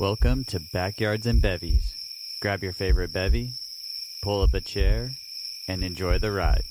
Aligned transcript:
Welcome 0.00 0.42
to 0.48 0.58
Backyards 0.72 1.24
and 1.24 1.40
Bevies. 1.40 1.94
Grab 2.42 2.64
your 2.64 2.72
favorite 2.72 3.12
bevy, 3.12 3.52
pull 4.24 4.42
up 4.42 4.52
a 4.52 4.60
chair, 4.60 5.10
and 5.68 5.84
enjoy 5.84 6.18
the 6.18 6.32
ride. 6.32 6.64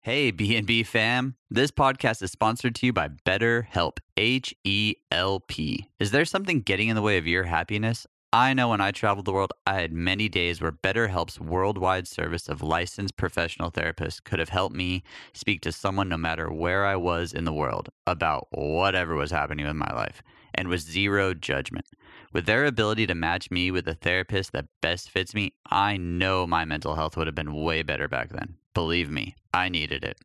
Hey, 0.00 0.32
B&B 0.32 0.82
fam. 0.82 1.36
This 1.48 1.70
podcast 1.70 2.20
is 2.20 2.32
sponsored 2.32 2.74
to 2.74 2.86
you 2.86 2.92
by 2.92 3.10
BetterHelp, 3.24 3.98
H 4.16 4.56
E 4.64 4.96
L 5.12 5.38
P. 5.38 5.88
Is 6.00 6.10
there 6.10 6.24
something 6.24 6.62
getting 6.62 6.88
in 6.88 6.96
the 6.96 7.02
way 7.02 7.16
of 7.16 7.28
your 7.28 7.44
happiness? 7.44 8.08
I 8.32 8.54
know 8.54 8.70
when 8.70 8.80
I 8.80 8.90
traveled 8.90 9.26
the 9.26 9.32
world, 9.32 9.52
I 9.64 9.74
had 9.74 9.92
many 9.92 10.28
days 10.28 10.60
where 10.60 10.72
BetterHelp's 10.72 11.38
worldwide 11.38 12.08
service 12.08 12.48
of 12.48 12.60
licensed 12.60 13.16
professional 13.16 13.70
therapists 13.70 14.22
could 14.22 14.40
have 14.40 14.48
helped 14.48 14.74
me 14.74 15.04
speak 15.32 15.60
to 15.60 15.70
someone 15.70 16.08
no 16.08 16.16
matter 16.16 16.52
where 16.52 16.84
I 16.84 16.96
was 16.96 17.32
in 17.32 17.44
the 17.44 17.52
world 17.52 17.90
about 18.04 18.48
whatever 18.50 19.14
was 19.14 19.30
happening 19.30 19.64
with 19.64 19.76
my 19.76 19.94
life 19.94 20.24
and 20.54 20.68
with 20.68 20.80
zero 20.80 21.34
judgment. 21.34 21.86
With 22.32 22.46
their 22.46 22.64
ability 22.64 23.06
to 23.06 23.14
match 23.14 23.50
me 23.50 23.70
with 23.70 23.88
a 23.88 23.94
therapist 23.94 24.52
that 24.52 24.68
best 24.80 25.10
fits 25.10 25.34
me, 25.34 25.54
I 25.70 25.96
know 25.96 26.46
my 26.46 26.64
mental 26.64 26.94
health 26.94 27.16
would 27.16 27.26
have 27.26 27.34
been 27.34 27.54
way 27.54 27.82
better 27.82 28.08
back 28.08 28.30
then. 28.30 28.56
Believe 28.74 29.10
me, 29.10 29.34
I 29.52 29.68
needed 29.68 30.04
it. 30.04 30.18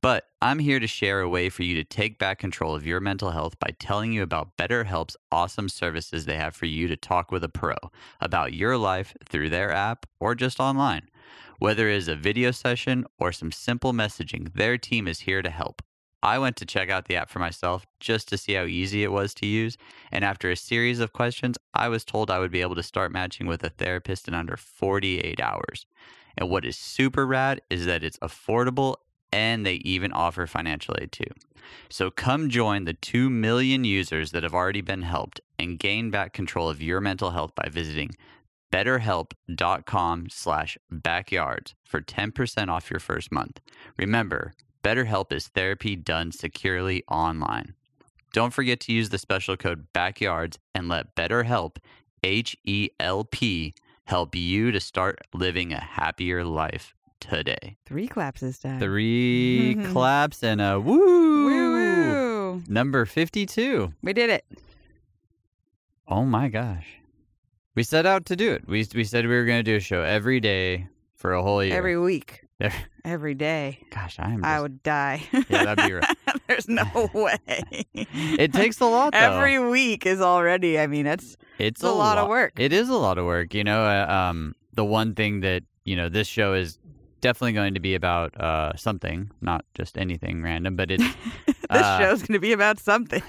But 0.00 0.26
I'm 0.40 0.58
here 0.58 0.80
to 0.80 0.86
share 0.86 1.20
a 1.20 1.28
way 1.28 1.48
for 1.48 1.62
you 1.62 1.74
to 1.76 1.84
take 1.84 2.18
back 2.18 2.38
control 2.38 2.74
of 2.74 2.86
your 2.86 3.00
mental 3.00 3.30
health 3.30 3.58
by 3.58 3.70
telling 3.78 4.12
you 4.12 4.22
about 4.22 4.56
BetterHelp's 4.56 5.16
awesome 5.30 5.68
services 5.68 6.24
they 6.24 6.36
have 6.36 6.56
for 6.56 6.66
you 6.66 6.88
to 6.88 6.96
talk 6.96 7.30
with 7.30 7.44
a 7.44 7.48
pro 7.48 7.76
about 8.20 8.52
your 8.52 8.76
life 8.76 9.16
through 9.24 9.50
their 9.50 9.72
app 9.72 10.06
or 10.18 10.34
just 10.34 10.58
online. 10.58 11.08
Whether 11.58 11.88
it 11.88 11.96
is 11.96 12.08
a 12.08 12.16
video 12.16 12.50
session 12.50 13.04
or 13.18 13.30
some 13.30 13.52
simple 13.52 13.92
messaging, 13.92 14.52
their 14.54 14.76
team 14.78 15.06
is 15.06 15.20
here 15.20 15.42
to 15.42 15.50
help. 15.50 15.82
I 16.22 16.38
went 16.38 16.56
to 16.56 16.66
check 16.66 16.88
out 16.88 17.06
the 17.06 17.16
app 17.16 17.30
for 17.30 17.38
myself 17.38 17.84
just 17.98 18.28
to 18.28 18.38
see 18.38 18.54
how 18.54 18.64
easy 18.64 19.02
it 19.02 19.10
was 19.12 19.34
to 19.34 19.46
use, 19.46 19.76
and 20.10 20.24
after 20.24 20.50
a 20.50 20.56
series 20.56 21.00
of 21.00 21.12
questions, 21.12 21.58
I 21.74 21.88
was 21.88 22.04
told 22.04 22.30
I 22.30 22.38
would 22.38 22.52
be 22.52 22.60
able 22.60 22.76
to 22.76 22.82
start 22.82 23.12
matching 23.12 23.46
with 23.46 23.64
a 23.64 23.70
therapist 23.70 24.28
in 24.28 24.34
under 24.34 24.56
48 24.56 25.40
hours. 25.40 25.86
And 26.36 26.48
what 26.48 26.64
is 26.64 26.76
super 26.76 27.26
rad 27.26 27.60
is 27.68 27.86
that 27.86 28.04
it's 28.04 28.18
affordable 28.18 28.96
and 29.32 29.64
they 29.64 29.74
even 29.76 30.12
offer 30.12 30.46
financial 30.46 30.94
aid 31.00 31.10
too. 31.10 31.24
So 31.88 32.10
come 32.10 32.50
join 32.50 32.84
the 32.84 32.94
2 32.94 33.30
million 33.30 33.84
users 33.84 34.30
that 34.32 34.42
have 34.42 34.54
already 34.54 34.80
been 34.82 35.02
helped 35.02 35.40
and 35.58 35.78
gain 35.78 36.10
back 36.10 36.32
control 36.32 36.68
of 36.68 36.82
your 36.82 37.00
mental 37.00 37.30
health 37.30 37.54
by 37.54 37.68
visiting 37.70 38.10
betterhelp.com 38.72 40.28
slash 40.30 40.78
backyards 40.90 41.74
for 41.84 42.00
10% 42.00 42.68
off 42.68 42.90
your 42.90 43.00
first 43.00 43.30
month. 43.30 43.60
Remember, 43.98 44.54
BetterHelp 44.82 45.32
is 45.32 45.48
therapy 45.48 45.94
done 45.94 46.32
securely 46.32 47.04
online. 47.08 47.74
Don't 48.32 48.52
forget 48.52 48.80
to 48.80 48.92
use 48.92 49.10
the 49.10 49.18
special 49.18 49.56
code 49.56 49.86
BACKYARDS 49.94 50.58
and 50.74 50.88
let 50.88 51.14
BetterHelp, 51.14 51.76
H 52.24 52.56
E 52.64 52.88
L 52.98 53.24
P, 53.24 53.74
help 54.06 54.34
you 54.34 54.72
to 54.72 54.80
start 54.80 55.20
living 55.32 55.72
a 55.72 55.80
happier 55.80 56.44
life 56.44 56.94
today. 57.20 57.76
Three 57.86 58.08
claps 58.08 58.40
this 58.40 58.58
time. 58.58 58.80
3 58.80 59.76
claps 59.92 60.42
and 60.42 60.60
a 60.60 60.80
woo. 60.80 61.44
Woo 61.44 61.72
woo. 61.72 62.62
Number 62.66 63.06
52. 63.06 63.92
We 64.02 64.12
did 64.12 64.30
it. 64.30 64.44
Oh 66.08 66.24
my 66.24 66.48
gosh. 66.48 66.86
We 67.74 67.84
set 67.84 68.04
out 68.04 68.26
to 68.26 68.36
do 68.36 68.52
it. 68.52 68.66
We, 68.66 68.86
we 68.94 69.04
said 69.04 69.26
we 69.26 69.34
were 69.34 69.44
going 69.44 69.60
to 69.60 69.70
do 69.70 69.76
a 69.76 69.80
show 69.80 70.02
every 70.02 70.40
day 70.40 70.88
for 71.14 71.32
a 71.32 71.42
whole 71.42 71.62
year. 71.62 71.76
Every 71.76 71.98
week. 71.98 72.41
Every- 72.62 72.78
Every 73.04 73.34
day. 73.34 73.80
Gosh, 73.90 74.16
I 74.20 74.30
am. 74.32 74.44
I 74.44 74.60
would 74.60 74.82
die. 74.84 75.24
Yeah, 75.32 75.64
that'd 75.64 75.84
be 75.84 75.92
right. 75.92 76.16
There's 76.46 76.68
no 76.68 76.84
way. 77.12 77.38
It 77.94 78.52
takes 78.52 78.80
a 78.80 78.84
lot, 78.86 79.12
though. 79.12 79.18
Every 79.18 79.58
week 79.58 80.06
is 80.06 80.20
already, 80.20 80.78
I 80.78 80.86
mean, 80.86 81.06
it's 81.06 81.36
it's 81.58 81.82
a 81.82 81.90
lot 81.90 82.16
of 82.18 82.28
work. 82.28 82.52
It 82.58 82.72
is 82.72 82.88
a 82.88 82.94
lot 82.96 83.18
of 83.18 83.24
work. 83.26 83.54
You 83.54 83.64
know, 83.64 83.82
uh, 83.84 84.06
um, 84.30 84.54
the 84.72 84.84
one 84.84 85.14
thing 85.14 85.40
that 85.40 85.64
you 85.84 85.96
know 85.96 86.08
this 86.08 86.28
show 86.28 86.54
is 86.54 86.78
definitely 87.20 87.52
going 87.52 87.74
to 87.74 87.80
be 87.80 87.94
about 87.96 88.38
uh, 88.40 88.74
something, 88.76 89.30
not 89.40 89.64
just 89.74 89.98
anything 89.98 90.42
random, 90.42 90.76
but 90.76 90.90
it's 90.92 91.04
this 91.46 91.56
uh, 91.70 91.98
show's 91.98 92.20
going 92.22 92.34
to 92.34 92.40
be 92.40 92.52
about 92.52 92.78
something. 92.78 93.22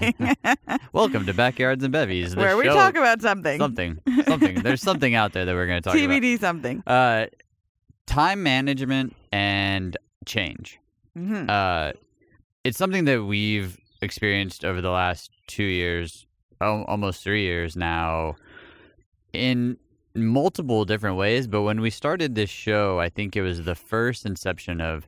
welcome 0.92 1.26
to 1.26 1.34
Backyards 1.34 1.82
and 1.82 1.92
Bevies. 1.92 2.36
Where 2.36 2.56
we 2.56 2.64
show- 2.64 2.74
talk 2.74 2.94
about 2.96 3.22
something. 3.22 3.58
something, 3.58 3.98
something. 4.26 4.62
There's 4.62 4.82
something 4.82 5.14
out 5.14 5.32
there 5.32 5.44
that 5.44 5.54
we're 5.54 5.66
going 5.66 5.82
to 5.82 5.88
talk 5.90 5.96
about. 5.98 6.10
TBD 6.10 6.38
something. 6.40 6.82
Uh, 6.86 7.26
time 8.06 8.42
management 8.42 9.14
and 9.32 9.96
change. 10.26 10.78
hmm 11.16 11.46
Uh, 11.48 11.92
it's 12.64 12.78
something 12.78 13.04
that 13.04 13.24
we've 13.24 13.78
experienced 14.00 14.64
over 14.64 14.80
the 14.80 14.90
last 14.90 15.30
two 15.46 15.64
years, 15.64 16.26
al- 16.60 16.84
almost 16.84 17.22
three 17.22 17.42
years 17.42 17.76
now, 17.76 18.36
in 19.32 19.76
multiple 20.14 20.84
different 20.84 21.16
ways. 21.16 21.46
But 21.46 21.62
when 21.62 21.80
we 21.80 21.90
started 21.90 22.34
this 22.34 22.50
show, 22.50 22.98
I 23.00 23.08
think 23.08 23.36
it 23.36 23.42
was 23.42 23.64
the 23.64 23.74
first 23.74 24.24
inception 24.24 24.80
of 24.80 25.06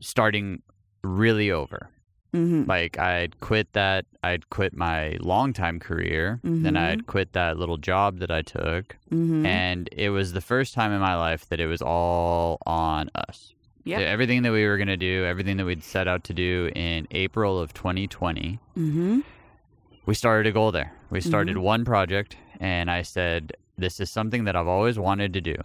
starting 0.00 0.62
really 1.02 1.50
over. 1.50 1.88
Hmm 2.32 2.64
Like 2.66 2.98
I'd 2.98 3.40
quit 3.40 3.72
that, 3.72 4.06
I'd 4.22 4.48
quit 4.50 4.74
my 4.76 5.16
longtime 5.20 5.80
career, 5.80 6.40
then 6.44 6.74
Mhm. 6.74 6.76
I'd 6.90 7.06
quit 7.06 7.32
that 7.32 7.58
little 7.58 7.76
job 7.78 8.18
that 8.18 8.30
I 8.30 8.42
took, 8.42 8.96
hmm 9.10 9.44
and 9.46 9.88
it 9.92 10.10
was 10.10 10.32
the 10.32 10.40
first 10.40 10.74
time 10.74 10.92
in 10.92 11.00
my 11.00 11.16
life 11.16 11.48
that 11.48 11.60
it 11.60 11.66
was 11.66 11.82
all 11.82 12.58
on 12.66 13.10
us. 13.14 13.54
So 13.86 13.92
everything 14.04 14.42
that 14.42 14.52
we 14.52 14.66
were 14.66 14.76
going 14.76 14.88
to 14.88 14.96
do, 14.96 15.24
everything 15.24 15.56
that 15.56 15.64
we'd 15.66 15.82
set 15.82 16.06
out 16.06 16.22
to 16.24 16.34
do 16.34 16.70
in 16.76 17.08
April 17.10 17.58
of 17.58 17.72
2020, 17.74 18.58
hmm 18.74 19.20
we 20.06 20.14
started 20.14 20.48
a 20.48 20.52
goal 20.52 20.72
there. 20.72 20.92
We 21.10 21.20
started 21.20 21.54
Mm-hmm. 21.56 21.64
one 21.64 21.84
project, 21.84 22.36
and 22.58 22.90
I 22.90 23.02
said, 23.02 23.52
This 23.78 24.00
is 24.00 24.10
something 24.10 24.44
that 24.44 24.54
I've 24.56 24.66
always 24.68 24.98
wanted 24.98 25.32
to 25.34 25.40
do. 25.40 25.56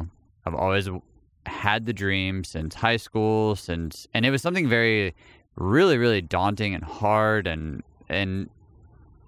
I've 0.46 0.56
always 0.56 0.90
had 1.46 1.86
the 1.86 1.94
dream 1.94 2.44
since 2.44 2.76
high 2.76 2.98
school, 2.98 3.56
since, 3.56 4.08
and 4.14 4.26
it 4.26 4.32
was 4.32 4.42
something 4.42 4.68
very, 4.68 5.14
really, 5.56 5.98
really 5.98 6.22
daunting 6.22 6.74
and 6.76 6.84
hard 6.84 7.48
and, 7.48 7.84
and, 8.10 8.50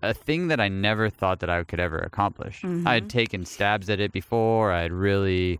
a 0.04 0.14
thing 0.14 0.48
that 0.50 0.60
I 0.60 0.68
never 0.68 1.10
thought 1.10 1.40
that 1.40 1.50
I 1.50 1.64
could 1.64 1.80
ever 1.80 1.98
accomplish. 1.98 2.64
I 2.64 2.68
Mm-hmm. 2.68 2.88
had 2.88 3.10
taken 3.10 3.46
stabs 3.46 3.90
at 3.90 4.00
it 4.00 4.12
before. 4.12 4.72
I 4.72 4.84
had 4.84 4.92
really, 4.92 5.60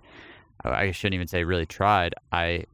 I 0.64 0.92
shouldn't 0.92 1.16
even 1.16 1.28
say 1.28 1.44
really 1.44 1.66
tried. 1.66 2.14
I 2.32 2.66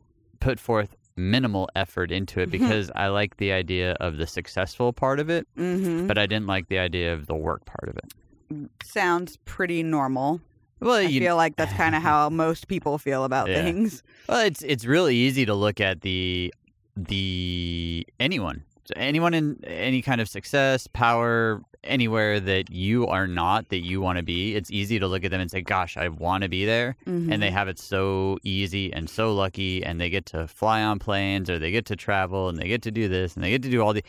put 0.42 0.60
forth 0.60 0.94
minimal 1.16 1.70
effort 1.74 2.12
into 2.12 2.42
it 2.42 2.52
because 2.52 2.92
I 2.98 3.08
like 3.08 3.38
the 3.38 3.54
idea 3.54 3.94
of 4.02 4.18
the 4.18 4.28
successful 4.28 4.92
part 4.92 5.22
of 5.22 5.30
it, 5.30 5.48
hmm 5.56 6.06
but 6.08 6.18
I 6.18 6.26
didn't 6.26 6.48
like 6.48 6.68
the 6.68 6.80
idea 6.80 7.14
of 7.14 7.28
the 7.28 7.36
work 7.36 7.64
part 7.66 7.88
of 7.88 7.96
it. 7.98 8.68
Sounds 8.84 9.38
pretty 9.46 9.84
normal. 9.84 10.42
Well, 10.82 10.96
I 10.96 11.02
you, 11.04 11.22
feel 11.22 11.38
like 11.38 11.56
that's 11.56 11.74
kind 11.74 11.96
of 11.96 12.02
how 12.04 12.30
most 12.30 12.68
people 12.68 12.98
feel 12.98 13.24
about 13.24 13.48
Yeah. 13.50 13.64
things. 13.64 14.04
well, 14.28 14.46
it's 14.46 14.62
it's 14.64 14.84
really 14.84 15.16
easy 15.16 15.46
to 15.46 15.54
look 15.54 15.80
at 15.80 16.02
the 16.02 16.54
the 16.96 18.06
anyone, 18.20 18.64
So 18.86 18.94
anyone 18.98 19.34
in 19.34 19.60
any 19.66 20.02
kind 20.02 20.20
of 20.22 20.28
success, 20.30 20.88
power, 20.88 21.62
anywhere 21.86 22.40
that 22.40 22.70
you 22.72 23.08
are 23.08 23.28
not 23.28 23.70
that 23.70 23.80
you 23.84 24.00
want 24.02 24.18
to 24.18 24.24
be. 24.24 24.56
It's 24.56 24.70
easy 24.72 25.00
to 25.00 25.08
look 25.08 25.24
at 25.26 25.32
them 25.32 25.40
and 25.42 25.50
say, 25.50 25.62
"Gosh, 25.62 25.96
I 25.98 26.08
want 26.10 26.44
to 26.44 26.50
be 26.50 26.66
there." 26.66 26.96
Mhm. 27.06 27.32
and 27.32 27.42
they 27.42 27.50
have 27.52 27.68
it 27.68 27.80
so 27.80 28.38
easy 28.44 28.92
and 28.94 29.10
so 29.10 29.34
lucky 29.34 29.84
and 29.84 30.00
they 30.00 30.10
get 30.10 30.26
to 30.28 30.48
fly 30.48 30.82
on 30.84 31.00
planes 31.00 31.50
or 31.50 31.60
they 31.60 31.72
get 31.72 31.86
to 31.88 31.96
travel 31.96 32.48
and 32.50 32.58
they 32.58 32.68
get 32.68 32.82
to 32.84 32.92
do 32.92 33.08
this 33.08 33.36
and 33.36 33.44
they 33.44 33.50
get 33.50 33.62
to 33.64 33.70
do 33.70 33.82
all 33.82 33.94
the 33.94 34.04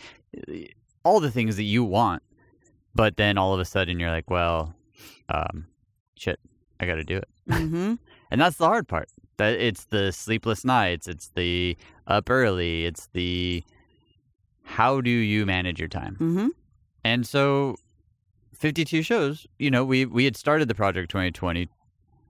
all 1.05 1.21
the 1.21 1.31
things 1.31 1.57
that 1.57 1.65
you 1.65 1.83
want 1.85 2.23
but 2.95 3.17
then 3.17 3.37
all 3.39 3.53
of 3.55 3.61
a 3.61 3.65
sudden 3.65 3.99
you're 4.01 4.11
like 4.11 4.29
well 4.31 4.75
um 5.29 5.67
shit 6.17 6.39
i 6.81 6.87
gotta 6.87 7.05
do 7.05 7.17
it 7.17 7.29
Mhm. 7.49 7.99
and 8.31 8.41
that's 8.41 8.57
the 8.57 8.67
hard 8.67 8.89
part 8.89 9.09
that 9.37 9.55
it's 9.55 9.85
the 9.87 10.13
sleepless 10.13 10.65
nights 10.65 11.09
it's 11.09 11.29
the 11.35 11.77
up 12.07 12.31
early 12.31 12.85
it's 12.85 13.09
the 13.13 13.63
how 14.63 15.01
do 15.01 15.11
you 15.11 15.45
manage 15.47 15.79
your 15.79 15.89
time 15.89 16.17
Mhm. 16.21 16.49
and 17.05 17.27
so 17.27 17.77
52 18.55 19.03
shows 19.03 19.47
you 19.59 19.71
know 19.71 19.85
we 19.85 20.07
we 20.07 20.25
had 20.25 20.37
started 20.37 20.69
the 20.69 20.75
project 20.75 21.11
2020 21.11 21.69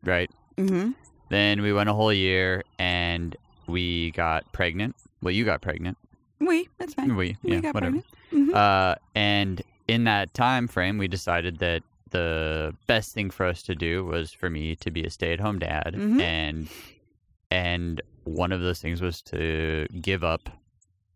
right 0.04 0.30
Mhm. 0.56 0.94
then 1.30 1.62
we 1.62 1.72
went 1.72 1.88
a 1.88 1.92
whole 1.94 2.12
year 2.12 2.62
and 2.78 3.36
we 3.66 4.10
got 4.10 4.50
pregnant. 4.52 4.94
Well, 5.22 5.32
you 5.32 5.42
got 5.46 5.62
pregnant. 5.62 5.96
We. 6.38 6.68
That's 6.76 6.92
fine. 6.92 7.16
We, 7.16 7.38
We 7.42 7.52
yeah, 7.54 7.60
got 7.60 7.74
whatever. 7.74 8.02
pregnant. 8.30 8.50
Mhm. 8.52 8.54
Uh, 8.54 8.94
and 9.14 9.62
in 9.88 10.04
that 10.04 10.34
time 10.34 10.68
frame, 10.68 10.98
we 10.98 11.08
decided 11.08 11.58
that 11.60 11.82
the 12.10 12.74
best 12.86 13.14
thing 13.14 13.30
for 13.30 13.46
us 13.46 13.62
to 13.62 13.74
do 13.74 14.04
was 14.04 14.32
for 14.34 14.50
me 14.50 14.76
to 14.76 14.90
be 14.90 15.02
a 15.02 15.08
stay-at-home 15.08 15.60
dad, 15.60 15.94
Mhm. 15.96 16.20
and 16.20 16.68
and 17.54 18.00
one 18.24 18.52
of 18.52 18.60
those 18.60 18.80
things 18.80 19.00
was 19.00 19.22
to 19.22 19.86
give 20.00 20.24
up 20.24 20.48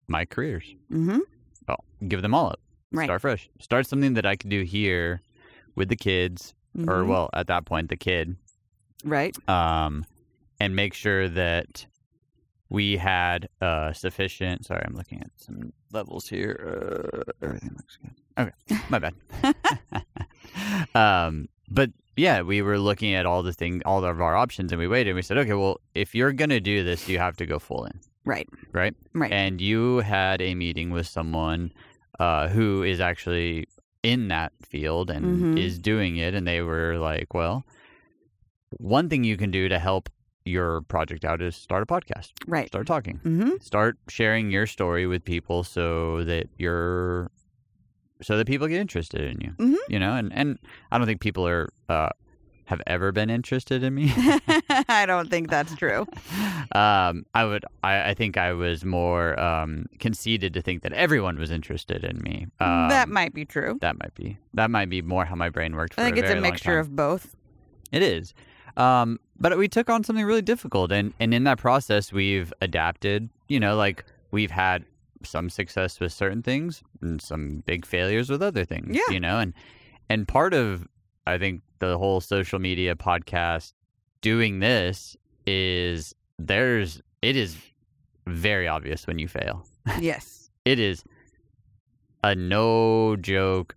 my 0.06 0.25
careers. 0.25 0.67
Mm-hmm. 0.93 1.19
Well, 1.67 1.85
give 2.06 2.23
them 2.23 2.35
all 2.35 2.49
up. 2.50 2.61
Right. 2.93 3.06
Start 3.06 3.20
fresh. 3.23 3.50
Start 3.61 3.87
something 3.87 4.14
that 4.14 4.25
I 4.26 4.37
could 4.37 4.50
do 4.50 4.62
here 4.62 5.20
with 5.75 5.88
the 5.88 5.96
kids, 5.96 6.55
or 6.76 7.02
Mhm. 7.02 7.08
well, 7.08 7.31
at 7.32 7.46
that 7.49 7.64
point, 7.67 7.88
the 7.88 7.96
kid, 7.96 8.37
Right. 9.05 9.35
um, 9.49 10.05
and 10.61 10.75
make 10.76 10.94
sure 10.94 11.29
that 11.29 11.87
we 12.70 12.96
had 12.99 13.49
uh, 13.61 13.93
sufficient. 13.93 14.67
Sorry, 14.67 14.82
I'm 14.87 14.94
looking 14.94 15.20
at 15.20 15.31
some 15.37 15.73
levels 15.93 16.29
here. 16.29 16.55
Uh, 16.67 17.32
everything 17.43 17.70
looks 17.76 17.96
good. 18.00 18.14
Okay, 18.38 18.82
my 18.90 18.99
bad. 18.99 19.14
Um, 20.94 21.49
but 21.70 21.90
yeah, 22.16 22.42
we 22.42 22.62
were 22.62 22.78
looking 22.78 23.14
at 23.14 23.26
all 23.26 23.42
the 23.42 23.52
thing, 23.52 23.80
all 23.84 24.04
of 24.04 24.20
our 24.20 24.36
options, 24.36 24.72
and 24.72 24.78
we 24.80 24.88
waited. 24.88 25.10
and 25.10 25.16
We 25.16 25.22
said, 25.22 25.38
okay, 25.38 25.52
well, 25.54 25.78
if 25.94 26.14
you're 26.14 26.32
gonna 26.32 26.60
do 26.60 26.82
this, 26.82 27.08
you 27.08 27.18
have 27.18 27.36
to 27.36 27.46
go 27.46 27.58
full 27.58 27.84
in, 27.84 28.00
Right. 28.24 28.48
right? 28.72 28.94
Right. 29.14 29.32
And 29.32 29.60
you 29.60 29.98
had 29.98 30.42
a 30.42 30.54
meeting 30.54 30.90
with 30.90 31.06
someone 31.06 31.72
uh, 32.18 32.48
who 32.48 32.82
is 32.82 32.98
actually 33.00 33.68
in 34.02 34.26
that 34.28 34.52
field 34.62 35.10
and 35.10 35.54
Mhm. 35.54 35.58
is 35.58 35.78
doing 35.78 36.16
it, 36.16 36.34
and 36.34 36.46
they 36.46 36.62
were 36.62 36.98
like, 36.98 37.32
well, 37.34 37.64
one 38.78 39.08
thing 39.08 39.24
you 39.24 39.36
can 39.36 39.50
do 39.50 39.68
to 39.68 39.78
help 39.78 40.08
your 40.44 40.80
project 40.82 41.24
out 41.24 41.42
is 41.42 41.54
start 41.56 41.82
a 41.82 41.86
podcast, 41.86 42.32
right. 42.46 42.68
start 42.68 42.86
talking 42.86 43.20
Mm-hmm. 43.24 43.50
start 43.60 43.98
sharing 44.08 44.50
your 44.50 44.66
story 44.66 45.06
with 45.06 45.24
people 45.24 45.62
so 45.62 46.24
that 46.24 46.48
you're 46.56 47.30
so 48.22 48.36
that 48.36 48.46
people 48.46 48.66
get 48.66 48.80
interested 48.80 49.20
in 49.20 49.40
you 49.40 49.50
Mhm. 49.58 49.76
you 49.88 49.98
know 49.98 50.14
and 50.14 50.32
and 50.32 50.58
i 50.90 50.98
don't 50.98 51.06
think 51.06 51.20
people 51.20 51.46
are 51.46 51.68
uh 51.88 52.08
have 52.64 52.82
ever 52.86 53.12
been 53.12 53.30
interested 53.30 53.82
in 53.82 53.94
me 53.94 54.12
I 54.90 55.04
don't 55.06 55.30
think 55.30 55.48
that's 55.48 55.74
true. 55.76 56.06
um 56.72 57.24
i 57.34 57.44
would 57.44 57.64
I, 57.82 58.10
I 58.10 58.14
think 58.14 58.36
i 58.36 58.52
was 58.52 58.84
more 58.84 59.38
um 59.40 59.86
conceited 60.00 60.52
to 60.54 60.60
think 60.62 60.82
that 60.82 60.92
everyone 60.92 61.38
was 61.38 61.50
interested 61.50 62.04
in 62.04 62.18
me 62.22 62.46
um, 62.60 62.88
that 62.90 63.08
might 63.08 63.32
be 63.32 63.44
true. 63.46 63.78
that 63.80 63.98
might 63.98 64.14
be 64.14 64.36
that 64.54 64.70
might 64.70 64.90
be 64.90 65.00
more 65.00 65.24
how 65.24 65.34
my 65.34 65.48
brain 65.48 65.74
worked 65.76 65.94
for 65.94 66.00
I 66.02 66.04
think 66.04 66.18
a 66.18 66.20
it's 66.20 66.30
a 66.30 66.40
mixture 66.40 66.78
of 66.78 66.94
both. 66.94 67.34
It 67.90 68.02
is. 68.02 68.34
Um, 68.76 69.18
but 69.40 69.56
we 69.56 69.66
took 69.66 69.88
on 69.88 70.04
something 70.04 70.24
really 70.24 70.42
difficult. 70.42 70.92
And, 70.92 71.14
and 71.18 71.32
in 71.32 71.44
that 71.44 71.56
process, 71.58 72.12
we've 72.12 72.52
adapted. 72.60 73.28
You 73.48 73.58
know, 73.60 73.76
like 73.76 74.04
we've 74.30 74.50
had 74.50 74.84
some 75.24 75.50
success 75.50 76.00
with 76.00 76.12
certain 76.12 76.42
things 76.42 76.82
and 77.02 77.20
some 77.20 77.62
big 77.66 77.84
failures 77.86 78.30
with 78.30 78.42
other 78.42 78.64
things. 78.64 78.96
Yeah. 78.96 79.10
You 79.12 79.20
know, 79.20 79.38
and, 79.38 79.54
and 80.08 80.26
part 80.26 80.54
of, 80.54 80.86
I 81.26 81.38
think, 81.38 81.62
the 81.78 81.98
whole 81.98 82.20
social 82.20 82.58
media 82.58 82.94
podcast 82.94 83.72
doing 84.20 84.60
this 84.60 85.16
is 85.46 86.14
there's, 86.38 87.00
it 87.22 87.36
is 87.36 87.56
very 88.26 88.68
obvious 88.68 89.06
when 89.06 89.18
you 89.18 89.28
fail. 89.28 89.66
yes. 90.00 90.34
It 90.64 90.78
is 90.78 91.02
a 92.22 92.34
no 92.34 93.16
joke. 93.16 93.74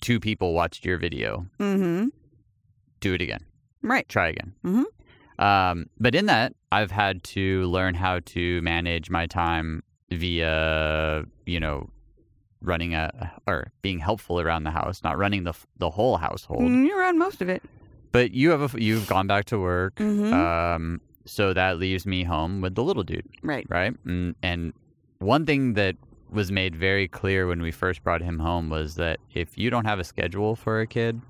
Two 0.00 0.18
people 0.18 0.54
watched 0.54 0.86
your 0.86 0.96
video. 0.96 1.46
Mm-hmm. 1.58 2.08
Do 3.00 3.12
it 3.12 3.20
again. 3.20 3.44
Right. 3.82 4.08
try 4.08 4.28
again. 4.28 4.54
Mm-hmm. 4.64 5.44
Um, 5.44 5.86
but 5.98 6.14
in 6.14 6.24
that, 6.26 6.54
I've 6.72 6.90
had 6.90 7.22
to 7.24 7.64
learn 7.64 7.94
how 7.94 8.20
to 8.26 8.62
manage 8.62 9.10
my 9.10 9.26
time 9.26 9.82
via, 10.12 11.24
you 11.46 11.60
know, 11.60 11.88
running 12.62 12.94
a 12.94 13.32
or 13.46 13.72
being 13.82 13.98
helpful 13.98 14.40
around 14.40 14.64
the 14.64 14.70
house, 14.70 15.02
not 15.02 15.16
running 15.18 15.44
the 15.44 15.54
the 15.78 15.90
whole 15.90 16.16
household. 16.18 16.62
Mm, 16.62 16.86
You're 16.86 17.02
on 17.04 17.18
most 17.18 17.40
of 17.42 17.48
it. 17.48 17.62
But 18.12 18.32
you 18.32 18.50
have 18.50 18.74
a, 18.74 18.80
you've 18.82 19.06
gone 19.06 19.26
back 19.28 19.44
to 19.46 19.58
work, 19.58 19.94
Mhm. 19.96 20.32
um, 20.32 21.00
so 21.26 21.52
that 21.52 21.78
leaves 21.78 22.06
me 22.06 22.24
home 22.24 22.60
with 22.60 22.74
the 22.74 22.82
little 22.82 23.04
dude, 23.04 23.24
Right. 23.42 23.64
right? 23.70 23.94
And, 24.04 24.34
and 24.42 24.72
one 25.20 25.46
thing 25.46 25.74
that 25.74 25.94
was 26.28 26.50
made 26.50 26.74
very 26.74 27.06
clear 27.06 27.46
when 27.46 27.62
we 27.62 27.70
first 27.70 28.02
brought 28.02 28.20
him 28.20 28.40
home 28.40 28.68
was 28.68 28.96
that 28.96 29.20
if 29.32 29.56
you 29.56 29.70
don't 29.70 29.84
have 29.84 30.00
a 30.00 30.04
schedule 30.04 30.56
for 30.56 30.80
a 30.80 30.88
kid, 30.88 31.20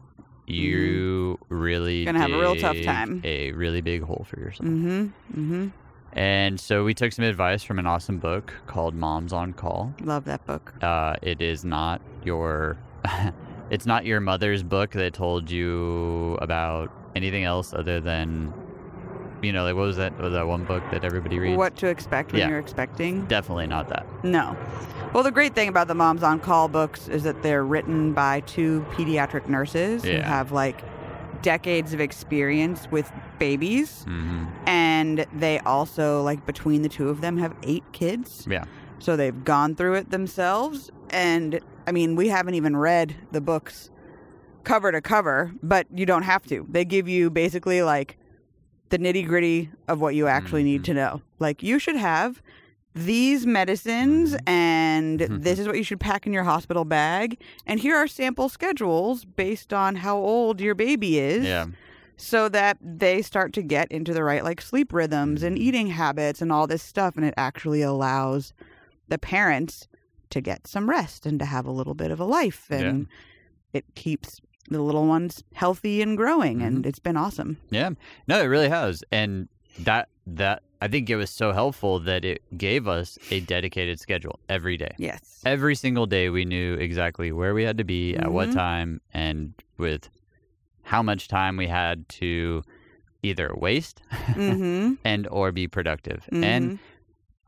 you 0.46 1.38
really 1.50 2.04
Mm-hmm. 2.06 2.16
Gonna 2.16 2.18
have 2.20 2.32
a 2.32 2.40
real 2.40 2.56
tough 2.56 2.80
time. 2.82 3.20
A 3.24 3.52
really 3.52 3.82
big 3.82 4.02
hole 4.02 4.24
for 4.28 4.40
yourself. 4.40 4.68
Mm-hmm. 4.68 5.02
Mm-hmm. 5.40 5.68
And 6.12 6.58
so 6.58 6.84
we 6.84 6.92
took 6.94 7.12
some 7.12 7.24
advice 7.24 7.62
from 7.62 7.78
an 7.78 7.86
awesome 7.86 8.18
book 8.18 8.52
called 8.66 8.94
Moms 8.94 9.32
on 9.32 9.52
Call. 9.52 9.94
Love 10.00 10.24
that 10.24 10.44
book. 10.46 10.72
Uh, 10.82 11.14
it 11.22 11.40
is 11.40 11.64
not 11.64 12.00
your, 12.24 12.76
it's 13.70 13.86
not 13.86 14.04
your 14.04 14.20
mother's 14.20 14.62
book 14.62 14.90
that 14.92 15.14
told 15.14 15.50
you 15.50 16.36
about 16.42 16.90
anything 17.14 17.44
else 17.44 17.72
other 17.72 18.00
than, 18.00 18.52
you 19.42 19.52
know, 19.52 19.62
like 19.62 19.74
what 19.76 19.82
was 19.86 19.96
that? 19.98 20.18
Was 20.18 20.32
that 20.32 20.46
one 20.46 20.64
book 20.64 20.82
that 20.90 21.04
everybody 21.04 21.38
reads? 21.38 21.56
What 21.56 21.76
to 21.76 21.86
expect 21.86 22.32
when 22.32 22.40
Yeah. 22.40 22.48
you're 22.48 22.58
expecting? 22.58 23.24
Definitely 23.26 23.68
not 23.68 23.88
that. 23.88 24.04
No. 24.24 24.56
Well, 25.12 25.22
the 25.22 25.30
great 25.32 25.54
thing 25.54 25.68
about 25.68 25.86
the 25.88 25.94
Moms 25.94 26.22
on 26.24 26.40
Call 26.40 26.68
books 26.68 27.08
is 27.08 27.22
that 27.22 27.42
they're 27.42 27.64
written 27.64 28.12
by 28.12 28.40
two 28.40 28.84
pediatric 28.92 29.48
nurses 29.48 30.04
who 30.04 30.10
Yeah. 30.10 30.28
have 30.28 30.50
like 30.52 30.82
decades 31.42 31.92
of 31.94 32.00
experience 32.00 32.88
with 32.90 33.10
babies. 33.38 34.04
hmm 34.04 34.44
And 34.66 35.26
they 35.34 35.58
also, 35.60 36.22
like, 36.22 36.44
between 36.46 36.82
the 36.82 36.88
two 36.88 37.08
of 37.08 37.20
them, 37.20 37.36
have 37.38 37.54
eight 37.62 37.84
kids. 37.92 38.46
Yeah. 38.48 38.64
So 38.98 39.16
they've 39.16 39.44
gone 39.44 39.74
through 39.74 39.94
it 39.94 40.10
themselves. 40.10 40.90
And 41.10 41.60
I 41.86 41.92
mean, 41.92 42.16
we 42.16 42.28
haven't 42.28 42.54
even 42.54 42.76
read 42.76 43.16
the 43.32 43.40
books 43.40 43.90
cover 44.64 44.92
to 44.92 45.00
cover, 45.00 45.52
but 45.62 45.86
you 45.94 46.04
don't 46.04 46.22
have 46.22 46.44
to. 46.46 46.66
They 46.68 46.84
give 46.84 47.08
you 47.08 47.30
basically 47.30 47.82
like 47.82 48.18
the 48.90 48.98
nitty 48.98 49.26
gritty 49.26 49.70
of 49.88 50.00
what 50.00 50.14
you 50.14 50.26
actually 50.26 50.64
need 50.64 50.82
Mhm. 50.82 50.84
to 50.86 50.94
know. 50.94 51.22
Like, 51.38 51.62
you 51.62 51.78
should 51.78 51.96
have 51.96 52.42
these 52.94 53.46
medicines, 53.46 54.32
Mhm. 54.32 54.48
and 54.48 55.20
mm-hmm. 55.20 55.38
this 55.40 55.58
is 55.58 55.66
what 55.66 55.76
you 55.76 55.84
should 55.84 56.00
pack 56.00 56.26
in 56.26 56.32
your 56.32 56.42
hospital 56.44 56.84
bag. 56.84 57.38
And 57.66 57.78
here 57.80 57.94
are 57.96 58.06
sample 58.06 58.48
schedules 58.48 59.24
based 59.24 59.72
on 59.72 59.96
how 59.96 60.16
old 60.16 60.60
your 60.60 60.74
baby 60.74 61.18
is 61.18 61.44
Yeah. 61.44 61.66
so 62.16 62.48
that 62.48 62.78
they 62.82 63.22
start 63.22 63.52
to 63.54 63.62
get 63.62 63.90
into 63.92 64.12
the 64.12 64.24
right 64.24 64.42
like 64.44 64.60
sleep 64.60 64.92
rhythms 64.92 65.42
and 65.42 65.56
mm-hmm. 65.56 65.62
eating 65.66 65.86
habits 65.88 66.42
and 66.42 66.50
all 66.52 66.66
this 66.66 66.82
stuff 66.82 67.16
and 67.16 67.24
it 67.24 67.34
actually 67.36 67.80
allows 67.82 68.52
the 69.08 69.18
parents 69.18 69.86
to 70.30 70.40
get 70.40 70.66
some 70.66 70.88
rest 70.90 71.26
and 71.26 71.38
to 71.38 71.44
have 71.44 71.66
a 71.66 71.70
little 71.72 71.94
bit 71.94 72.10
of 72.10 72.20
a 72.20 72.24
life 72.24 72.66
and 72.70 73.06
it 73.72 73.84
keeps 73.94 74.40
the 74.68 74.80
little 74.80 75.06
ones 75.06 75.42
healthy 75.54 76.02
and 76.02 76.16
growing 76.16 76.60
and 76.62 76.78
mm-hmm. 76.78 76.88
it's 76.88 76.98
been 76.98 77.16
awesome 77.16 77.56
Yeah. 77.70 77.90
No, 78.28 78.40
it 78.42 78.46
really 78.46 78.68
has. 78.68 79.02
And 79.10 79.48
that, 79.80 80.08
that, 80.26 80.62
I 80.82 80.88
think 80.88 81.10
it 81.10 81.16
was 81.16 81.30
so 81.30 81.52
helpful 81.52 82.00
that 82.00 82.24
it 82.24 82.42
gave 82.56 82.88
us 82.88 83.18
a 83.30 83.40
dedicated 83.40 84.00
schedule 84.00 84.38
every 84.48 84.76
day. 84.76 84.94
yes 84.98 85.40
every 85.44 85.74
single 85.74 86.06
day 86.06 86.28
we 86.30 86.44
knew 86.44 86.74
exactly 86.74 87.32
where 87.32 87.54
we 87.54 87.62
had 87.64 87.78
to 87.78 87.84
be 87.84 88.14
at 88.16 88.30
what 88.32 88.48
Mhm. 88.50 88.54
time 88.54 89.00
and 89.14 89.52
with 89.78 90.08
how 90.82 91.02
much 91.02 91.28
time 91.28 91.56
we 91.56 91.66
had 91.66 92.06
to 92.20 92.62
either 93.22 93.54
waste 93.54 94.02
mm-hmm. 94.34 94.94
and 95.04 95.26
or 95.28 95.52
be 95.52 95.66
productive 95.68 96.26
Mhm. 96.32 96.44
and 96.44 96.78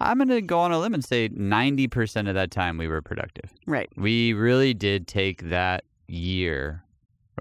i'm 0.01 0.17
going 0.19 0.29
to 0.29 0.41
go 0.43 0.59
on 0.59 0.73
a 0.73 0.79
limb 0.79 0.95
and 0.95 1.05
say 1.05 1.29
90% 1.29 2.29
of 2.29 2.35
that 2.35 2.51
time 2.51 2.77
we 2.79 2.89
were 2.89 3.03
productive 3.03 3.53
right 3.67 3.91
we 3.97 4.33
really 4.33 4.75
did 4.75 5.07
take 5.07 5.49
that 5.51 5.85
year 6.09 6.83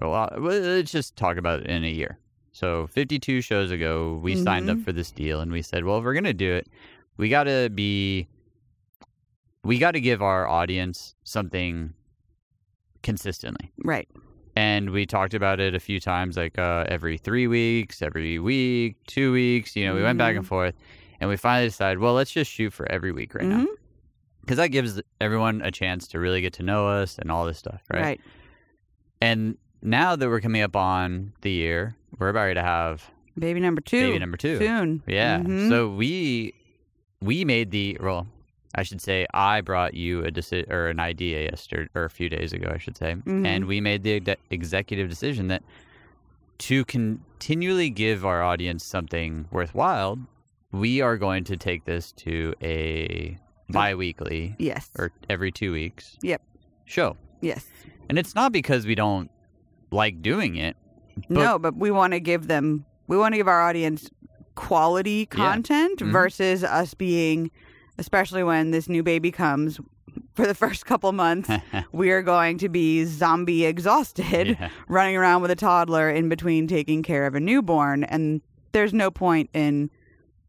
well, 0.00 0.28
let's 0.38 0.90
just 0.90 1.16
talk 1.16 1.36
about 1.36 1.60
it 1.60 1.66
in 1.66 1.84
a 1.84 1.90
year 1.90 2.18
so 2.52 2.86
52 2.88 3.40
shows 3.40 3.70
ago 3.70 4.20
we 4.22 4.36
signed 4.36 4.68
up 4.70 4.76
Mhm. 4.78 4.84
for 4.84 4.92
this 4.92 5.10
deal 5.10 5.40
and 5.40 5.50
we 5.50 5.62
said 5.62 5.84
well 5.84 5.98
if 5.98 6.04
we're 6.04 6.12
going 6.14 6.24
to 6.24 6.32
do 6.34 6.52
it 6.52 6.68
we 7.16 7.28
got 7.28 7.44
to 7.44 7.70
be 7.70 8.28
we 9.64 9.78
got 9.78 9.92
to 9.92 10.00
give 10.00 10.20
our 10.22 10.46
audience 10.46 11.14
something 11.24 11.94
consistently 13.02 13.72
right 13.84 14.08
and 14.54 14.90
we 14.90 15.06
talked 15.06 15.34
about 15.34 15.58
it 15.60 15.74
a 15.74 15.80
few 15.80 15.98
times 15.98 16.36
like 16.36 16.58
uh, 16.58 16.84
every 16.88 17.18
three 17.18 17.46
weeks 17.46 18.00
every 18.02 18.38
week 18.38 18.96
two 19.06 19.32
weeks 19.32 19.74
you 19.74 19.84
know 19.86 19.94
we 19.94 20.02
went 20.02 20.18
back 20.18 20.36
and 20.36 20.44
Mhm. 20.44 20.48
forth 20.48 20.74
and 21.20 21.28
we 21.30 21.36
finally 21.36 21.68
decided 21.68 21.98
well 21.98 22.14
let's 22.14 22.30
just 22.30 22.50
shoot 22.50 22.72
for 22.72 22.90
every 22.92 23.12
week 23.12 23.34
right 23.34 23.46
now 23.46 23.60
Mhm. 23.64 23.66
because 24.42 24.58
that 24.58 24.68
gives 24.68 25.00
everyone 25.20 25.62
a 25.62 25.70
chance 25.70 26.06
to 26.08 26.18
really 26.20 26.40
get 26.40 26.52
to 26.54 26.62
know 26.62 26.86
us 26.86 27.18
and 27.18 27.30
all 27.30 27.44
this 27.46 27.58
stuff 27.58 27.82
right, 27.92 28.02
right 28.02 28.20
and 29.20 29.56
now 29.82 30.14
that 30.14 30.28
we're 30.28 30.40
coming 30.40 30.62
up 30.62 30.76
on 30.76 31.32
the 31.40 31.50
year 31.50 31.96
we're 32.22 32.28
about 32.28 32.54
to 32.54 32.62
have 32.62 33.10
baby 33.38 33.58
number 33.60 33.80
two. 33.80 34.00
Baby 34.08 34.18
number 34.20 34.36
two. 34.36 34.58
Soon. 34.58 35.02
Yeah. 35.06 35.38
Mhm. 35.40 35.68
so 35.68 35.88
we 35.88 36.54
we 37.20 37.44
made 37.44 37.70
the 37.72 37.96
well 38.00 38.26
i 38.74 38.82
should 38.82 39.00
say 39.00 39.26
i 39.34 39.60
brought 39.60 39.94
you 39.94 40.24
a 40.24 40.30
deci- 40.30 40.68
or 40.70 40.88
an 40.88 40.98
idea 41.00 41.42
yesterday 41.50 41.88
or 41.94 42.04
a 42.04 42.10
few 42.10 42.28
days 42.28 42.52
ago 42.52 42.70
i 42.74 42.78
should 42.78 42.96
say. 42.96 43.14
Mhm. 43.14 43.46
and 43.46 43.64
we 43.66 43.80
made 43.80 44.02
the 44.02 44.14
ex- 44.16 44.40
executive 44.50 45.08
decision 45.08 45.48
that 45.48 45.62
to 46.58 46.84
continually 46.84 47.90
give 47.90 48.24
our 48.24 48.42
audience 48.42 48.84
something 48.84 49.46
worthwhile 49.50 50.18
we 50.70 51.00
are 51.00 51.16
going 51.18 51.44
to 51.44 51.56
take 51.56 51.84
this 51.84 52.12
to 52.12 52.54
a 52.62 53.36
bi-weekly 53.68 54.54
yes. 54.58 54.90
or 54.98 55.10
every 55.28 55.50
two 55.52 55.72
weeks 55.72 56.16
Yep. 56.22 56.40
show. 56.86 57.16
Yes. 57.40 57.66
And 58.08 58.18
it's 58.18 58.34
not 58.34 58.52
because 58.52 58.86
we 58.86 58.94
don't 58.94 59.30
like 59.90 60.22
doing 60.22 60.56
it 60.56 60.76
But- 61.16 61.30
no 61.30 61.58
but 61.58 61.76
we 61.76 61.90
want 61.90 62.12
to 62.12 62.20
give 62.20 62.46
them 62.48 62.84
we 63.08 63.16
want 63.16 63.32
to 63.34 63.36
give 63.36 63.48
our 63.48 63.60
audience 63.62 64.10
quality 64.54 65.26
content 65.26 65.98
Mhm. 66.00 66.12
versus 66.12 66.62
us 66.64 66.94
being 66.94 67.50
especially 67.98 68.42
when 68.42 68.70
this 68.70 68.88
new 68.88 69.02
baby 69.02 69.30
comes 69.30 69.80
for 70.34 70.46
the 70.46 70.54
first 70.62 70.84
couple 70.86 71.10
months 71.12 71.48
we 71.92 72.10
are 72.10 72.22
going 72.22 72.58
to 72.58 72.68
be 72.68 73.04
zombie 73.04 73.64
exhausted 73.64 74.48
yeah. 74.60 74.68
running 74.88 75.16
around 75.16 75.42
with 75.42 75.50
a 75.50 75.56
toddler 75.56 76.10
in 76.10 76.28
between 76.28 76.66
taking 76.66 77.02
care 77.02 77.26
of 77.26 77.34
a 77.34 77.40
newborn 77.40 78.04
and 78.04 78.40
there's 78.72 78.92
no 78.94 79.10
point 79.10 79.48
in 79.54 79.90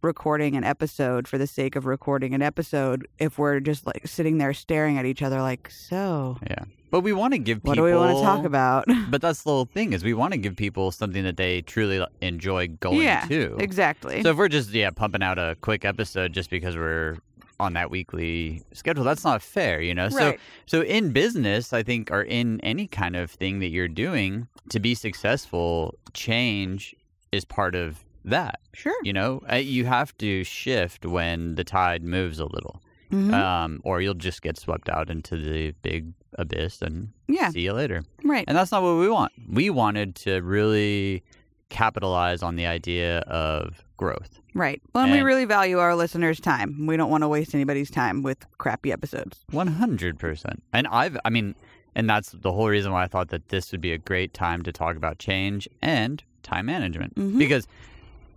recording 0.04 0.56
an 0.56 0.64
episode 0.64 1.28
for 1.28 1.38
the 1.38 1.48
sake 1.48 1.76
of 1.76 1.86
recording 1.86 2.34
an 2.34 2.42
episode 2.42 3.08
if 3.20 3.38
we're 3.40 3.60
just 3.60 3.86
like 3.88 4.06
sitting 4.06 4.38
there 4.38 4.54
staring 4.54 4.98
at 4.98 5.06
each 5.06 5.22
other 5.22 5.42
like 5.42 5.70
so 5.70 6.38
Yeah. 6.50 6.66
But 6.92 7.00
we 7.00 7.14
want 7.14 7.34
to 7.34 7.40
give 7.40 7.58
people 7.58 7.70
what 7.70 7.76
do 7.76 7.84
we 7.84 7.94
want 7.96 8.16
to 8.18 8.22
talk 8.24 8.46
about 8.46 8.86
But 9.10 9.22
that's 9.22 9.44
the 9.44 9.50
whole 9.50 9.66
thing 9.66 9.94
is 9.94 10.04
we 10.04 10.14
want 10.14 10.34
to 10.34 10.38
give 10.38 10.56
people 10.56 10.92
something 10.92 11.24
that 11.24 11.38
they 11.38 11.62
truly 11.62 12.06
enjoy 12.22 12.68
going 12.68 13.02
yeah 13.02 13.26
to. 13.28 13.56
exactly 13.60 14.22
So 14.22 14.32
if 14.32 14.38
we're 14.38 14.50
just 14.50 14.72
yeah 14.72 14.92
pumping 14.92 15.24
out 15.24 15.40
a 15.40 15.56
quick 15.62 15.86
episode 15.86 16.34
just 16.34 16.50
because 16.50 16.76
we're 16.76 17.18
on 17.60 17.74
that 17.74 17.90
weekly 17.90 18.62
schedule, 18.74 19.04
that's 19.04 19.24
not 19.24 19.42
fair, 19.42 19.80
you 19.80 19.94
know. 19.94 20.10
So 20.10 20.36
so 20.66 20.82
in 20.82 21.12
business, 21.12 21.72
I 21.72 21.84
think, 21.84 22.12
or 22.12 22.24
in 22.24 22.60
any 22.62 22.88
kind 22.88 23.16
of 23.16 23.32
thing 23.32 23.60
that 23.60 23.70
you're 23.70 23.88
doing 23.88 24.48
to 24.70 24.80
be 24.80 24.96
successful, 24.96 25.94
change 26.14 26.96
is 27.32 27.46
part 27.46 27.76
of 27.76 28.04
that. 28.26 28.60
sure 28.74 28.96
You 29.04 29.14
know, 29.14 29.42
Uh, 29.52 29.56
you 29.58 29.86
have 29.86 30.16
to 30.20 30.44
shift 30.44 31.06
when 31.06 31.56
the 31.56 31.64
tide 31.64 32.04
moves 32.04 32.40
a 32.40 32.46
little, 32.46 32.82
Mhm. 33.12 33.34
um, 33.34 33.82
or 33.84 34.02
you'll 34.02 34.14
just 34.30 34.42
get 34.42 34.58
swept 34.58 34.90
out 34.90 35.10
into 35.10 35.38
the 35.38 35.72
big 35.82 36.14
abyss 36.40 36.82
and 36.82 37.10
yeah 37.28 37.50
see 37.50 37.62
you 37.62 37.74
later. 37.74 38.02
right 38.24 38.44
And 38.48 38.58
that's 38.58 38.72
not 38.72 38.82
what 38.82 38.98
we 38.98 39.08
want. 39.10 39.32
We 39.48 39.70
wanted 39.70 40.16
to 40.26 40.42
really 40.42 41.24
capitalize 41.70 42.44
on 42.44 42.56
the 42.56 42.66
idea 42.66 43.20
of 43.20 43.84
growth. 43.98 44.40
right 44.56 44.82
well 44.94 45.04
and 45.06 45.12
we 45.14 45.22
really 45.22 45.46
value 45.46 45.80
our 45.80 45.96
listeners 45.96 46.40
time 46.40 46.86
we 46.86 46.96
don't 46.98 47.10
want 47.10 47.24
to 47.24 47.28
waste 47.28 47.56
anybody's 47.56 47.90
time 47.90 48.22
with 48.22 48.46
crappy 48.60 48.92
episodes 48.92 49.44
One 49.52 49.68
hundred 49.68 50.20
percent. 50.20 50.62
And 50.74 50.86
I've, 50.88 51.18
I 51.26 51.30
mean, 51.32 51.56
and 51.96 52.08
that's 52.10 52.32
the 52.32 52.52
whole 52.52 52.68
reason 52.70 52.92
why 52.92 53.04
I 53.04 53.08
thought 53.08 53.30
that 53.30 53.50
this 53.50 53.72
would 53.72 53.82
be 53.82 53.92
a 53.94 53.98
great 53.98 54.34
time 54.34 54.62
to 54.64 54.72
talk 54.72 54.96
about 54.96 55.18
change 55.20 55.68
and 55.82 56.24
time 56.44 56.66
management 56.68 57.16
Mhm. 57.16 57.38
because, 57.40 57.68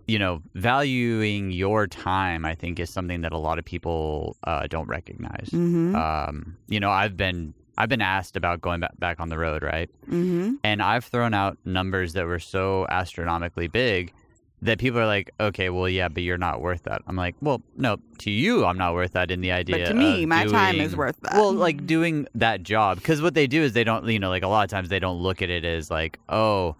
you 0.06 0.18
know, 0.18 0.42
valuing 0.54 1.50
your 1.50 1.86
time, 1.86 2.44
I 2.44 2.54
think, 2.54 2.78
is 2.78 2.90
something 2.90 3.22
that 3.22 3.32
a 3.32 3.38
lot 3.38 3.58
of 3.58 3.64
people 3.64 4.36
uh, 4.44 4.66
don't 4.68 4.88
recognize. 4.88 5.48
mm-hmm 5.52 5.94
Um, 5.96 6.56
you 6.68 6.80
know, 6.80 6.90
I've 6.90 7.16
been. 7.16 7.54
I've 7.78 7.90
been 7.90 8.00
asked 8.00 8.36
about 8.36 8.62
going 8.62 8.80
back, 8.80 8.98
back 8.98 9.20
on 9.20 9.28
the 9.28 9.36
road, 9.36 9.62
right? 9.62 9.90
mm-hmm 10.08 10.54
And 10.64 10.80
I've 10.80 11.04
thrown 11.04 11.34
out 11.34 11.58
numbers 11.66 12.14
that 12.14 12.24
were 12.24 12.38
so 12.38 12.86
astronomically 12.88 13.68
big 13.68 14.14
that 14.62 14.78
people 14.78 14.98
are 14.98 15.06
like, 15.06 15.30
okay, 15.38 15.68
well, 15.68 15.86
yeah, 15.86 16.08
but 16.08 16.22
you're 16.22 16.38
not 16.38 16.62
worth 16.62 16.84
that. 16.84 17.02
I'm 17.06 17.16
like, 17.16 17.34
well, 17.42 17.60
no, 17.76 17.98
to 18.20 18.30
you, 18.30 18.64
I'm 18.64 18.78
not 18.78 18.94
worth 18.94 19.12
that 19.12 19.30
in 19.30 19.42
the 19.42 19.52
idea. 19.52 19.76
but 19.76 19.84
to 19.88 19.94
me 19.94 20.24
my 20.24 20.46
time 20.46 20.80
is 20.80 20.96
worth 20.96 21.20
that 21.20 21.34
well, 21.34 21.52
like 21.52 21.86
doing 21.86 22.26
that 22.34 22.62
job, 22.62 22.96
because 22.96 23.20
what 23.20 23.34
they 23.34 23.46
do 23.46 23.60
is 23.62 23.74
they 23.74 23.84
don't, 23.84 24.08
you 24.08 24.18
know, 24.18 24.30
like 24.30 24.42
a 24.42 24.48
lot 24.48 24.64
of 24.64 24.70
times 24.70 24.88
they 24.88 24.98
don't 24.98 25.18
look 25.18 25.42
at 25.42 25.50
it 25.50 25.66
as 25.66 25.90
like, 25.90 26.18
oh, 26.30 26.76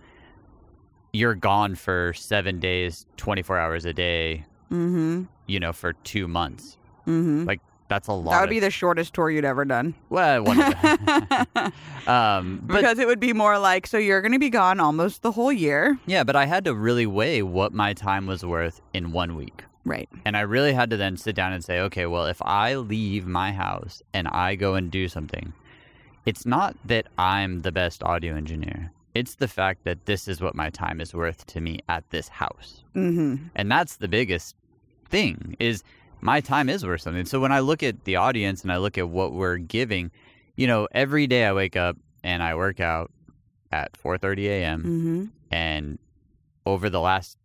you're 1.16 1.34
gone 1.34 1.74
for 1.74 2.12
seven 2.14 2.60
days, 2.60 3.06
24 3.16 3.58
hours 3.58 3.84
a 3.84 3.92
day, 3.92 4.44
mm-hmm 4.70 5.24
you 5.48 5.60
know, 5.60 5.72
for 5.72 5.92
two 6.02 6.26
months. 6.26 6.76
mm-hmm 7.06 7.44
Like 7.44 7.60
that's 7.88 8.08
a 8.08 8.12
lot. 8.12 8.32
that 8.32 8.40
would 8.40 8.48
of- 8.48 8.50
be 8.50 8.58
the 8.58 8.70
shortest 8.70 9.14
tour 9.14 9.30
you'd 9.30 9.44
ever 9.44 9.64
done 9.64 9.94
well, 10.10 10.42
one 10.42 10.60
of 10.60 10.70
the, 10.70 11.72
um, 12.06 12.60
but 12.64 12.76
because 12.78 12.98
it 12.98 13.06
would 13.06 13.20
be 13.20 13.32
more 13.32 13.58
like 13.60 13.86
so 13.86 13.96
you're 13.96 14.20
going 14.20 14.32
to 14.32 14.40
be 14.40 14.50
gone 14.50 14.80
almost 14.80 15.22
the 15.22 15.30
whole 15.30 15.52
year 15.52 15.96
yeah, 16.06 16.24
but 16.24 16.34
I 16.36 16.46
had 16.46 16.64
to 16.64 16.74
really 16.74 17.06
weigh 17.06 17.42
what 17.42 17.72
my 17.72 17.92
time 17.94 18.26
was 18.26 18.44
worth 18.44 18.80
in 18.92 19.12
one 19.12 19.36
week. 19.36 19.62
right 19.84 20.08
And 20.24 20.36
I 20.36 20.40
really 20.40 20.72
had 20.72 20.90
to 20.90 20.96
then 20.96 21.16
sit 21.16 21.36
down 21.36 21.52
and 21.52 21.64
say, 21.64 21.78
okay, 21.86 22.06
well, 22.06 22.26
if 22.26 22.42
I 22.42 22.74
leave 22.74 23.24
my 23.26 23.52
house 23.52 24.02
and 24.12 24.26
I 24.28 24.56
go 24.56 24.74
and 24.74 24.90
do 24.90 25.06
something, 25.08 25.52
it's 26.24 26.44
not 26.44 26.76
that 26.84 27.06
I'm 27.16 27.62
the 27.62 27.70
best 27.70 28.02
audio 28.02 28.34
engineer. 28.34 28.90
It's 29.16 29.36
the 29.36 29.48
fact 29.48 29.84
that 29.84 30.06
this 30.06 30.28
is 30.28 30.40
what 30.40 30.54
my 30.54 30.70
time 30.70 31.00
is 31.00 31.14
worth 31.14 31.46
to 31.46 31.60
me 31.60 31.80
at 31.88 32.08
this 32.10 32.28
house. 32.28 32.84
mm-hmm 32.94 33.46
And 33.54 33.70
that's 33.70 33.96
the 33.96 34.08
biggest 34.08 34.54
thing 35.08 35.56
is 35.58 35.82
my 36.20 36.40
time 36.40 36.68
is 36.68 36.84
worth 36.84 37.02
something. 37.02 37.24
So 37.24 37.40
when 37.40 37.52
I 37.52 37.60
look 37.60 37.82
at 37.82 38.04
the 38.04 38.16
audience 38.16 38.62
and 38.62 38.72
I 38.72 38.78
look 38.78 38.98
at 38.98 39.08
what 39.08 39.32
we're 39.32 39.58
giving, 39.58 40.10
you 40.56 40.66
know, 40.66 40.88
every 40.92 41.26
day 41.26 41.44
I 41.46 41.52
wake 41.52 41.76
up 41.76 41.96
and 42.24 42.42
I 42.42 42.54
work 42.54 42.80
out 42.80 43.10
at 43.72 43.92
4:30 43.92 44.46
a.m. 44.46 44.82
mm-hmm 44.82 45.24
and 45.50 45.98
over 46.64 46.90
the 46.90 47.00
last 47.00 47.38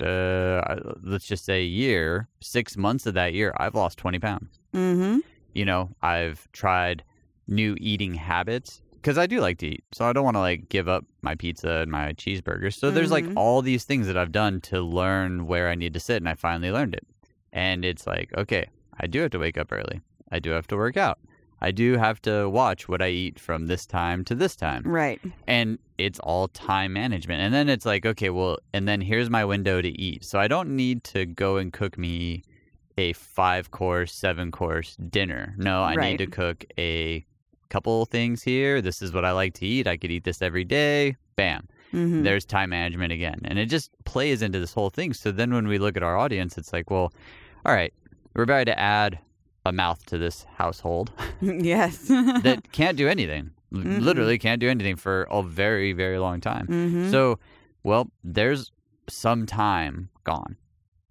uh, 0.00 0.62
let's 1.02 1.26
just 1.26 1.44
say 1.44 1.64
year, 1.64 2.28
six 2.40 2.76
months 2.76 3.04
of 3.04 3.14
that 3.14 3.34
year, 3.34 3.52
I've 3.56 3.74
lost 3.74 3.98
20 3.98 4.18
pounds. 4.20 4.60
mm-hmm 4.72 5.18
You 5.54 5.64
know, 5.64 5.90
I've 6.00 6.46
tried 6.52 7.02
new 7.48 7.76
eating 7.80 8.14
habits 8.14 8.80
because 9.00 9.18
I 9.18 9.26
do 9.26 9.40
like 9.40 9.58
to 9.58 9.66
eat. 9.68 9.84
So 9.92 10.04
I 10.08 10.12
don't 10.12 10.24
want 10.24 10.36
to 10.36 10.40
like 10.40 10.68
give 10.68 10.88
up 10.88 11.04
my 11.22 11.34
pizza 11.34 11.70
and 11.82 11.90
my 11.90 12.12
cheeseburgers. 12.14 12.74
So 12.78 12.90
there's 12.90 13.10
like 13.10 13.24
Mhm. 13.24 13.34
all 13.36 13.62
these 13.62 13.84
things 13.84 14.06
that 14.06 14.16
I've 14.16 14.32
done 14.32 14.60
to 14.62 14.80
learn 14.80 15.46
where 15.46 15.68
I 15.68 15.74
need 15.74 15.94
to 15.94 16.00
sit. 16.00 16.16
And 16.18 16.28
I 16.28 16.34
finally 16.34 16.70
learned 16.70 16.94
it. 16.94 17.06
And 17.52 17.84
it's 17.84 18.06
like, 18.06 18.30
okay, 18.36 18.66
I 19.00 19.06
do 19.06 19.20
have 19.20 19.30
to 19.32 19.38
wake 19.38 19.56
up 19.58 19.72
early. 19.72 20.00
I 20.30 20.38
do 20.38 20.50
have 20.50 20.66
to 20.68 20.76
work 20.76 20.96
out. 20.96 21.18
I 21.60 21.72
do 21.72 21.96
have 21.96 22.22
to 22.22 22.48
watch 22.48 22.88
what 22.88 23.02
I 23.02 23.08
eat 23.08 23.40
from 23.40 23.66
this 23.66 23.84
time 23.84 24.24
to 24.26 24.34
this 24.36 24.54
time 24.54 24.82
right 24.84 25.20
and 25.48 25.76
it's 25.98 26.20
all 26.20 26.46
time 26.46 26.92
management 26.92 27.40
and 27.40 27.52
then 27.52 27.68
it's 27.68 27.84
like 27.84 28.06
okay 28.06 28.30
well 28.30 28.58
and 28.72 28.86
then 28.86 29.00
here's 29.00 29.28
my 29.28 29.44
window 29.44 29.82
to 29.82 29.88
eat 30.00 30.24
so 30.24 30.38
i 30.38 30.46
don't 30.46 30.68
need 30.76 31.02
to 31.02 31.26
go 31.26 31.56
and 31.56 31.72
cook 31.72 31.98
me 31.98 32.44
a 32.96 33.12
five 33.14 33.72
course 33.72 34.14
seven 34.14 34.52
course 34.52 34.94
dinner 35.10 35.52
no 35.58 35.82
i 35.82 35.96
Right. 35.96 36.10
need 36.12 36.18
to 36.18 36.28
cook 36.30 36.64
a 36.78 37.24
couple 37.70 38.04
things 38.06 38.42
here 38.42 38.80
this 38.80 39.02
is 39.02 39.12
what 39.12 39.24
i 39.24 39.32
like 39.32 39.54
to 39.54 39.66
eat 39.66 39.86
i 39.86 39.96
could 39.96 40.10
eat 40.10 40.24
this 40.24 40.40
every 40.42 40.64
day 40.64 41.16
bam 41.36 41.66
mm-hmm 41.92 42.22
there's 42.22 42.44
time 42.44 42.70
management 42.70 43.12
again 43.12 43.40
and 43.44 43.58
it 43.58 43.66
just 43.66 43.90
plays 44.04 44.42
into 44.42 44.58
this 44.60 44.72
whole 44.74 44.90
thing 44.90 45.12
so 45.14 45.30
then 45.32 45.52
when 45.54 45.66
we 45.68 45.78
look 45.78 45.96
at 45.96 46.02
our 46.02 46.16
audience 46.18 46.58
it's 46.58 46.72
like 46.72 46.90
well 46.90 47.12
all 47.64 47.72
right 47.72 47.94
we're 48.34 48.42
about 48.42 48.64
to 48.64 48.78
add 48.78 49.18
a 49.64 49.72
mouth 49.72 50.04
to 50.06 50.18
this 50.18 50.44
household 50.56 51.12
yes 51.40 51.96
that 52.08 52.60
can't 52.72 52.96
do 52.96 53.08
anything. 53.08 53.50
Mhm. 53.72 54.00
Literally 54.00 54.38
can't 54.38 54.60
do 54.60 54.68
anything 54.70 54.96
for 54.96 55.24
a 55.30 55.42
very, 55.42 55.92
very 55.92 56.18
long 56.18 56.40
time. 56.40 56.66
mm-hmm 56.68 57.10
So, 57.10 57.38
well, 57.82 58.10
there's 58.24 58.72
some 59.10 59.44
time 59.44 60.08
gone 60.24 60.56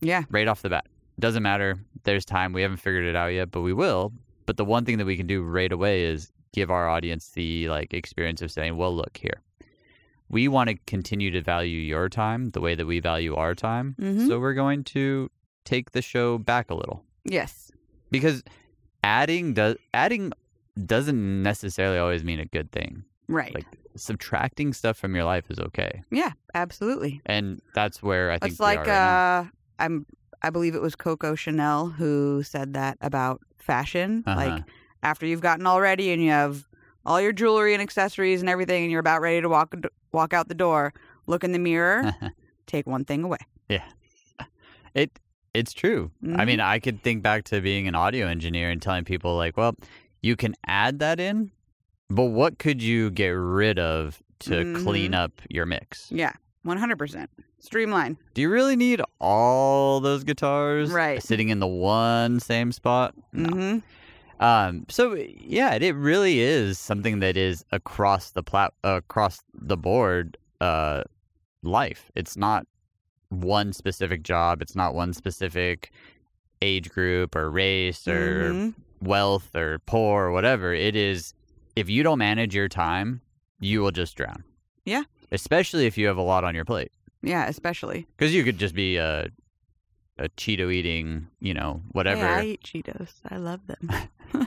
yeah 0.01 0.23
right 0.31 0.47
off 0.47 0.61
the 0.63 0.69
bat. 0.69 0.85
Doesn't 1.19 1.43
matter. 1.43 1.77
There's 2.03 2.25
time. 2.25 2.53
We 2.53 2.61
haven't 2.63 2.77
figured 2.77 3.05
it 3.05 3.15
out 3.15 3.27
yet, 3.27 3.51
but 3.51 3.61
we 3.61 3.73
will. 3.73 4.11
But 4.47 4.57
the 4.57 4.65
one 4.65 4.85
thing 4.85 4.97
that 4.97 5.05
we 5.05 5.17
can 5.17 5.27
do 5.27 5.43
right 5.43 5.71
away 5.71 6.03
is 6.03 6.31
give 6.57 6.69
our 6.77 6.87
audience 6.95 7.23
the 7.39 7.49
like 7.69 7.93
experience 7.93 8.41
of 8.45 8.49
saying, 8.57 8.73
"Well, 8.79 8.93
look 9.01 9.15
here. 9.25 9.39
We 10.29 10.43
want 10.55 10.69
to 10.69 10.75
continue 10.95 11.29
to 11.37 11.41
value 11.41 11.79
your 11.93 12.09
time 12.09 12.41
the 12.55 12.61
way 12.65 12.73
that 12.75 12.87
we 12.91 12.99
value 12.99 13.33
our 13.43 13.53
time. 13.55 13.95
Mhm. 13.99 14.27
So 14.27 14.39
we're 14.43 14.59
going 14.65 14.83
to 14.95 15.29
take 15.73 15.91
the 15.91 16.01
show 16.01 16.27
back 16.51 16.65
a 16.69 16.75
little." 16.81 16.99
yes 17.37 17.71
Because 18.15 18.37
adding 19.03 19.53
does 19.53 19.75
adding 19.93 20.31
doesn't 20.93 21.43
necessarily 21.51 21.97
always 22.03 22.23
mean 22.23 22.39
a 22.39 22.45
good 22.57 22.69
thing. 22.77 23.03
right 23.27 23.53
Like 23.59 23.65
subtracting 23.95 24.69
stuff 24.79 24.95
from 25.01 25.11
your 25.17 25.25
life 25.33 25.45
is 25.53 25.59
okay, 25.67 25.93
yeah 26.21 26.31
absolutely 26.63 27.13
and 27.25 27.45
that's 27.77 27.97
where 28.07 28.25
I 28.31 28.37
think 28.39 28.51
it's 28.51 28.59
like 28.71 28.85
right 28.87 29.39
uh 29.39 29.39
i'm 29.83 29.95
i 30.47 30.49
believe 30.55 30.75
it 30.79 30.81
was 30.87 30.95
coco 30.95 31.35
chanel 31.43 31.81
who 31.99 32.41
said 32.53 32.67
that 32.79 32.95
about 33.09 33.37
fashion 33.57 34.09
Uh-huh. 34.25 34.39
like 34.43 34.59
after 35.03 35.25
you've 35.25 35.41
gotten 35.41 35.65
all 35.67 35.79
ready 35.81 36.11
and 36.11 36.21
you 36.21 36.29
have 36.31 36.67
all 37.05 37.21
your 37.21 37.31
jewelry 37.31 37.73
and 37.73 37.81
accessories 37.81 38.41
and 38.41 38.49
everything 38.49 38.83
and 38.83 38.91
you're 38.91 38.99
about 38.99 39.21
ready 39.21 39.41
to 39.41 39.49
walk 39.49 39.73
walk 40.11 40.33
out 40.33 40.47
the 40.47 40.55
door 40.55 40.93
look 41.27 41.43
in 41.43 41.51
the 41.51 41.59
mirror 41.59 42.13
take 42.67 42.85
one 42.87 43.05
thing 43.05 43.23
away 43.23 43.37
Yeah. 43.69 43.83
it 44.93 45.19
it's 45.53 45.73
true. 45.73 46.11
I 46.23 46.27
Mhm. 46.27 46.45
mean, 46.45 46.59
I 46.59 46.77
could 46.77 47.01
think 47.01 47.23
back 47.23 47.43
to 47.45 47.61
being 47.61 47.87
an 47.87 47.95
audio 47.95 48.27
engineer 48.27 48.69
and 48.69 48.79
telling 48.79 49.05
people 49.05 49.35
like, 49.35 49.57
well, 49.57 49.75
you 50.21 50.35
can 50.35 50.53
add 50.67 50.99
that 50.99 51.19
in, 51.19 51.49
but 52.11 52.25
what 52.25 52.59
could 52.59 52.83
you 52.83 53.09
get 53.09 53.29
rid 53.29 53.79
of 53.79 54.21
to 54.41 54.71
clean 54.75 55.13
Mhm. 55.13 55.15
up 55.15 55.31
your 55.49 55.65
mix? 55.65 56.11
yeah 56.11 56.33
100% 56.63 57.27
streamline 57.59 58.17
Do 58.35 58.41
you 58.41 58.49
really 58.51 58.75
need 58.75 59.01
all 59.19 59.99
those 59.99 60.23
guitars 60.23 60.91
Right. 60.91 61.23
sitting 61.23 61.49
in 61.49 61.59
the 61.59 61.65
one 61.67 62.39
same 62.39 62.71
spot? 62.71 63.15
No. 63.33 63.49
hmm 63.49 63.77
Um, 64.39 64.85
so 64.89 65.13
yeah, 65.15 65.73
it, 65.73 65.83
it 65.83 65.93
really 65.95 66.39
is 66.39 66.77
something 66.77 67.19
that 67.19 67.37
is 67.37 67.65
across 67.71 68.31
the 68.31 68.43
plat 68.43 68.73
across 68.83 69.41
the 69.53 69.77
board 69.77 70.37
uh, 70.61 71.03
life. 71.63 72.11
It's 72.15 72.37
not 72.37 72.65
one 73.29 73.73
specific 73.73 74.23
job. 74.23 74.61
It's 74.61 74.75
not 74.75 74.93
one 74.93 75.13
specific 75.13 75.91
age 76.61 76.89
group 76.89 77.35
or 77.35 77.49
race 77.51 78.07
or 78.07 78.51
Mhm. 78.53 78.73
wealth 79.01 79.55
or 79.55 79.79
poor 79.85 80.25
or 80.25 80.31
whatever. 80.31 80.73
It 80.73 80.95
is 80.95 81.33
if 81.75 81.89
you 81.89 82.03
don't 82.03 82.17
manage 82.19 82.55
your 82.55 82.67
time, 82.67 83.21
you 83.59 83.81
will 83.81 83.91
just 83.91 84.15
drown. 84.15 84.43
Yeah. 84.85 85.03
Especially 85.31 85.85
if 85.85 85.97
you 85.97 86.07
have 86.07 86.17
a 86.17 86.21
lot 86.21 86.43
on 86.43 86.55
your 86.55 86.65
plate, 86.65 86.91
yeah 87.23 87.47
especially 87.47 88.05
because 88.15 88.33
you 88.33 88.43
could 88.43 88.57
just 88.59 88.75
be 88.75 88.97
a 88.97 89.27
a 90.19 90.29
Cheeto 90.29 90.71
eating, 90.73 91.27
you 91.39 91.53
know, 91.53 91.81
whatever. 91.91 92.21
Hey, 92.25 92.33
i 92.33 92.43
eat 92.45 92.63
cheetos 92.63 93.11
i 93.29 93.37
love 93.37 93.61
them 93.67 93.89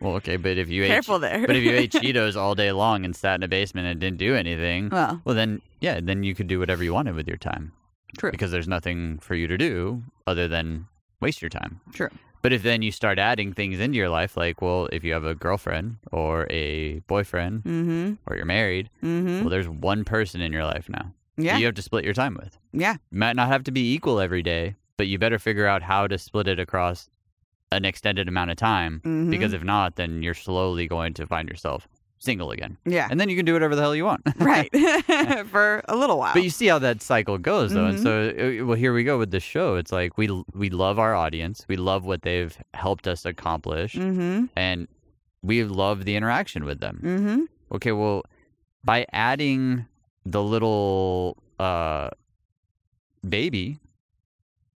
well, 0.00 0.14
okay, 0.16 0.36
but 0.36 0.58
if 0.58 0.68
you 0.68 0.84
ate 0.84 0.88
careful 0.88 1.18
there 1.18 1.46
But 1.46 1.56
if 1.56 1.62
you 1.62 1.72
ate 1.72 1.92
Cheetos 2.00 2.36
all 2.36 2.54
day 2.54 2.72
long 2.72 3.04
and 3.04 3.14
sat 3.14 3.36
in 3.36 3.42
a 3.42 3.48
basement 3.48 3.86
and 3.86 4.00
didn't 4.00 4.18
do 4.18 4.34
anything, 4.34 4.88
well 4.90 5.20
well 5.24 5.34
then 5.34 5.60
yeah, 5.80 6.00
then 6.02 6.22
you 6.22 6.34
could 6.34 6.46
do 6.48 6.58
whatever 6.58 6.82
you 6.84 6.92
wanted 6.94 7.14
with 7.14 7.28
your 7.28 7.36
time. 7.36 7.72
True. 8.18 8.30
because 8.30 8.50
there's 8.50 8.68
nothing 8.68 9.18
for 9.20 9.34
you 9.34 9.46
to 9.48 9.56
do 9.56 10.02
other 10.26 10.46
than 10.46 10.86
waste 11.20 11.40
your 11.40 11.48
time. 11.48 11.80
True. 11.94 12.10
But 12.42 12.52
if 12.52 12.62
then 12.62 12.82
you 12.82 12.90
start 12.92 13.18
adding 13.20 13.52
things 13.54 13.78
into 13.80 13.96
your 13.96 14.08
life, 14.08 14.36
like, 14.36 14.60
well, 14.60 14.88
if 14.92 15.02
you 15.04 15.12
have 15.12 15.24
a 15.24 15.34
girlfriend 15.34 15.96
or 16.10 16.46
a 16.50 16.98
boyfriend 17.06 17.62
Mm-hmm. 17.62 18.14
or 18.26 18.36
you're 18.36 18.44
married, 18.44 18.90
Mm-hmm. 19.02 19.40
well, 19.40 19.48
there's 19.48 19.68
one 19.68 20.04
person 20.04 20.40
in 20.42 20.52
your 20.52 20.64
life 20.64 20.88
now 20.88 21.14
Yeah. 21.36 21.56
you 21.58 21.66
have 21.66 21.74
to 21.76 21.82
split 21.82 22.04
your 22.04 22.14
time 22.14 22.34
with. 22.40 22.58
Yeah. 22.72 22.96
Might 23.10 23.36
not 23.36 23.48
have 23.48 23.64
to 23.64 23.70
be 23.72 23.92
equal 23.94 24.20
every 24.20 24.42
day, 24.42 24.74
but 24.96 25.06
you 25.08 25.18
better 25.18 25.38
figure 25.38 25.66
out 25.66 25.82
how 25.82 26.06
to 26.06 26.18
split 26.18 26.46
it 26.48 26.58
across 26.60 27.08
an 27.70 27.84
extended 27.86 28.28
amount 28.28 28.50
of 28.50 28.56
time 28.58 29.00
Mhm. 29.04 29.30
because 29.30 29.52
if 29.54 29.64
not, 29.64 29.96
then 29.96 30.22
you're 30.22 30.34
slowly 30.34 30.86
going 30.86 31.14
to 31.14 31.26
find 31.26 31.48
yourself 31.48 31.88
single 32.18 32.50
again. 32.52 32.76
Yeah. 32.84 33.08
And 33.10 33.18
then 33.18 33.28
you 33.30 33.34
can 33.34 33.44
do 33.46 33.52
whatever 33.54 33.74
the 33.74 33.80
hell 33.82 33.96
you 33.96 34.04
want. 34.04 34.20
right. 34.38 34.70
For 35.48 35.82
a 35.88 35.96
little 35.96 36.18
while. 36.18 36.34
But 36.34 36.44
you 36.44 36.50
see 36.50 36.66
how 36.66 36.78
that 36.80 37.00
cycle 37.02 37.38
goes, 37.38 37.72
though, 37.72 37.86
and 37.86 37.98
Mhm. 37.98 38.02
so 38.02 38.62
uh, 38.62 38.66
well, 38.66 38.76
here 38.76 38.92
we 38.92 39.02
go 39.02 39.18
with 39.18 39.30
the 39.30 39.40
show. 39.40 39.74
It's 39.76 39.90
like 39.90 40.16
we 40.18 40.28
we 40.54 40.70
love 40.70 40.98
our 40.98 41.14
audience, 41.14 41.64
we 41.66 41.76
love 41.76 42.04
what 42.04 42.22
they've 42.22 42.56
helped 42.74 43.08
us 43.08 43.24
accomplish, 43.24 43.94
mm-hmm. 43.94 44.44
and 44.54 44.86
we 45.42 45.64
love 45.64 46.04
the 46.04 46.14
interaction 46.14 46.64
with 46.64 46.78
them. 46.80 47.00
Mm-hmm. 47.02 47.74
Okay, 47.76 47.90
well, 47.92 48.22
by 48.84 49.06
adding 49.12 49.86
the 50.24 50.42
little 50.42 51.36
uh, 51.58 52.10
baby, 53.28 53.78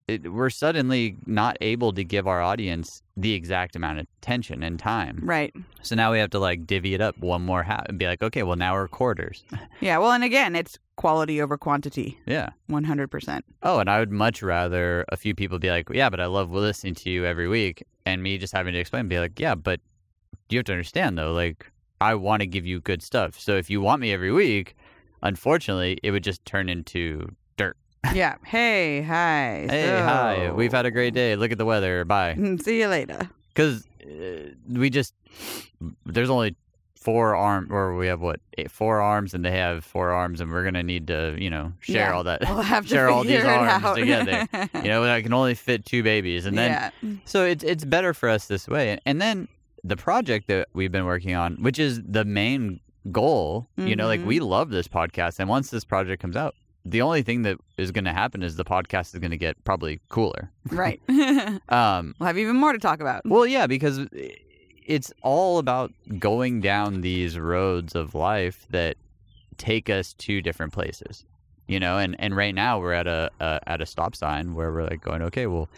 it, 0.07 0.31
we're 0.31 0.49
suddenly 0.49 1.15
not 1.25 1.57
able 1.61 1.93
to 1.93 2.03
give 2.03 2.27
our 2.27 2.41
audience 2.41 3.01
the 3.15 3.33
exact 3.33 3.75
amount 3.75 3.99
of 3.99 4.07
attention 4.21 4.63
and 4.63 4.77
time. 4.79 5.19
Right. 5.23 5.53
So 5.81 5.95
now 5.95 6.11
we 6.11 6.19
have 6.19 6.29
to 6.31 6.39
like 6.39 6.65
divvy 6.67 6.93
it 6.93 7.01
up 7.01 7.17
one 7.19 7.41
more 7.41 7.63
half 7.63 7.85
and 7.87 7.97
be 7.97 8.05
like, 8.05 8.21
okay, 8.21 8.43
well 8.43 8.55
now 8.57 8.73
we're 8.73 8.87
quarters. 8.87 9.43
Yeah. 9.79 9.97
Well, 9.97 10.11
and 10.13 10.23
again, 10.23 10.55
it's 10.55 10.77
quality 10.95 11.41
over 11.41 11.57
quantity. 11.57 12.17
yeah. 12.25 12.49
100%. 12.69 13.41
Oh, 13.63 13.79
and 13.79 13.89
I 13.89 13.99
would 13.99 14.11
much 14.11 14.41
rather 14.41 15.03
a 15.09 15.17
few 15.17 15.35
people 15.35 15.59
be 15.59 15.69
like, 15.69 15.89
yeah, 15.89 16.09
but 16.09 16.21
I 16.21 16.25
love 16.27 16.51
listening 16.51 16.95
to 16.95 17.09
you 17.09 17.25
every 17.25 17.49
week, 17.49 17.83
and 18.05 18.23
me 18.23 18.37
just 18.37 18.53
having 18.53 18.71
to 18.73 18.79
explain, 18.79 19.09
be 19.09 19.19
like, 19.19 19.39
yeah, 19.41 19.55
but 19.55 19.81
you 20.49 20.59
have 20.59 20.65
to 20.67 20.71
understand 20.71 21.17
though, 21.17 21.33
like 21.33 21.69
I 21.99 22.15
want 22.15 22.41
to 22.41 22.47
give 22.47 22.65
you 22.65 22.79
good 22.79 23.01
stuff. 23.01 23.37
So 23.39 23.55
if 23.57 23.69
you 23.69 23.81
want 23.81 23.99
me 24.01 24.13
every 24.13 24.31
week, 24.31 24.75
unfortunately, 25.23 25.97
it 26.03 26.11
would 26.11 26.23
just 26.23 26.45
turn 26.45 26.69
into 26.69 27.27
dirt. 27.57 27.75
yeah. 28.13 28.35
Hey, 28.45 29.01
hi. 29.01 29.65
Hey, 29.69 29.87
hi, 29.99 30.51
we've 30.51 30.71
had 30.73 30.85
a 30.85 30.91
great 30.91 31.13
day. 31.15 31.35
Look 31.35 31.51
at 31.51 31.57
the 31.57 31.65
weather. 31.65 32.05
Bye. 32.05 32.35
See 32.61 32.79
you 32.81 32.87
later. 32.87 33.27
Because 33.53 33.87
uh, 34.03 34.49
we 34.69 34.89
just 34.89 35.13
there's 36.05 36.29
only 36.29 36.55
four 36.95 37.35
arm, 37.35 37.67
or 37.69 37.95
we 37.97 38.07
have 38.07 38.21
what 38.21 38.39
eight, 38.57 38.71
four 38.71 39.01
arms, 39.01 39.33
and 39.33 39.43
they 39.43 39.51
have 39.51 39.83
four 39.83 40.11
arms, 40.11 40.39
and 40.41 40.49
we're 40.51 40.63
gonna 40.63 40.83
need 40.83 41.07
to, 41.07 41.35
you 41.37 41.49
know, 41.49 41.73
share 41.81 42.07
Yeah. 42.09 42.13
all 42.13 42.23
that, 42.23 42.41
We'll 42.41 42.61
have 42.61 42.83
to 42.87 42.89
share 42.89 43.09
all 43.09 43.23
these 43.23 43.43
arms 43.43 43.83
out. 43.83 43.95
together. 43.95 44.47
you 44.75 44.83
know, 44.89 45.03
I 45.03 45.21
can 45.21 45.33
only 45.33 45.53
fit 45.55 45.85
two 45.85 46.01
babies, 46.03 46.45
and 46.45 46.57
then 46.57 46.71
yeah. 46.71 47.11
so 47.25 47.45
it's 47.45 47.63
it's 47.63 47.83
better 47.85 48.13
for 48.13 48.29
us 48.29 48.47
this 48.47 48.67
way. 48.67 48.97
And 49.05 49.21
then 49.21 49.47
the 49.83 49.97
project 49.97 50.47
that 50.47 50.69
we've 50.73 50.91
been 50.93 51.05
working 51.05 51.35
on, 51.35 51.55
which 51.61 51.77
is 51.77 52.01
the 52.03 52.23
main 52.25 52.79
goal, 53.11 53.67
you 53.77 53.95
know, 53.95 54.07
like 54.07 54.25
we 54.25 54.39
love 54.39 54.69
this 54.69 54.87
podcast. 54.87 55.39
And 55.39 55.49
once 55.49 55.69
this 55.69 55.83
project 55.83 56.21
comes 56.21 56.35
out, 56.35 56.55
the 56.85 57.01
only 57.01 57.21
thing 57.21 57.43
that 57.43 57.57
is 57.77 57.91
going 57.91 58.05
to 58.05 58.13
happen 58.13 58.43
is 58.43 58.55
the 58.55 58.65
podcast 58.65 59.13
is 59.13 59.19
going 59.19 59.31
to 59.31 59.37
get 59.37 59.61
probably 59.63 59.99
cooler. 60.09 60.51
Right. 60.69 61.01
um, 61.69 62.15
we'll 62.19 62.27
have 62.27 62.37
even 62.37 62.57
more 62.57 62.73
to 62.73 62.79
talk 62.79 62.99
about. 62.99 63.25
well, 63.25 63.45
yeah, 63.45 63.67
because 63.67 64.05
it's 64.85 65.13
all 65.21 65.59
about 65.59 65.93
going 66.19 66.61
down 66.61 67.01
these 67.01 67.37
roads 67.37 67.95
of 67.95 68.15
life 68.15 68.65
that 68.69 68.97
take 69.57 69.89
us 69.89 70.13
to 70.13 70.41
different 70.41 70.73
places. 70.73 71.25
You 71.67 71.79
know, 71.79 71.97
and, 71.97 72.17
and 72.19 72.35
right 72.35 72.53
now 72.53 72.79
we're 72.79 72.91
at 72.91 73.07
a, 73.07 73.31
a 73.39 73.61
at 73.65 73.81
a 73.81 73.85
stop 73.85 74.17
sign 74.17 74.53
where 74.53 74.71
we're 74.73 74.83
like 74.83 75.01
going, 75.01 75.21
okay, 75.21 75.47
well, 75.47 75.69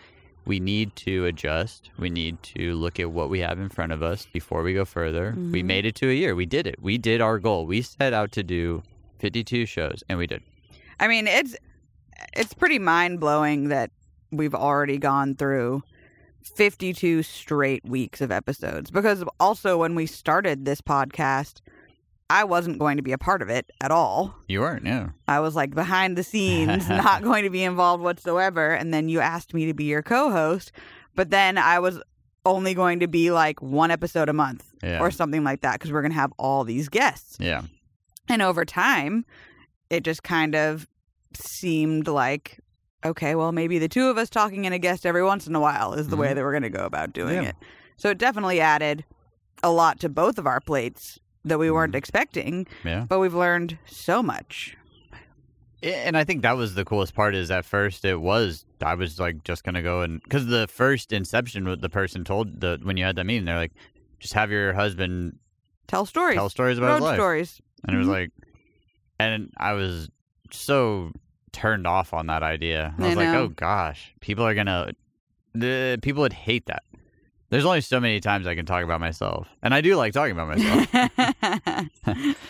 we 0.45 0.59
need 0.59 0.95
to 0.97 1.25
adjust. 1.25 1.89
We 1.97 2.09
need 2.09 2.41
to 2.43 2.75
look 2.75 2.99
at 2.99 3.11
what 3.11 3.29
we 3.29 3.39
have 3.39 3.59
in 3.59 3.69
front 3.69 3.91
of 3.91 4.03
us 4.03 4.27
before 4.31 4.61
we 4.63 4.73
go 4.73 4.85
further. 4.85 5.33
We 5.35 5.61
Mhm. 5.61 5.65
made 5.65 5.85
it 5.85 5.95
to 5.95 6.09
a 6.09 6.13
year. 6.13 6.35
We 6.35 6.45
did 6.45 6.67
it. 6.67 6.75
We 6.81 6.97
did 6.97 7.19
our 7.21 7.39
goal. 7.39 7.65
We 7.65 7.81
set 7.81 8.13
out 8.13 8.31
to 8.33 8.43
do 8.43 8.83
52 9.19 9.65
shows, 9.65 10.03
and 10.07 10.17
we 10.19 10.27
did. 10.27 10.41
I 10.99 11.07
mean, 11.07 11.27
it's 11.27 11.55
it's 12.33 12.53
pretty 12.53 12.79
mind 12.79 13.19
blowing 13.19 13.67
that 13.69 13.91
we've 14.31 14.55
already 14.55 14.97
gone 14.97 15.35
through 15.35 15.83
52 16.43 17.23
straight 17.23 17.83
weeks 17.85 18.21
of 18.21 18.31
episodes. 18.31 18.91
Because 18.91 19.23
also, 19.39 19.77
when 19.77 19.95
we 19.95 20.05
started 20.05 20.63
this 20.65 20.79
podcast, 20.81 21.61
I 22.29 22.43
wasn't 22.43 22.79
going 22.79 22.97
to 22.97 23.03
be 23.03 23.11
a 23.11 23.17
part 23.17 23.41
of 23.41 23.49
it 23.49 23.69
at 23.81 23.91
all. 23.91 24.35
You 24.47 24.61
weren't, 24.61 24.83
no. 24.83 25.11
I 25.27 25.39
was 25.39 25.55
like 25.55 25.75
behind 25.75 26.17
the 26.17 26.23
scenes, 26.23 26.89
not 26.89 27.21
going 27.23 27.43
to 27.43 27.49
be 27.51 27.63
involved 27.63 28.03
whatsoever. 28.03 28.71
And 28.73 28.93
then 28.93 29.09
you 29.09 29.19
asked 29.19 29.53
me 29.53 29.65
to 29.67 29.73
be 29.73 29.83
your 29.85 30.01
co 30.01 30.31
host, 30.31 30.71
but 31.15 31.29
then 31.29 31.57
I 31.57 31.79
was 31.79 32.01
only 32.45 32.73
going 32.73 32.99
to 33.01 33.07
be 33.07 33.31
like 33.31 33.61
one 33.61 33.91
episode 33.91 34.29
a 34.29 34.33
month 34.33 34.65
Yeah. 34.83 34.99
or 35.01 35.11
something 35.11 35.43
like 35.43 35.61
that 35.61 35.73
because 35.73 35.91
we're 35.91 36.01
going 36.01 36.11
to 36.13 36.17
have 36.19 36.33
all 36.37 36.63
these 36.63 36.89
guests. 36.89 37.37
yeah. 37.39 37.61
And 38.27 38.41
over 38.41 38.65
time, 38.65 39.23
it 39.91 40.03
just 40.03 40.23
kind 40.23 40.55
of 40.55 40.87
seemed 41.33 42.07
like, 42.07 42.59
okay, 43.05 43.35
well, 43.35 43.51
maybe 43.51 43.77
the 43.77 43.87
two 43.87 44.07
of 44.09 44.17
us 44.17 44.31
talking 44.31 44.65
and 44.65 44.73
a 44.73 44.79
guest 44.79 45.05
every 45.05 45.23
once 45.23 45.45
in 45.45 45.53
a 45.53 45.59
while 45.59 45.93
is 45.93 46.07
the 46.07 46.15
way 46.17 46.27
mm-hmm. 46.27 46.35
that 46.37 46.43
we're 46.43 46.51
going 46.51 46.63
to 46.63 46.69
go 46.71 46.85
about 46.85 47.13
doing 47.13 47.35
Yeah. 47.43 47.49
it. 47.49 47.55
So 47.97 48.09
it 48.09 48.17
definitely 48.17 48.59
added 48.59 49.05
a 49.61 49.71
lot 49.71 49.99
to 49.99 50.09
both 50.09 50.37
of 50.39 50.47
our 50.47 50.59
plates 50.59 51.19
that 51.45 51.57
we 51.59 51.71
weren't 51.71 51.95
expecting, 51.95 52.67
Yeah. 52.83 53.05
but 53.07 53.19
we've 53.19 53.33
learned 53.33 53.77
so 53.85 54.21
much. 54.21 54.75
And 55.83 56.17
I 56.17 56.23
think 56.23 56.41
that 56.41 56.57
was 56.57 56.73
the 56.73 56.83
coolest 56.85 57.13
part 57.13 57.35
is 57.35 57.51
at 57.51 57.63
first 57.65 58.03
it 58.05 58.19
was 58.19 58.65
I 58.83 58.95
was 58.95 59.19
like 59.19 59.43
just 59.43 59.63
gonna 59.63 59.83
go 59.83 60.01
and 60.01 60.21
because 60.23 60.47
the 60.47 60.67
first 60.67 61.13
inception 61.13 61.63
the 61.79 61.89
person 61.89 62.23
told 62.23 62.59
the 62.61 62.79
when 62.81 62.97
you 62.97 63.03
had 63.05 63.15
that 63.17 63.25
meeting 63.25 63.45
they're 63.45 63.55
like 63.57 63.73
just 64.19 64.33
have 64.33 64.49
your 64.49 64.73
husband 64.73 65.37
Tell 65.87 66.05
stories. 66.07 66.35
tell 66.35 66.49
stories 66.49 66.79
about 66.79 66.87
Road 66.87 66.95
his 66.95 67.03
life 67.03 67.15
stories. 67.17 67.61
and 67.87 67.95
it 67.95 67.99
was 67.99 68.07
Mhm. 68.07 68.11
like 68.11 68.31
and 69.19 69.51
I 69.57 69.73
was 69.73 70.09
so 70.51 71.11
turned 71.51 71.85
off 71.85 72.13
on 72.13 72.27
that 72.27 72.41
idea 72.41 72.95
I 72.97 73.03
I 73.03 73.07
was 73.09 73.15
like 73.17 73.27
oh 73.35 73.49
gosh 73.49 74.13
people 74.21 74.43
are 74.45 74.55
gonna 74.55 74.91
the 75.53 75.99
people 76.01 76.21
would 76.21 76.33
hate 76.33 76.65
that 76.65 76.83
there's 77.49 77.65
only 77.65 77.81
so 77.81 77.99
many 77.99 78.19
times 78.19 78.47
I 78.47 78.55
can 78.55 78.65
talk 78.65 78.83
about 78.83 78.99
myself 78.99 79.47
and 79.61 79.73
I 79.73 79.81
do 79.81 79.95
like 79.95 80.13
talking 80.13 80.31
about 80.37 80.57
myself 80.57 80.87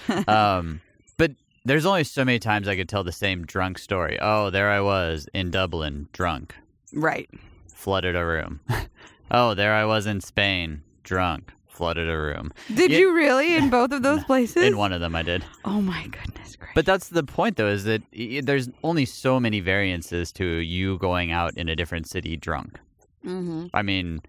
um, 0.28 0.82
but 1.18 1.32
there's 1.66 1.86
only 1.86 2.04
so 2.04 2.24
many 2.26 2.40
times 2.40 2.68
I 2.68 2.76
could 2.76 2.90
tell 2.90 3.04
the 3.04 3.12
same 3.12 3.46
drunk 3.46 3.78
story. 3.80 4.18
Oh, 4.22 4.50
there 4.50 4.70
I 4.70 4.82
was 4.82 5.28
in 5.34 5.52
Dublin, 5.52 6.08
drunk, 6.14 6.56
right. 6.94 7.30
flooded 7.74 8.16
a 8.16 8.26
room. 8.26 8.60
oh, 9.32 9.54
there 9.54 9.74
I 9.74 9.86
was 9.86 10.06
in 10.06 10.22
Spain, 10.22 10.82
drunk, 11.04 11.52
flooded 11.68 12.08
a 12.10 12.18
room. 12.18 12.52
Did 12.74 12.92
Yeah. 12.92 13.00
you 13.00 13.16
really 13.16 13.56
in 13.56 13.70
both 13.70 13.92
of 13.92 14.04
those 14.04 14.24
places? 14.26 14.64
In 14.64 14.78
one 14.78 14.94
of 14.94 15.02
them, 15.02 15.16
I 15.16 15.24
did. 15.24 15.44
Oh 15.66 15.82
my 15.82 16.04
goodness 16.04 16.56
gracious. 16.56 16.74
But 16.76 16.86
that's 16.86 17.10
the 17.10 17.24
point, 17.24 17.58
though, 17.58 17.68
is 17.68 17.84
that 17.86 18.04
there's 18.44 18.70
only 18.84 19.06
so 19.06 19.40
many 19.40 19.60
variances 19.60 20.32
to 20.34 20.46
you 20.46 20.98
going 21.00 21.32
out 21.32 21.58
in 21.58 21.68
a 21.68 21.76
different 21.76 22.08
city 22.08 22.38
drunk. 22.38 22.80
mm-hmm. 23.26 23.68
I 23.74 23.82
mean, 23.82 24.22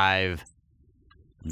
I've 0.00 0.44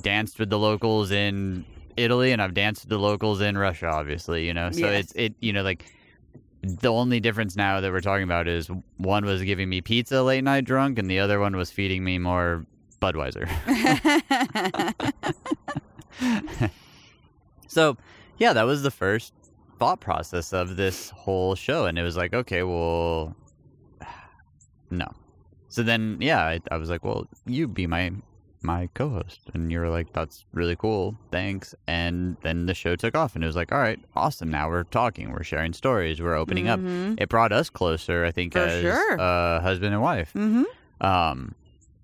danced 0.00 0.38
with 0.38 0.50
the 0.50 0.58
locals 0.58 1.10
in 1.10 1.64
Italy 1.96 2.32
and 2.32 2.40
I've 2.40 2.54
danced 2.54 2.84
with 2.84 2.90
the 2.90 2.98
locals 2.98 3.40
in 3.40 3.58
Russia, 3.58 3.86
obviously, 3.86 4.46
you 4.46 4.54
know. 4.54 4.70
So 4.70 4.86
Yes. 4.86 5.04
it's 5.04 5.12
it 5.14 5.34
you 5.40 5.52
know 5.52 5.62
like 5.62 5.84
the 6.62 6.92
only 6.92 7.20
difference 7.20 7.56
now 7.56 7.80
that 7.80 7.92
we're 7.92 8.00
talking 8.00 8.24
about 8.24 8.48
is 8.48 8.68
one 8.96 9.24
was 9.24 9.42
giving 9.42 9.68
me 9.68 9.80
pizza 9.80 10.22
late 10.22 10.44
night 10.44 10.64
drunk 10.64 10.98
and 10.98 11.10
the 11.10 11.18
other 11.20 11.40
one 11.40 11.56
was 11.56 11.70
feeding 11.70 12.04
me 12.04 12.18
more 12.18 12.66
Budweiser. 13.00 13.48
so, 17.68 17.96
yeah, 18.38 18.52
that 18.52 18.64
was 18.64 18.82
the 18.82 18.90
first 18.90 19.32
thought 19.78 20.00
process 20.00 20.52
of 20.52 20.76
this 20.76 21.10
whole 21.10 21.54
show 21.54 21.86
and 21.86 21.98
it 21.98 22.02
was 22.02 22.16
like, 22.16 22.34
okay, 22.34 22.62
well 22.64 23.36
no. 24.90 25.06
So 25.68 25.82
then, 25.82 26.16
yeah, 26.20 26.42
I, 26.44 26.60
I 26.70 26.76
was 26.78 26.88
like, 26.88 27.04
"Well, 27.04 27.28
you 27.44 27.68
be 27.68 27.86
my 27.86 28.10
my 28.62 28.88
co-host," 28.94 29.40
and 29.54 29.70
you 29.72 29.78
were 29.80 29.88
like, 29.88 30.12
"That's 30.12 30.44
really 30.52 30.76
cool, 30.76 31.16
thanks." 31.30 31.74
And 31.86 32.36
then 32.42 32.66
the 32.66 32.74
show 32.74 32.96
took 32.96 33.14
off, 33.16 33.34
and 33.34 33.42
it 33.44 33.46
was 33.46 33.56
like, 33.56 33.72
"All 33.72 33.78
right, 33.78 33.98
awesome. 34.16 34.50
Now 34.50 34.68
we're 34.68 34.84
talking, 34.84 35.30
we're 35.32 35.42
sharing 35.44 35.72
stories, 35.72 36.20
we're 36.20 36.36
opening 36.36 36.68
up." 36.68 36.80
Mhm. 36.80 37.20
It 37.20 37.28
brought 37.28 37.52
us 37.52 37.70
closer, 37.70 38.24
I 38.24 38.30
think, 38.32 38.52
For 38.54 38.60
as 38.60 38.82
sure. 38.82 39.20
uh, 39.20 39.60
husband 39.60 39.92
and 39.94 40.02
wife. 40.02 40.32
Mhm. 40.34 40.64
Um, 41.00 41.54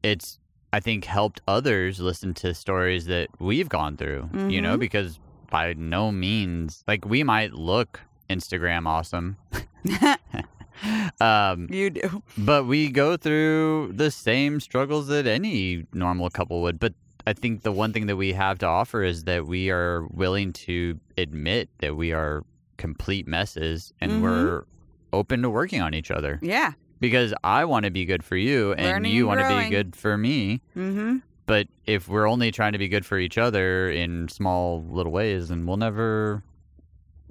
it's 0.02 0.38
I 0.72 0.80
think 0.80 1.04
helped 1.04 1.40
others 1.46 2.00
listen 2.00 2.34
to 2.34 2.52
stories 2.52 3.06
that 3.06 3.28
we've 3.38 3.68
gone 3.68 3.96
through. 3.96 4.28
You 4.48 4.60
know, 4.60 4.76
Mhm. 4.76 4.80
because 4.80 5.20
by 5.50 5.72
no 5.74 6.10
means, 6.10 6.82
like 6.88 7.04
we 7.04 7.22
might 7.22 7.52
look 7.52 8.00
Instagram 8.28 8.86
awesome. 8.88 9.36
um, 11.20 11.68
you 11.70 11.90
do. 11.90 12.22
but 12.38 12.64
we 12.66 12.88
go 12.90 13.16
through 13.16 13.92
the 13.94 14.10
same 14.10 14.60
struggles 14.60 15.06
that 15.08 15.26
any 15.26 15.86
normal 15.92 16.30
couple 16.30 16.62
would. 16.62 16.78
But 16.78 16.94
I 17.26 17.32
think 17.32 17.62
the 17.62 17.72
one 17.72 17.92
thing 17.92 18.06
that 18.06 18.16
we 18.16 18.32
have 18.32 18.58
to 18.58 18.66
offer 18.66 19.02
is 19.02 19.24
that 19.24 19.46
we 19.46 19.70
are 19.70 20.06
willing 20.10 20.52
to 20.52 20.98
admit 21.16 21.70
that 21.78 21.96
we 21.96 22.12
are 22.12 22.42
complete 22.76 23.26
messes 23.26 23.92
and 24.00 24.12
Mhm. 24.12 24.22
we're 24.22 24.64
open 25.12 25.42
to 25.42 25.48
working 25.50 25.80
on 25.80 25.94
each 25.94 26.10
other 26.10 26.38
Yeah. 26.42 26.72
because 27.00 27.32
I 27.44 27.64
want 27.64 27.84
to 27.84 27.90
be 27.90 28.04
good 28.04 28.24
for 28.24 28.36
you 28.36 28.72
and 28.72 28.84
Learning 28.86 29.12
you 29.12 29.26
want 29.26 29.40
to 29.40 29.48
be 29.64 29.70
good 29.70 29.94
for 29.96 30.18
me. 30.18 30.60
Mm-hmm. 30.76 31.18
But 31.46 31.68
if 31.86 32.08
we're 32.08 32.28
only 32.28 32.50
trying 32.50 32.72
to 32.72 32.78
be 32.78 32.88
good 32.88 33.06
for 33.06 33.18
each 33.18 33.38
other 33.38 33.90
in 33.90 34.28
small 34.28 34.82
little 34.82 35.12
ways, 35.12 35.48
then 35.48 35.66
we'll 35.66 35.76
never. 35.76 36.42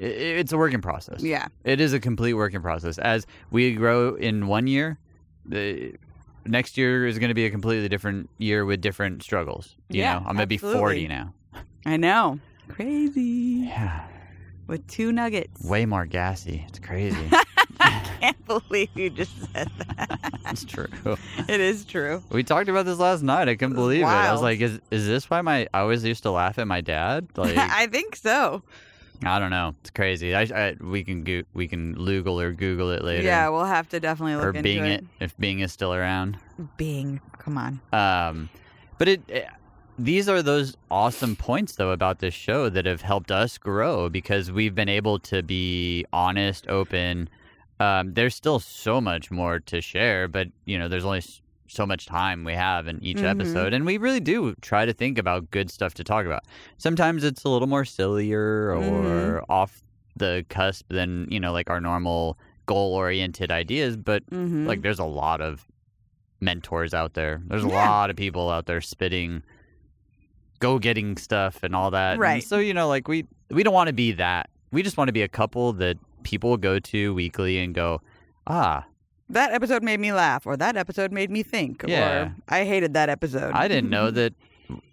It's 0.06 0.52
a 0.52 0.58
working 0.58 0.82
process. 0.82 1.22
Yeah. 1.24 1.48
It 1.64 1.80
is 1.80 1.94
a 1.94 2.00
complete 2.00 2.34
working 2.34 2.62
process. 2.62 2.98
As 2.98 3.26
we 3.52 3.74
grow 3.74 4.16
in 4.16 4.48
one 4.48 4.68
year, 4.68 4.98
the 5.46 5.96
next 6.46 6.78
year 6.78 7.08
is 7.08 7.20
going 7.20 7.30
to 7.30 7.34
be 7.36 7.46
a 7.46 7.50
completely 7.52 7.88
different 7.88 8.30
year 8.38 8.66
with 8.66 8.82
different 8.82 9.24
struggles. 9.24 9.76
You 9.90 10.02
Yeah, 10.02 10.14
know, 10.14 10.20
I'm 10.20 10.36
going 10.36 10.40
to 10.40 10.48
be 10.48 10.58
40 10.58 11.08
now. 11.08 11.34
I 11.86 11.98
know. 11.98 12.40
Crazy. 12.68 13.66
Yeah. 13.68 14.08
With 14.68 14.86
two 14.88 15.12
nuggets. 15.12 15.64
Way 15.64 15.86
more 15.86 16.06
gassy. 16.06 16.66
It's 16.70 16.80
crazy. 16.80 17.30
I 17.80 18.02
can't 18.20 18.46
believe 18.46 18.90
you 18.96 19.10
just 19.10 19.32
said 19.54 19.70
that. 19.88 20.40
it's 20.48 20.64
true. 20.64 20.88
it 21.50 21.60
is 21.60 21.84
true. 21.86 22.24
We 22.30 22.44
talked 22.44 22.70
about 22.70 22.86
this 22.86 22.98
last 23.00 23.24
night. 23.24 23.50
I 23.50 23.56
couldn't 23.56 23.76
believe 23.76 24.02
it. 24.02 24.06
I 24.06 24.32
was 24.32 24.42
like, 24.42 24.62
is 24.62 24.80
is 24.92 25.06
this 25.06 25.30
why 25.30 25.42
my 25.42 25.68
I 25.74 25.80
always 25.82 26.04
used 26.06 26.24
to 26.24 26.32
laugh 26.32 26.58
at 26.60 26.68
my 26.68 26.80
dad? 26.82 27.28
Like 27.36 27.58
I 27.58 27.88
think 27.88 28.16
so. 28.16 28.64
I 29.26 29.40
don't 29.40 29.50
know. 29.50 29.76
It's 29.82 29.90
crazy. 29.90 30.36
I, 30.36 30.42
I 30.42 30.76
we 30.82 31.04
can 31.04 31.24
go, 31.24 31.44
we 31.54 31.68
can 31.68 31.94
Google 31.94 32.40
or 32.40 32.52
Google 32.54 32.92
it 32.92 33.04
later. 33.04 33.24
Yeah, 33.24 33.50
we'll 33.50 33.66
have 33.66 33.90
to 33.90 34.00
definitely 34.00 34.36
look 34.36 34.46
or 34.46 34.50
into 34.50 34.64
Bing 34.64 34.86
it. 34.86 35.02
it 35.02 35.06
if 35.20 35.38
Bing 35.38 35.60
is 35.60 35.72
still 35.72 35.94
around. 35.94 36.38
Bing. 36.78 37.20
Come 37.38 37.58
on. 37.58 37.82
Um, 37.92 38.50
but 38.98 39.08
it, 39.08 39.22
it 39.28 39.48
these 40.00 40.28
are 40.28 40.42
those 40.42 40.76
awesome 40.90 41.36
points 41.36 41.76
though 41.76 41.92
about 41.92 42.20
this 42.20 42.34
show 42.34 42.70
that 42.70 42.86
have 42.86 43.02
helped 43.02 43.32
us 43.32 43.58
grow 43.58 44.10
because 44.10 44.52
we've 44.52 44.74
been 44.74 44.90
able 44.90 45.20
to 45.20 45.44
be 45.44 46.06
honest, 46.12 46.68
open. 46.68 47.30
Um, 47.80 48.14
there's 48.14 48.36
still 48.36 48.60
so 48.60 49.02
much 49.02 49.30
more 49.30 49.60
to 49.60 49.82
share, 49.82 50.28
but 50.28 50.48
you 50.66 50.80
know, 50.80 50.88
there's 50.88 51.06
only 51.06 51.22
so 51.74 51.86
much 51.86 52.06
time 52.06 52.44
we 52.44 52.54
have 52.54 52.88
in 52.88 53.04
each 53.04 53.18
Mhm. 53.18 53.30
episode, 53.30 53.74
and 53.74 53.86
we 53.86 53.98
really 53.98 54.20
do 54.20 54.54
try 54.62 54.86
to 54.86 54.94
think 54.94 55.18
about 55.18 55.50
good 55.52 55.70
stuff 55.72 55.94
to 55.96 56.04
talk 56.04 56.26
about. 56.26 56.44
Sometimes 56.78 57.24
it's 57.24 57.44
a 57.44 57.50
little 57.50 57.68
more 57.68 57.86
sillier 57.86 58.72
or 58.76 59.42
Mhm. 59.42 59.46
off 59.50 59.82
the 60.16 60.46
cusp 60.50 60.86
than 60.90 61.28
you 61.32 61.40
know, 61.40 61.52
like 61.52 61.70
our 61.70 61.82
normal 61.82 62.38
goal-oriented 62.68 63.52
ideas, 63.52 63.98
but 63.98 64.24
Mm-hmm. 64.30 64.68
like 64.68 64.82
there's 64.82 65.00
a 65.00 65.04
lot 65.06 65.42
of 65.42 65.66
mentors 66.40 66.94
out 66.94 67.14
there 67.14 67.42
there's 67.48 67.64
a 67.64 67.68
Yeah. 67.68 67.90
lot 67.90 68.10
of 68.10 68.18
people 68.18 68.50
out 68.50 68.66
there 68.66 68.82
spitting 68.82 69.44
go 70.60 70.78
getting 70.78 71.16
stuff 71.18 71.64
and 71.64 71.74
all 71.76 71.90
that 71.92 72.14
And 72.14 72.20
Right. 72.22 72.44
so 72.44 72.58
you 72.60 72.74
know 72.74 72.88
like 72.90 73.08
we 73.08 73.26
we 73.50 73.64
don't 73.64 73.74
want 73.74 73.88
to 73.88 73.94
be 73.94 74.12
that 74.14 74.50
we 74.72 74.84
just 74.84 74.98
want 74.98 75.08
to 75.08 75.14
be 75.14 75.22
a 75.22 75.28
couple 75.30 75.72
that 75.74 75.98
people 76.24 76.58
go 76.58 76.80
to 76.80 77.14
weekly 77.14 77.60
and 77.60 77.74
go 77.74 78.02
ah 78.48 78.84
that 79.30 79.52
episode 79.54 79.84
made 79.84 80.00
me 80.00 80.12
laugh, 80.14 80.46
or 80.46 80.56
that 80.58 80.76
episode 80.78 81.12
made 81.12 81.32
me 81.32 81.44
think, 81.44 81.84
Yeah. 81.88 82.00
or 82.24 82.36
I 82.50 82.66
hated 82.66 82.94
that 82.94 83.10
episode. 83.10 83.54
i 83.54 83.68
didn't 83.68 83.90
know 83.90 84.12
that 84.20 84.34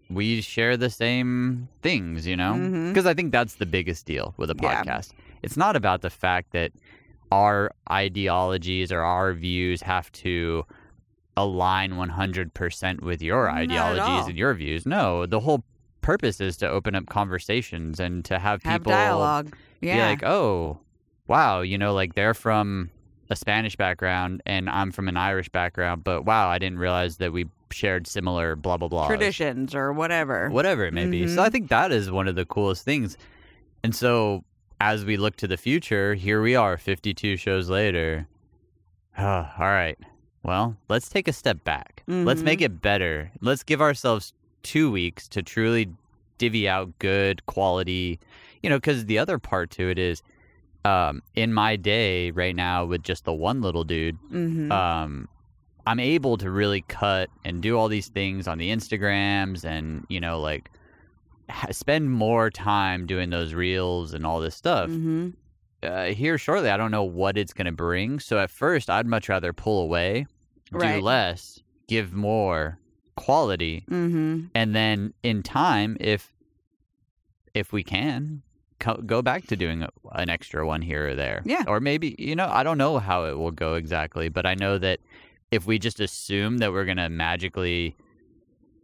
we 0.09 0.41
share 0.41 0.77
the 0.77 0.91
same 0.91 1.69
things 1.83 2.27
you 2.27 2.37
know 2.37 2.53
mm-hmm. 2.55 2.89
because 2.89 3.07
i 3.07 3.15
think 3.15 3.31
that's 3.31 3.55
the 3.57 3.67
biggest 3.67 4.07
deal 4.07 4.35
with 4.39 4.51
a 4.51 4.57
Yeah. 4.61 4.83
podcast 4.83 5.11
it's 5.43 5.57
not 5.57 5.77
about 5.77 6.03
the 6.03 6.11
fact 6.11 6.51
that 6.53 6.73
our 7.33 7.71
ideologies 7.91 8.91
or 8.91 9.03
our 9.03 9.33
views 9.35 9.81
have 9.83 10.11
to 10.13 10.65
align 11.37 11.93
100% 11.93 13.01
with 13.03 13.23
your 13.23 13.49
ideologies 13.49 14.27
and 14.29 14.37
your 14.37 14.53
views. 14.53 14.85
No, 14.85 15.27
the 15.27 15.39
whole 15.41 15.63
purpose 16.03 16.41
is 16.41 16.57
to 16.59 16.69
open 16.69 16.95
up 16.97 17.07
conversations 17.07 18.01
and 18.01 18.25
to 18.25 18.39
have 18.39 18.63
have 18.65 18.81
people 18.81 18.91
dialogue. 18.93 19.55
be 19.81 19.87
Yeah. 19.87 20.09
like, 20.09 20.23
"Oh, 20.25 20.81
wow, 21.29 21.61
you 21.61 21.79
know, 21.79 21.95
like 21.95 22.15
they're 22.15 22.35
from 22.35 22.91
a 23.31 23.37
Spanish 23.37 23.77
background 23.77 24.43
and 24.45 24.69
I'm 24.69 24.91
from 24.91 25.09
an 25.09 25.17
Irish 25.17 25.49
background, 25.49 26.03
but 26.05 26.25
wow, 26.25 26.49
I 26.49 26.59
didn't 26.59 26.79
realize 26.79 27.17
that 27.19 27.33
we 27.33 27.47
shared 27.71 28.07
similar 28.09 28.57
blah 28.57 28.77
blah 28.77 28.89
blah 28.89 29.07
Traditions 29.07 29.75
or 29.75 29.93
whatever. 29.93 30.51
whatever 30.51 30.85
it 30.85 30.93
may 30.93 31.07
be. 31.07 31.27
So. 31.29 31.43
I 31.43 31.49
think 31.49 31.69
that 31.71 31.93
is 31.93 32.11
one 32.11 32.27
of 32.27 32.35
the 32.35 32.45
coolest 32.45 32.85
things. 32.85 33.17
And 33.85 33.95
so 33.95 34.43
as 34.81 35.05
we 35.05 35.17
look 35.17 35.37
to 35.37 35.47
the 35.47 35.57
future, 35.57 36.15
here 36.15 36.43
we 36.43 36.57
are 36.57 36.77
52 36.77 37.37
shows 37.37 37.71
later. 37.71 38.27
all 39.19 39.47
right. 39.59 39.99
Well, 40.43 40.77
let's 40.89 41.09
take 41.09 41.29
a 41.29 41.33
step 41.33 41.63
back. 41.65 42.03
Let's 42.09 42.41
Mhm. 42.41 42.45
make 42.45 42.61
it 42.63 42.81
better. 42.83 43.31
Let's 43.41 43.63
give 43.63 43.81
ourselves 43.81 44.33
2 44.63 44.91
weeks 44.91 45.29
to 45.29 45.43
truly 45.43 45.89
divvy 46.39 46.69
out 46.69 46.99
good 46.99 47.45
quality, 47.47 48.19
you 48.63 48.71
know, 48.71 48.81
cuz 48.81 49.05
the 49.05 49.19
other 49.19 49.39
part 49.39 49.71
to 49.73 49.91
it 49.91 49.99
is 49.99 50.23
um 50.85 51.23
in 51.35 51.53
my 51.53 51.77
day 51.77 52.31
right 52.31 52.55
now 52.57 52.85
with 52.85 53.03
just 53.03 53.25
the 53.25 53.33
one 53.33 53.61
little 53.63 53.85
dude, 53.85 54.19
Mm-hmm. 54.33 54.73
um, 54.73 55.29
I'm 55.87 55.99
able 56.01 56.37
to 56.39 56.51
really 56.51 56.83
cut 56.83 57.31
and 57.45 57.63
do 57.63 57.77
all 57.79 57.89
these 57.89 58.09
things 58.09 58.47
on 58.47 58.59
the 58.59 58.71
Instagrams 58.71 59.65
and, 59.65 60.05
you 60.09 60.21
know, 60.21 60.39
like 60.41 60.71
ha- 61.49 61.73
spend 61.73 62.11
more 62.13 62.51
time 62.51 63.07
doing 63.07 63.31
those 63.31 63.55
reels 63.55 64.13
and 64.15 64.25
all 64.27 64.41
this 64.41 64.55
stuff. 64.55 64.89
mm-hmm. 64.91 65.31
Uh, 65.83 66.05
here 66.09 66.37
shortly, 66.37 66.69
I 66.69 66.77
don't 66.77 66.91
know 66.91 67.03
what 67.05 67.39
it's 67.39 67.55
going 67.55 67.65
to 67.65 67.73
bring. 67.73 68.21
So 68.21 68.39
at 68.39 68.51
first, 68.51 68.91
I'd 68.91 69.07
much 69.07 69.31
rather 69.31 69.55
pull 69.55 69.81
away, 69.81 70.27
do 70.71 70.79
less, 71.01 71.63
give 71.89 72.13
more 72.13 72.79
quality, 73.17 73.85
Mm-hmm. 73.91 74.47
and 74.55 74.75
then 74.77 75.15
in 75.23 75.43
time, 75.43 75.97
if 75.99 76.31
if 77.55 77.73
we 77.73 77.83
can, 77.83 78.43
co- 78.81 79.01
go 79.07 79.23
back 79.23 79.47
to 79.47 79.57
doing 79.57 79.87
an 80.13 80.29
extra 80.29 80.67
one 80.67 80.83
here 80.83 81.09
or 81.11 81.15
there. 81.15 81.43
Yeah. 81.45 81.63
Or 81.69 81.79
maybe 81.81 82.17
you 82.19 82.35
know 82.35 82.49
I 82.51 82.63
don't 82.65 82.79
know 82.79 82.99
how 82.99 83.25
it 83.27 83.39
will 83.39 83.53
go 83.53 83.75
exactly, 83.75 84.29
but 84.29 84.45
I 84.47 84.55
know 84.55 84.77
that 84.79 84.99
if 85.53 85.67
we 85.67 85.79
just 85.79 86.01
assume 86.01 86.59
that 86.59 86.73
we're 86.73 86.85
gonna 86.85 87.09
magically 87.09 87.95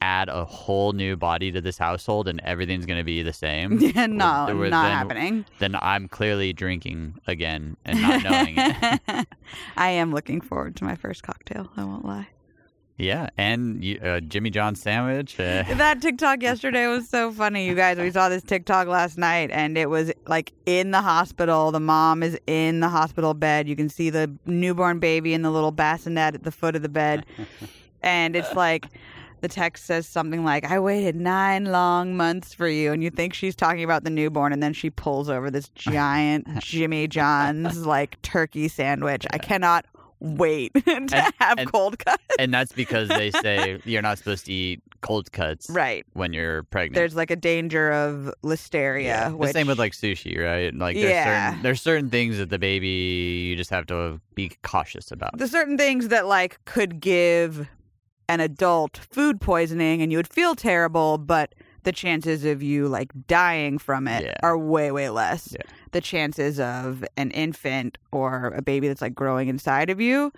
add 0.03 0.29
a 0.29 0.45
whole 0.45 0.93
new 0.93 1.17
body 1.17 1.51
to 1.51 1.61
this 1.61 1.79
household 1.79 2.29
and 2.29 2.39
everything's 2.45 2.85
gonna 2.87 3.03
be 3.05 3.23
the 3.23 3.33
same, 3.33 3.79
Yeah, 3.81 4.07
no, 4.07 4.47
then- 4.47 4.71
not 4.71 4.93
happening. 4.93 5.45
then 5.59 5.75
I'm 5.81 6.07
clearly 6.09 6.53
drinking 6.53 7.19
again 7.27 7.77
and 7.85 8.03
not 8.03 8.23
knowing 8.23 8.55
it. 8.59 9.27
I 9.77 9.89
am 9.91 10.13
looking 10.13 10.41
forward 10.43 10.77
to 10.77 10.85
my 10.85 10.97
first 10.97 11.23
cocktail. 11.23 11.71
I 11.77 11.85
won't 11.85 12.05
lie. 12.05 12.29
Yeah, 12.99 13.29
and 13.37 13.85
uh, 14.03 14.21
Jimmy 14.21 14.49
John 14.49 14.75
sandwich. 14.75 15.39
Uh, 15.39 15.65
That 15.77 16.01
TikTok 16.01 16.43
yesterday 16.43 16.87
was 16.87 17.09
so 17.09 17.31
funny, 17.31 17.67
you 17.67 17.75
guys. 17.75 17.99
We 17.99 18.11
saw 18.11 18.31
this 18.31 18.43
TikTok 18.43 18.89
last 18.89 19.19
night, 19.19 19.51
and 19.51 19.77
it 19.77 19.91
was 19.91 20.13
like 20.27 20.53
in 20.65 20.93
the 20.93 21.03
hospital. 21.03 21.73
The 21.73 21.81
mom 21.81 22.23
is 22.23 22.39
in 22.47 22.81
the 22.81 22.89
hospital 22.89 23.35
bed. 23.35 23.69
You 23.69 23.77
can 23.77 23.91
see 23.91 24.09
the 24.09 24.33
newborn 24.47 24.99
baby 24.99 25.35
in 25.35 25.43
the 25.43 25.51
little 25.51 25.73
bassinet 25.73 26.35
at 26.35 26.43
the 26.45 26.51
foot 26.51 26.75
of 26.75 26.81
the 26.81 26.89
bed, 26.89 27.27
and 28.03 28.35
it's 28.35 28.55
like 28.55 28.87
the 29.43 29.49
text 29.49 29.85
says 29.85 30.09
something 30.09 30.43
like, 30.43 30.65
"I 30.65 30.79
waited 30.79 31.17
nine 31.17 31.67
long 31.67 32.17
months 32.17 32.55
for 32.55 32.67
you," 32.67 32.93
and 32.93 33.03
you 33.03 33.11
think 33.11 33.35
she's 33.35 33.55
talking 33.55 33.85
about 33.85 34.05
the 34.05 34.11
newborn, 34.11 34.55
and 34.55 34.63
then 34.63 34.73
she 34.73 34.89
pulls 34.89 35.29
over 35.29 35.51
this 35.51 35.69
giant 35.75 36.47
Jimmy 36.61 37.09
John's 37.09 37.85
like 37.85 38.21
turkey 38.23 38.69
sandwich. 38.69 39.27
I 39.33 39.37
cannot 39.39 39.85
wait 40.21 40.73
to 40.87 41.33
have 41.39 41.59
and- 41.59 41.71
cold 41.71 41.99
cuts. 41.99 42.23
and 42.39 42.53
that's 42.53 42.73
because 42.73 43.09
they 43.09 43.31
say 43.43 43.81
you're 43.85 44.03
not 44.03 44.19
supposed 44.19 44.47
to 44.47 44.53
eat 44.53 44.83
cold 45.03 45.31
cuts 45.31 45.69
Right. 45.71 46.05
when 46.15 46.33
you're 46.33 46.63
pregnant. 46.65 46.95
There's 46.95 47.15
like 47.15 47.31
a 47.31 47.37
danger 47.37 47.93
of 47.93 48.33
listeria. 48.43 49.31
The 49.31 49.37
which, 49.37 49.53
same 49.53 49.67
with 49.67 49.79
like 49.79 49.93
sushi, 49.93 50.39
right? 50.43 50.75
Like 50.75 50.97
there's 50.97 51.11
Yeah. 51.11 51.51
certain 51.51 51.63
there's 51.63 51.83
certain 51.83 52.11
things 52.11 52.39
that 52.39 52.51
the 52.51 52.59
baby 52.59 52.89
you 53.51 53.57
just 53.57 53.71
have 53.71 53.87
to 53.87 54.21
be 54.35 54.53
cautious 54.63 55.13
about. 55.13 55.37
the 55.39 55.49
certain 55.49 55.77
things 55.77 56.09
that 56.09 56.27
like 56.27 56.59
could 56.65 57.01
give 57.01 57.69
an 58.29 58.41
adult 58.41 58.97
food 59.11 59.41
poisoning 59.41 60.03
and 60.03 60.11
you 60.11 60.19
would 60.19 60.27
feel 60.33 60.55
terrible, 60.57 61.19
but 61.19 61.55
the 61.85 61.93
chances 61.93 62.45
of 62.45 62.61
you 62.63 62.89
like 62.89 63.13
dying 63.29 63.79
from 63.79 64.09
it 64.09 64.25
Yeah. 64.25 64.35
are 64.43 64.59
way 64.59 64.91
way 64.91 65.09
less. 65.11 65.53
Yeah. 65.53 65.61
The 65.97 66.03
chances 66.03 66.61
of 66.61 67.03
an 67.17 67.31
infant 67.31 67.97
or 68.13 68.49
a 68.55 68.61
baby 68.61 68.87
that's 68.89 69.01
like 69.01 69.15
growing 69.15 69.49
inside 69.49 69.89
of 69.89 69.99
you, 70.01 70.31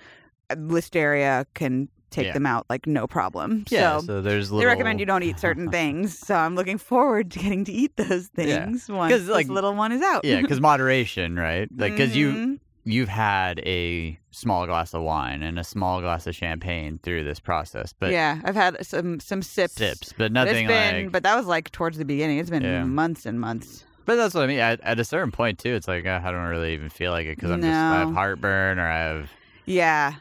uh, 0.50 0.54
listeria 0.54 1.46
can 1.54 1.88
take 2.10 2.26
Yeah. 2.26 2.32
them 2.34 2.46
out 2.46 2.64
like 2.70 2.86
no 2.86 3.06
problem. 3.08 3.64
Yeah, 3.68 3.98
so, 3.98 4.06
so, 4.06 4.22
there's 4.22 4.50
little 4.52 4.60
they 4.60 4.66
recommend 4.66 5.00
you 5.00 5.04
don't 5.06 5.24
eat 5.24 5.38
certain 5.40 5.68
things. 5.78 6.16
So 6.16 6.36
I'm 6.36 6.54
looking 6.54 6.78
forward 6.78 7.32
to 7.32 7.38
getting 7.40 7.64
to 7.64 7.72
eat 7.72 7.96
those 7.96 8.30
Yeah. 8.36 8.64
things 8.66 8.88
once 8.88 9.12
'Cause, 9.12 9.26
this 9.26 9.34
like- 9.34 9.48
little 9.48 9.74
one 9.74 9.90
is 9.90 10.00
out. 10.00 10.24
Yeah, 10.24 10.40
because 10.40 10.60
moderation, 10.70 11.34
right? 11.36 11.68
Like 11.76 11.92
because 11.96 12.14
you 12.16 12.30
Mhm. 12.32 12.58
you've 12.84 13.08
had 13.10 13.58
a 13.66 14.16
small 14.30 14.64
glass 14.64 14.94
of 14.94 15.02
wine 15.02 15.42
and 15.42 15.58
a 15.58 15.64
small 15.64 16.00
glass 16.00 16.26
of 16.28 16.34
champagne 16.36 17.00
through 17.02 17.24
this 17.24 17.40
process, 17.40 17.92
but 17.98 18.12
yeah, 18.12 18.40
I've 18.44 18.54
had 18.54 18.86
some 18.86 19.18
some 19.18 19.42
sips. 19.42 19.74
sips, 19.74 20.12
but 20.12 20.18
But 20.26 20.32
nothing 20.32 20.66
it's 20.66 20.72
been, 20.72 21.04
like. 21.06 21.12
but 21.12 21.24
that 21.24 21.36
was 21.36 21.46
like 21.46 21.72
towards 21.72 21.98
the 21.98 22.04
beginning. 22.04 22.38
It's 22.38 22.48
been 22.48 22.62
Yeah. 22.62 22.84
months 22.84 23.26
and 23.26 23.40
months. 23.40 23.84
But 24.08 24.16
that's 24.16 24.34
what 24.34 24.42
I 24.42 24.46
mean. 24.46 24.58
At, 24.58 24.80
at 24.80 24.98
a 24.98 25.04
certain 25.04 25.30
point 25.30 25.58
too, 25.58 25.74
it's 25.74 25.86
like 25.86 26.06
uh, 26.06 26.22
I 26.24 26.32
don't 26.32 26.48
really 26.48 26.72
even 26.72 26.88
feel 26.88 27.12
like 27.12 27.26
it 27.26 27.36
because 27.36 27.50
I'm 27.50 27.60
just 27.60 27.74
I 27.74 27.98
have 27.98 28.14
heartburn 28.14 28.78
or 28.78 28.88
I 28.88 28.98
have 29.00 29.30
Yeah, 29.66 30.14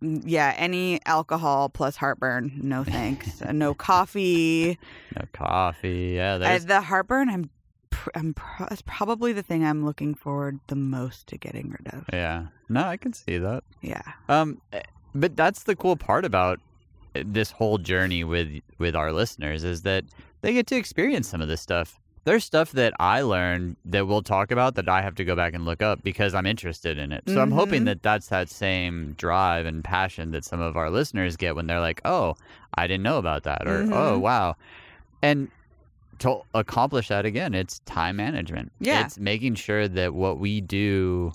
Mm, 0.00 0.22
yeah. 0.24 0.54
Any 0.56 1.00
alcohol 1.04 1.68
plus 1.68 1.96
heartburn, 1.96 2.60
no 2.62 2.84
thanks. 2.84 3.42
Uh, 3.42 3.50
no 3.50 3.74
coffee. 3.74 4.78
no 5.16 5.26
coffee. 5.32 6.12
Yeah, 6.14 6.36
I, 6.36 6.38
there's 6.38 6.66
the 6.66 6.80
heartburn, 6.80 7.28
I'm 7.28 7.50
pr- 7.90 8.10
I'm 8.14 8.34
pro- 8.34 8.68
it's 8.70 8.82
probably 8.82 9.32
the 9.32 9.42
thing 9.42 9.64
I'm 9.64 9.84
looking 9.84 10.14
forward 10.14 10.60
the 10.68 10.76
most 10.76 11.26
to 11.28 11.36
getting 11.36 11.70
rid 11.70 11.92
of. 11.92 12.04
Yeah. 12.12 12.46
No, 12.68 12.84
I 12.84 12.96
can 12.96 13.12
see 13.12 13.38
that. 13.38 13.64
Yeah. 13.82 14.02
Um, 14.28 14.60
eh, 14.72 14.82
but 15.12 15.34
that's 15.34 15.64
the 15.64 15.74
cool 15.74 15.96
part 15.96 16.24
about 16.24 16.60
eh, 17.16 17.24
this 17.26 17.50
whole 17.50 17.78
journey 17.78 18.22
with 18.22 18.60
with 18.78 18.94
our 18.94 19.12
listeners 19.12 19.64
is 19.64 19.82
that 19.82 20.04
they 20.42 20.52
get 20.52 20.68
to 20.68 20.76
experience 20.76 21.28
some 21.28 21.40
of 21.40 21.48
this 21.48 21.60
stuff. 21.60 21.98
There's 22.24 22.44
stuff 22.44 22.72
that 22.72 22.94
I 22.98 23.20
learned 23.20 23.76
that 23.84 24.06
we'll 24.06 24.22
talk 24.22 24.50
about 24.50 24.76
that 24.76 24.88
I 24.88 25.02
have 25.02 25.14
to 25.16 25.24
go 25.24 25.36
back 25.36 25.52
and 25.54 25.64
look 25.66 25.82
up 25.82 26.02
because 26.02 26.34
I'm 26.34 26.46
interested 26.46 26.96
in 26.98 27.12
it. 27.12 27.24
So 27.28 27.40
I'm 27.42 27.50
hoping 27.50 27.82
Mhm. 27.82 27.86
that 27.86 28.02
that's 28.02 28.28
that 28.28 28.48
same 28.48 29.12
drive 29.18 29.66
and 29.66 29.84
passion 29.84 30.30
that 30.30 30.44
some 30.44 30.60
of 30.60 30.76
our 30.76 30.90
listeners 30.90 31.36
get 31.36 31.54
when 31.54 31.66
they're 31.66 31.80
like, 31.80 32.00
"Oh, 32.04 32.34
I 32.76 32.86
didn't 32.86 33.02
know 33.02 33.18
about 33.18 33.42
that," 33.42 33.66
or 33.66 33.82
"Oh, 33.92 34.16
Mhm. 34.18 34.20
wow," 34.20 34.56
and 35.22 35.48
to 36.20 36.40
accomplish 36.54 37.08
that 37.08 37.26
again, 37.26 37.52
it's 37.54 37.80
time 37.80 38.16
management. 38.16 38.72
Yeah. 38.80 39.04
It's 39.04 39.18
making 39.18 39.56
sure 39.56 39.86
that 39.88 40.14
what 40.14 40.38
we 40.38 40.60
do 40.60 41.32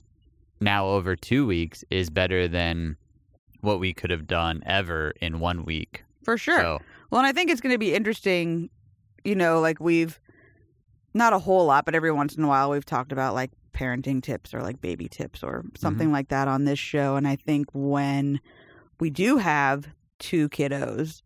now 0.62 0.88
over 0.88 1.16
two 1.16 1.46
weeks 1.46 1.84
is 1.92 2.10
better 2.10 2.48
than 2.48 2.96
what 3.62 3.80
we 3.80 3.94
could 3.94 4.10
have 4.10 4.26
done 4.26 4.64
ever 4.66 5.14
in 5.22 5.40
one 5.40 5.66
week. 5.66 6.04
For 6.24 6.38
sure. 6.38 6.58
So, 6.60 6.80
Well, 7.12 7.20
and 7.20 7.28
I 7.28 7.34
think 7.34 7.52
it's 7.52 7.60
going 7.62 7.74
to 7.74 7.80
be 7.80 7.94
interesting. 7.94 8.70
You 9.26 9.36
know, 9.36 9.60
like 9.60 9.80
we've 9.82 10.20
not 11.14 11.34
a 11.34 11.40
whole 11.40 11.66
lot, 11.66 11.86
but 11.86 11.96
every 11.96 12.12
once 12.12 12.36
in 12.36 12.44
a 12.44 12.48
while 12.48 12.70
we've 12.70 12.86
talked 12.86 13.12
about 13.12 13.34
like 13.34 13.52
parenting 13.74 14.22
tips 14.22 14.54
or 14.54 14.62
like 14.62 14.82
baby 14.82 15.08
tips 15.08 15.44
or 15.44 15.64
something 15.78 16.12
like 16.12 16.28
that 16.30 16.48
on 16.48 16.66
this 16.66 16.80
show. 16.80 17.16
And 17.16 17.28
I 17.28 17.36
think 17.36 17.68
when 17.74 18.40
we 19.00 19.10
do 19.10 19.38
have 19.38 19.88
two 20.20 20.50
kiddos, 20.50 21.22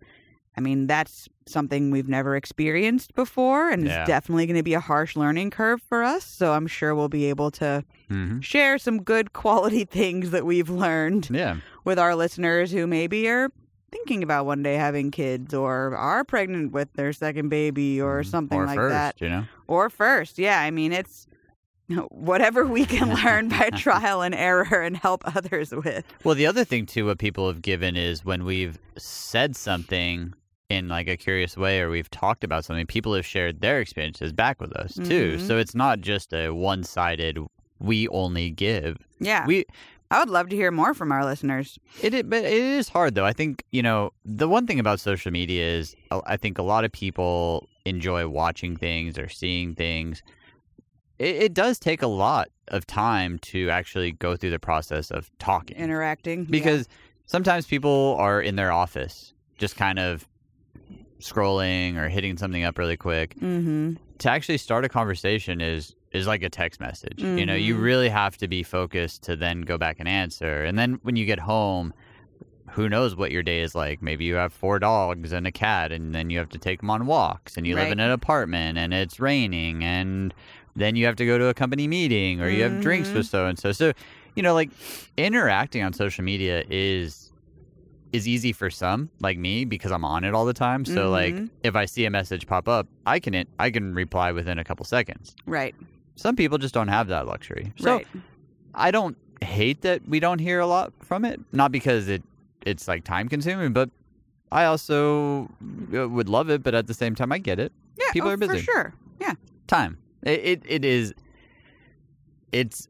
I 0.55 0.61
mean, 0.61 0.85
that's 0.85 1.27
something 1.47 1.89
we've 1.89 2.07
never 2.07 2.35
experienced 2.35 3.15
before. 3.15 3.69
And 3.69 3.85
Yeah. 3.85 4.01
it's 4.01 4.07
definitely 4.07 4.45
going 4.45 4.57
to 4.57 4.63
be 4.63 4.75
a 4.75 4.79
harsh 4.79 5.15
learning 5.15 5.49
curve 5.49 5.81
for 5.81 6.03
us. 6.03 6.23
So 6.23 6.53
I'm 6.53 6.67
sure 6.67 6.93
we'll 6.93 7.09
be 7.09 7.25
able 7.25 7.49
to 7.51 7.83
mhm. 8.09 8.41
share 8.43 8.77
some 8.77 9.01
good 9.01 9.33
quality 9.33 9.83
things 9.99 10.29
that 10.31 10.45
we've 10.45 10.69
learned 10.69 11.29
yeah, 11.31 11.55
with 11.85 11.97
our 11.97 12.15
listeners 12.15 12.71
who 12.71 12.85
maybe 12.85 13.27
are 13.27 13.49
thinking 13.93 14.23
about 14.23 14.45
one 14.45 14.63
day 14.63 14.73
having 14.75 15.11
kids 15.11 15.53
or 15.53 15.95
are 15.95 16.23
pregnant 16.23 16.71
with 16.71 16.91
their 16.93 17.13
second 17.13 17.49
baby 17.49 18.01
or 18.01 18.21
Mhm. 18.21 18.25
something 18.25 18.59
or 18.59 18.65
like 18.65 18.75
first, 18.75 18.91
that. 18.93 19.21
you 19.21 19.29
know. 19.29 19.45
Or 19.67 19.89
first. 19.89 20.37
Yeah, 20.39 20.59
I 20.59 20.71
mean, 20.71 20.91
it's 20.91 21.27
whatever 22.09 22.65
we 22.65 22.85
can 22.85 23.13
learn 23.23 23.49
by 23.49 23.69
trial 23.75 24.21
and 24.21 24.33
error 24.33 24.81
and 24.81 24.97
help 24.97 25.23
others 25.35 25.71
with. 25.71 26.03
Well, 26.23 26.35
the 26.35 26.45
other 26.47 26.63
thing 26.63 26.85
too, 26.85 27.05
what 27.05 27.19
people 27.19 27.47
have 27.47 27.61
given 27.61 27.95
is 27.95 28.25
when 28.25 28.45
we've 28.45 28.79
said 28.97 29.55
something 29.55 30.33
in 30.69 30.87
like 30.87 31.07
a 31.07 31.17
curious 31.17 31.55
way 31.55 31.81
or 31.81 31.89
we've 31.89 32.09
talked 32.09 32.43
about 32.43 32.65
something, 32.65 32.87
people 32.87 33.13
have 33.13 33.25
shared 33.25 33.61
their 33.61 33.79
experiences 33.79 34.31
back 34.33 34.59
with 34.59 34.73
us 34.73 34.95
too. 34.95 35.37
Mhm. 35.37 35.41
So 35.47 35.57
it's 35.57 35.75
not 35.75 36.01
just 36.01 36.33
a 36.33 36.49
one-sided. 36.49 37.37
We 37.79 38.07
only 38.07 38.49
give. 38.49 38.97
Yeah. 39.19 39.45
We 39.45 39.65
I 40.13 40.19
would 40.19 40.29
love 40.29 40.49
to 40.49 40.55
hear 40.55 40.69
more 40.69 40.93
from 40.93 41.11
our 41.11 41.25
listeners. 41.25 41.79
It, 42.01 42.13
is, 42.13 42.23
but 42.23 42.43
it 42.45 42.53
is 42.53 42.87
hard 42.87 43.15
though. 43.15 43.25
I 43.25 43.33
think 43.33 43.63
you 43.71 43.81
know 43.81 44.11
the 44.23 44.47
one 44.47 44.67
thing 44.67 44.79
about 44.79 44.99
social 44.99 45.31
media 45.31 45.65
is 45.65 45.95
uh, 46.11 46.21
I 46.27 46.37
think 46.37 46.59
a 46.59 46.61
lot 46.61 46.85
of 46.85 46.91
people 46.91 47.67
enjoy 47.85 48.27
watching 48.27 48.77
things 48.77 49.17
or 49.17 49.27
seeing 49.27 49.73
things. 49.73 50.21
It, 51.17 51.35
it 51.35 51.53
does 51.55 51.79
take 51.79 52.03
a 52.03 52.07
lot 52.07 52.49
of 52.67 52.85
time 52.85 53.39
to 53.39 53.69
actually 53.71 54.11
go 54.11 54.37
through 54.37 54.51
the 54.51 54.59
process 54.59 55.09
of 55.09 55.31
talking 55.39 55.77
Interacting. 55.77 56.45
because 56.45 56.87
sometimes 57.25 57.65
people 57.65 58.15
are 58.19 58.39
in 58.39 58.55
their 58.55 58.71
office 58.71 59.33
just 59.57 59.75
kind 59.75 59.97
of 59.97 60.27
scrolling 61.19 61.97
or 61.97 62.07
hitting 62.09 62.37
something 62.37 62.63
up 62.63 62.77
really 62.77 62.97
quick 62.97 63.35
Mm-hmm. 63.39 63.93
To 64.23 64.29
actually 64.29 64.57
start 64.57 64.83
a 64.85 64.89
conversation 64.89 65.61
is 65.61 65.95
is 66.11 66.27
like 66.27 66.43
a 66.43 66.49
text 66.49 66.79
message. 66.79 67.23
You 67.35 67.45
know, 67.45 67.55
you 67.55 67.75
Mhm. 67.75 67.81
really 67.81 68.09
have 68.09 68.37
to 68.37 68.47
be 68.47 68.61
focused 68.61 69.23
to 69.23 69.35
then 69.35 69.61
go 69.61 69.77
back 69.79 69.97
and 69.99 70.07
answer. 70.07 70.63
And 70.63 70.77
then 70.77 70.99
when 71.01 71.15
you 71.15 71.25
get 71.25 71.39
home, 71.39 71.91
who 72.71 72.87
knows 72.87 73.15
what 73.15 73.31
your 73.31 73.41
day 73.43 73.61
is 73.61 73.73
like? 73.75 74.01
Maybe 74.01 74.23
you 74.25 74.35
have 74.35 74.53
four 74.53 74.77
dogs 74.79 75.31
and 75.31 75.45
a 75.47 75.51
cat, 75.51 75.91
and 75.91 76.13
then 76.13 76.29
you 76.29 76.37
have 76.39 76.49
to 76.49 76.59
take 76.59 76.81
them 76.81 76.89
on 76.91 77.05
walks, 77.07 77.57
and 77.57 77.65
you 77.67 77.75
live 77.75 77.91
in 77.91 77.99
an 77.99 78.11
apartment, 78.11 78.77
and 78.77 78.93
it's 78.93 79.19
raining, 79.19 79.83
and 79.83 80.33
then 80.75 80.95
you 80.95 81.05
have 81.05 81.15
to 81.17 81.25
go 81.25 81.37
to 81.37 81.47
a 81.47 81.53
company 81.53 81.87
meeting, 81.87 82.39
or 82.41 82.47
you 82.49 82.63
have 82.63 82.79
drinks 82.79 83.09
Mhm. 83.09 83.15
with 83.15 83.25
so 83.25 83.47
and 83.47 83.57
so. 83.59 83.71
So, 83.71 83.91
you 84.35 84.43
know, 84.43 84.53
like 84.53 84.71
interacting 85.17 85.83
on 85.83 85.93
social 85.93 86.23
media 86.23 86.63
is 86.69 87.22
is 88.13 88.27
easy 88.27 88.53
for 88.53 88.69
some 88.69 89.09
like 89.19 89.37
me 89.39 89.65
because 89.65 89.91
I'm 89.91 90.05
on 90.05 90.23
it 90.23 90.33
all 90.35 90.45
the 90.45 90.53
time. 90.53 90.85
So 90.85 91.09
like 91.09 91.33
Mhm. 91.33 91.49
if 91.63 91.75
I 91.75 91.85
see 91.85 92.05
a 92.05 92.11
message 92.11 92.45
pop 92.45 92.67
up, 92.69 92.87
I 93.07 93.19
can 93.19 93.43
I 93.59 93.71
can 93.71 93.93
reply 93.95 94.31
within 94.31 94.59
a 94.59 94.63
couple 94.63 94.85
seconds. 94.85 95.35
Right. 95.47 95.75
Some 96.15 96.35
people 96.35 96.59
just 96.59 96.75
don't 96.75 96.89
have 96.89 97.07
that 97.07 97.25
luxury. 97.25 97.73
So 97.77 97.95
right. 97.95 98.07
I 98.75 98.91
don't 98.91 99.17
hate 99.41 99.81
that 99.81 100.07
we 100.07 100.19
don't 100.19 100.39
hear 100.39 100.59
a 100.59 100.67
lot 100.67 100.93
from 101.01 101.25
it, 101.25 101.41
not 101.51 101.71
because 101.71 102.07
it 102.07 102.23
it's 102.65 102.87
like 102.87 103.03
time 103.03 103.27
consuming, 103.27 103.73
but 103.73 103.89
I 104.51 104.65
also 104.65 105.49
uh, 105.93 106.07
would 106.07 106.29
love 106.29 106.51
it, 106.51 106.61
but 106.61 106.75
at 106.75 106.85
the 106.85 106.93
same 106.93 107.15
time 107.15 107.31
I 107.31 107.39
get 107.39 107.59
it. 107.59 107.73
Yeah. 107.97 108.11
people 108.13 108.29
oh, 108.29 108.33
are 108.33 108.37
busy. 108.37 108.59
For 108.59 108.63
sure. 108.63 108.93
Yeah. 109.19 109.33
Time. 109.65 109.97
It 110.21 110.39
it, 110.39 110.63
it 110.67 110.85
is 110.85 111.15
it's 112.51 112.87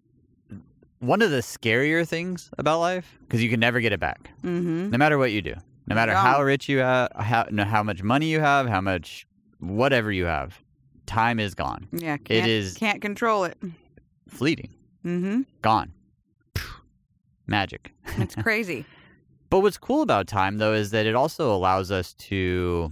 one 1.04 1.22
of 1.22 1.32
the 1.32 1.38
scarier 1.42 2.08
things 2.08 2.50
about 2.58 2.80
life 2.80 3.18
because 3.22 3.44
you 3.44 3.50
can 3.50 3.60
never 3.60 3.80
get 3.82 3.92
it 3.94 4.00
back. 4.00 4.30
Mm-hmm. 4.44 4.90
no 4.90 4.98
matter 4.98 5.18
what 5.18 5.32
you 5.32 5.42
do, 5.42 5.54
no 5.88 5.96
matter 5.96 6.14
how 6.14 6.42
rich 6.42 6.70
you 6.70 6.80
have, 6.80 7.12
how 7.16 7.46
no, 7.52 7.66
how 7.66 7.84
much 7.84 8.02
money 8.04 8.28
you 8.28 8.40
have, 8.40 8.68
how 8.68 8.82
much 8.82 9.26
whatever 9.60 10.12
you 10.12 10.26
have, 10.26 10.60
time 11.06 11.40
is 11.40 11.56
gone, 11.56 11.88
Yeah. 11.92 12.18
Can't, 12.18 12.48
is- 12.48 12.74
Can't 12.76 13.02
control 13.02 13.44
it. 13.46 13.58
fleeting, 14.28 14.70
Mm-hmm. 15.06 15.42
gone, 15.62 15.92
magic. 17.48 17.92
It's 18.18 18.36
crazy. 18.48 18.86
But 19.50 19.60
what's 19.60 19.78
cool 19.78 20.02
about 20.02 20.28
time 20.28 20.58
though 20.58 20.74
is 20.74 20.92
that 20.92 21.06
it 21.06 21.16
also 21.16 21.54
allows 21.54 21.92
us 21.92 22.14
to 22.30 22.92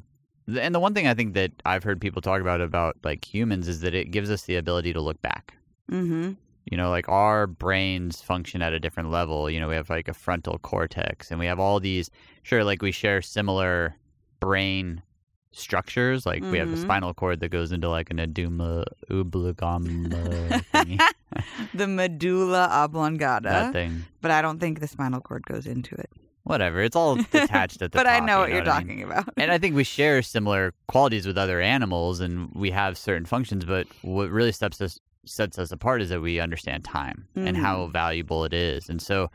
and 0.60 0.76
the 0.76 0.80
one 0.80 0.94
thing 0.94 1.08
I 1.08 1.14
think 1.14 1.34
that 1.36 1.52
I've 1.66 1.84
heard 1.84 2.02
people 2.02 2.22
talk 2.22 2.42
about 2.42 2.62
about 2.62 2.98
like 3.04 3.24
humans 3.24 3.68
is 3.68 3.80
that 3.82 3.94
it 3.96 4.12
gives 4.12 4.30
us 4.30 4.44
the 4.44 4.56
ability 4.58 4.92
to 4.94 5.02
look 5.02 5.22
back. 5.22 5.56
mm-hmm. 5.90 6.34
You 6.72 6.78
know, 6.78 6.90
like 6.90 7.08
our 7.10 7.46
brains 7.48 8.22
function 8.22 8.62
at 8.62 8.72
a 8.74 8.80
different 8.80 9.12
level. 9.12 9.50
You 9.50 9.60
know, 9.60 9.68
we 9.68 9.76
have 9.76 9.90
like 9.90 10.08
a 10.08 10.14
frontal 10.14 10.58
cortex 10.60 11.30
and 11.30 11.40
we 11.40 11.46
have 11.46 11.60
all 11.60 11.80
these, 11.80 12.10
sure, 12.44 12.64
like 12.64 12.82
we 12.82 12.92
share 12.94 13.22
similar 13.22 13.96
brain 14.40 15.04
structures. 15.52 16.26
Like 16.26 16.42
we 16.44 16.58
have 16.60 16.70
the 16.72 16.78
Mhm. 16.78 16.82
spinal 16.84 17.14
cord 17.14 17.42
that 17.42 17.50
goes 17.50 17.74
into 17.74 17.90
like 17.90 18.10
an 18.10 18.18
eduma 18.20 18.86
oblongata 19.10 20.64
thingy, 20.74 21.00
the 21.74 21.88
medulla 21.88 22.70
oblongata. 22.72 23.50
that 23.50 23.74
thing. 23.74 24.06
But 24.22 24.32
I 24.32 24.42
don't 24.42 24.60
think 24.60 24.80
the 24.80 24.88
spinal 24.88 25.22
cord 25.22 25.44
goes 25.46 25.66
into 25.66 25.96
it. 25.96 26.10
Whatever. 26.44 26.82
It's 26.82 26.96
all 26.96 27.16
detached 27.32 27.82
at 27.82 27.92
the 27.92 27.98
but 27.98 28.04
top. 28.04 28.14
I 28.14 28.26
know 28.26 28.38
you 28.38 28.42
what 28.42 28.50
you're 28.52 28.62
I 28.62 28.66
talking 28.66 28.98
mean? 28.98 29.04
about. 29.12 29.30
and 29.38 29.52
I 29.52 29.58
think 29.58 29.76
we 29.76 29.84
share 30.00 30.22
similar 30.22 30.74
qualities 30.88 31.28
with 31.28 31.38
other 31.38 31.62
animals, 31.62 32.20
and 32.20 32.50
we 32.54 32.72
have 32.72 32.98
certain 32.98 33.26
functions. 33.26 33.66
But 33.66 33.88
what 34.02 34.30
really 34.30 34.52
sets 34.52 34.82
us 34.82 35.00
sets 35.26 35.60
us 35.60 35.72
apart 35.72 36.02
is 36.02 36.10
that 36.10 36.22
we 36.22 36.40
understand 36.40 36.84
time 36.84 37.28
and 37.36 37.56
how 37.56 37.88
Mm. 37.88 37.92
valuable 37.92 38.44
it 38.46 38.54
is. 38.54 38.90
And 38.90 39.02
so, 39.02 39.30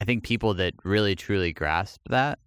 I 0.00 0.04
think 0.04 0.24
people 0.24 0.54
that 0.54 0.74
really 0.84 1.14
truly 1.14 1.52
grasp 1.52 2.00
that 2.08 2.38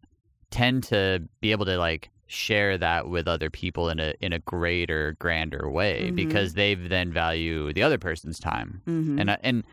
tend 0.51 0.83
to 0.85 1.27
be 1.41 1.51
able 1.51 1.65
to 1.65 1.77
like 1.77 2.09
share 2.27 2.77
that 2.79 3.09
with 3.09 3.27
other 3.27 3.49
people 3.49 3.89
in 3.89 3.99
a 3.99 4.13
in 4.21 4.33
a 4.33 4.39
greater, 4.39 5.15
grander 5.19 5.69
way 5.69 6.09
Mhm. 6.11 6.15
because 6.15 6.53
they've 6.55 6.89
then 6.89 7.11
value 7.13 7.71
the 7.73 7.83
other 7.83 7.97
person's 7.99 8.39
time. 8.39 8.81
Mhm. 8.87 9.19
And 9.19 9.37
and 9.43 9.63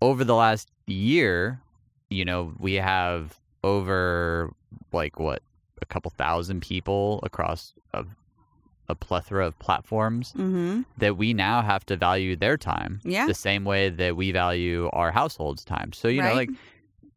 over 0.00 0.22
the 0.24 0.34
last 0.34 0.70
year, 0.86 1.60
you 2.10 2.24
know, 2.24 2.52
we 2.58 2.74
have 2.74 3.40
over 3.64 4.52
like 4.92 5.18
what 5.18 5.42
a 5.82 5.86
couple 5.86 6.10
thousand 6.10 6.60
people 6.62 7.18
across 7.22 7.74
a, 7.92 8.04
a 8.88 8.94
plethora 8.94 9.46
of 9.46 9.58
platforms 9.58 10.32
Mhm. 10.36 10.84
that 10.98 11.16
we 11.16 11.32
now 11.32 11.62
have 11.62 11.86
to 11.86 11.96
value 11.96 12.36
their 12.36 12.56
time 12.56 13.00
Yeah. 13.04 13.26
the 13.26 13.34
same 13.34 13.64
way 13.64 13.88
that 13.88 14.14
we 14.16 14.30
value 14.32 14.90
our 14.92 15.10
household's 15.10 15.64
time. 15.64 15.92
So 15.92 16.08
you 16.08 16.20
know, 16.22 16.34
like 16.34 16.50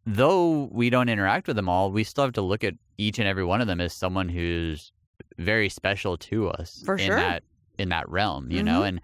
though 0.06 0.70
we 0.72 0.90
don't 0.90 1.10
interact 1.10 1.48
with 1.48 1.56
them 1.56 1.68
all, 1.70 1.92
we 1.92 2.04
still 2.04 2.24
have 2.24 2.34
to 2.34 2.42
look 2.42 2.64
at 2.64 2.76
each 2.98 3.20
and 3.20 3.28
every 3.28 3.44
one 3.44 3.62
of 3.62 3.68
them 3.68 3.82
as 3.82 3.94
someone 3.94 4.30
who's 4.30 4.92
very 5.38 5.70
special 5.70 6.18
to 6.18 6.50
us 6.50 6.82
For 6.86 6.96
in 6.96 7.08
sure. 7.08 7.16
that 7.18 7.44
in 7.78 7.90
that 7.90 8.10
realm, 8.10 8.50
you 8.52 8.64
know, 8.64 8.82
Mhm. 8.82 8.88
and 8.88 9.02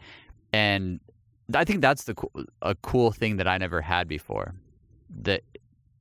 and 0.53 0.99
I 1.53 1.65
think 1.65 1.81
that's 1.81 2.05
the 2.05 2.15
a 2.61 2.75
cool 2.75 3.11
thing 3.11 3.37
that 3.37 3.47
I 3.47 3.57
never 3.57 3.81
had 3.81 4.07
before. 4.07 4.55
That 5.09 5.41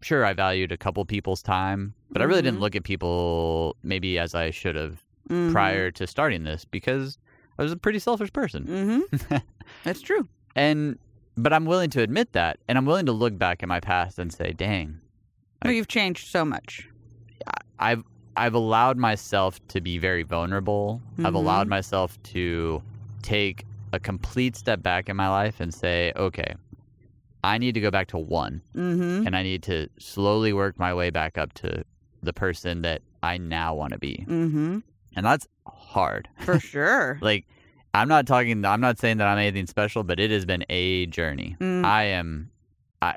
sure 0.01 0.25
I 0.25 0.33
valued 0.33 0.73
a 0.73 0.77
couple 0.77 1.05
people's 1.05 1.43
time, 1.43 1.95
but 2.11 2.23
I 2.23 2.25
really 2.25 2.43
didn't 2.43 2.59
Mhm. 2.59 2.63
look 2.63 2.77
at 2.77 2.85
people 2.85 3.77
maybe 3.83 4.19
as 4.19 4.35
I 4.35 4.51
should 4.51 4.75
have 4.77 5.03
Mhm. 5.29 5.53
prior 5.53 5.91
to 5.93 6.07
starting 6.07 6.45
this 6.45 6.65
because 6.65 7.19
I 7.59 7.63
was 7.63 7.73
a 7.73 7.77
pretty 7.77 7.99
selfish 7.99 8.33
person. 8.33 8.65
Mhm. 8.67 9.43
That's 9.85 10.01
true. 10.01 10.29
And 10.57 10.99
but 11.37 11.53
I'm 11.53 11.65
willing 11.65 11.89
to 11.91 12.03
admit 12.03 12.33
that, 12.33 12.59
and 12.69 12.77
I'm 12.77 12.85
willing 12.85 13.07
to 13.07 13.13
look 13.13 13.39
back 13.39 13.63
at 13.63 13.69
my 13.69 13.81
past 13.81 14.19
and 14.19 14.33
say, 14.33 14.53
"Dang, 14.53 15.01
you've 15.65 15.89
changed 15.89 16.29
so 16.29 16.45
much. 16.45 16.89
I've 17.79 18.05
I've 18.37 18.55
allowed 18.55 18.97
myself 18.97 19.59
to 19.69 19.81
be 19.81 19.99
very 19.99 20.23
vulnerable. 20.23 21.01
I've 21.19 21.33
Mhm. 21.35 21.35
allowed 21.35 21.69
myself 21.69 22.23
to 22.35 22.83
take 23.23 23.65
a 23.93 24.01
complete 24.01 24.57
step 24.57 24.83
back 24.83 25.09
in 25.11 25.17
my 25.17 25.29
life 25.29 25.61
and 25.61 25.73
say, 25.73 26.13
okay, 26.17 26.55
I 27.45 27.59
need 27.59 27.75
to 27.75 27.81
go 27.81 27.91
back 27.91 28.09
to 28.09 28.19
one 28.19 28.63
Mm-hmm. 28.75 29.27
and 29.27 29.37
I 29.37 29.43
need 29.43 29.63
to 29.65 29.89
slowly 29.99 30.53
work 30.55 30.79
my 30.79 30.95
way 30.95 31.11
back 31.11 31.37
up 31.37 31.53
to 31.55 31.85
the 32.23 32.33
person 32.33 32.81
that 32.83 33.03
I 33.23 33.37
now 33.37 33.75
want 33.75 33.93
to 33.93 33.99
be. 33.99 34.25
Mm-hmm. 34.27 34.79
And 35.17 35.25
that's 35.27 35.47
hard. 35.67 36.29
For 36.41 36.59
sure. 36.73 37.19
Like, 37.21 37.47
I'm 37.95 38.09
not 38.09 38.27
talking, 38.27 38.65
I'm 38.65 38.81
not 38.81 38.99
saying 38.99 39.19
that 39.19 39.27
I'm 39.29 39.39
anything 39.39 39.67
special, 39.67 40.03
but 40.05 40.19
it 40.19 40.31
has 40.31 40.45
been 40.47 40.65
a 40.71 41.07
journey. 41.07 41.57
Mm. 41.61 41.85
I 41.85 42.05
am, 42.05 42.51
I, 43.03 43.17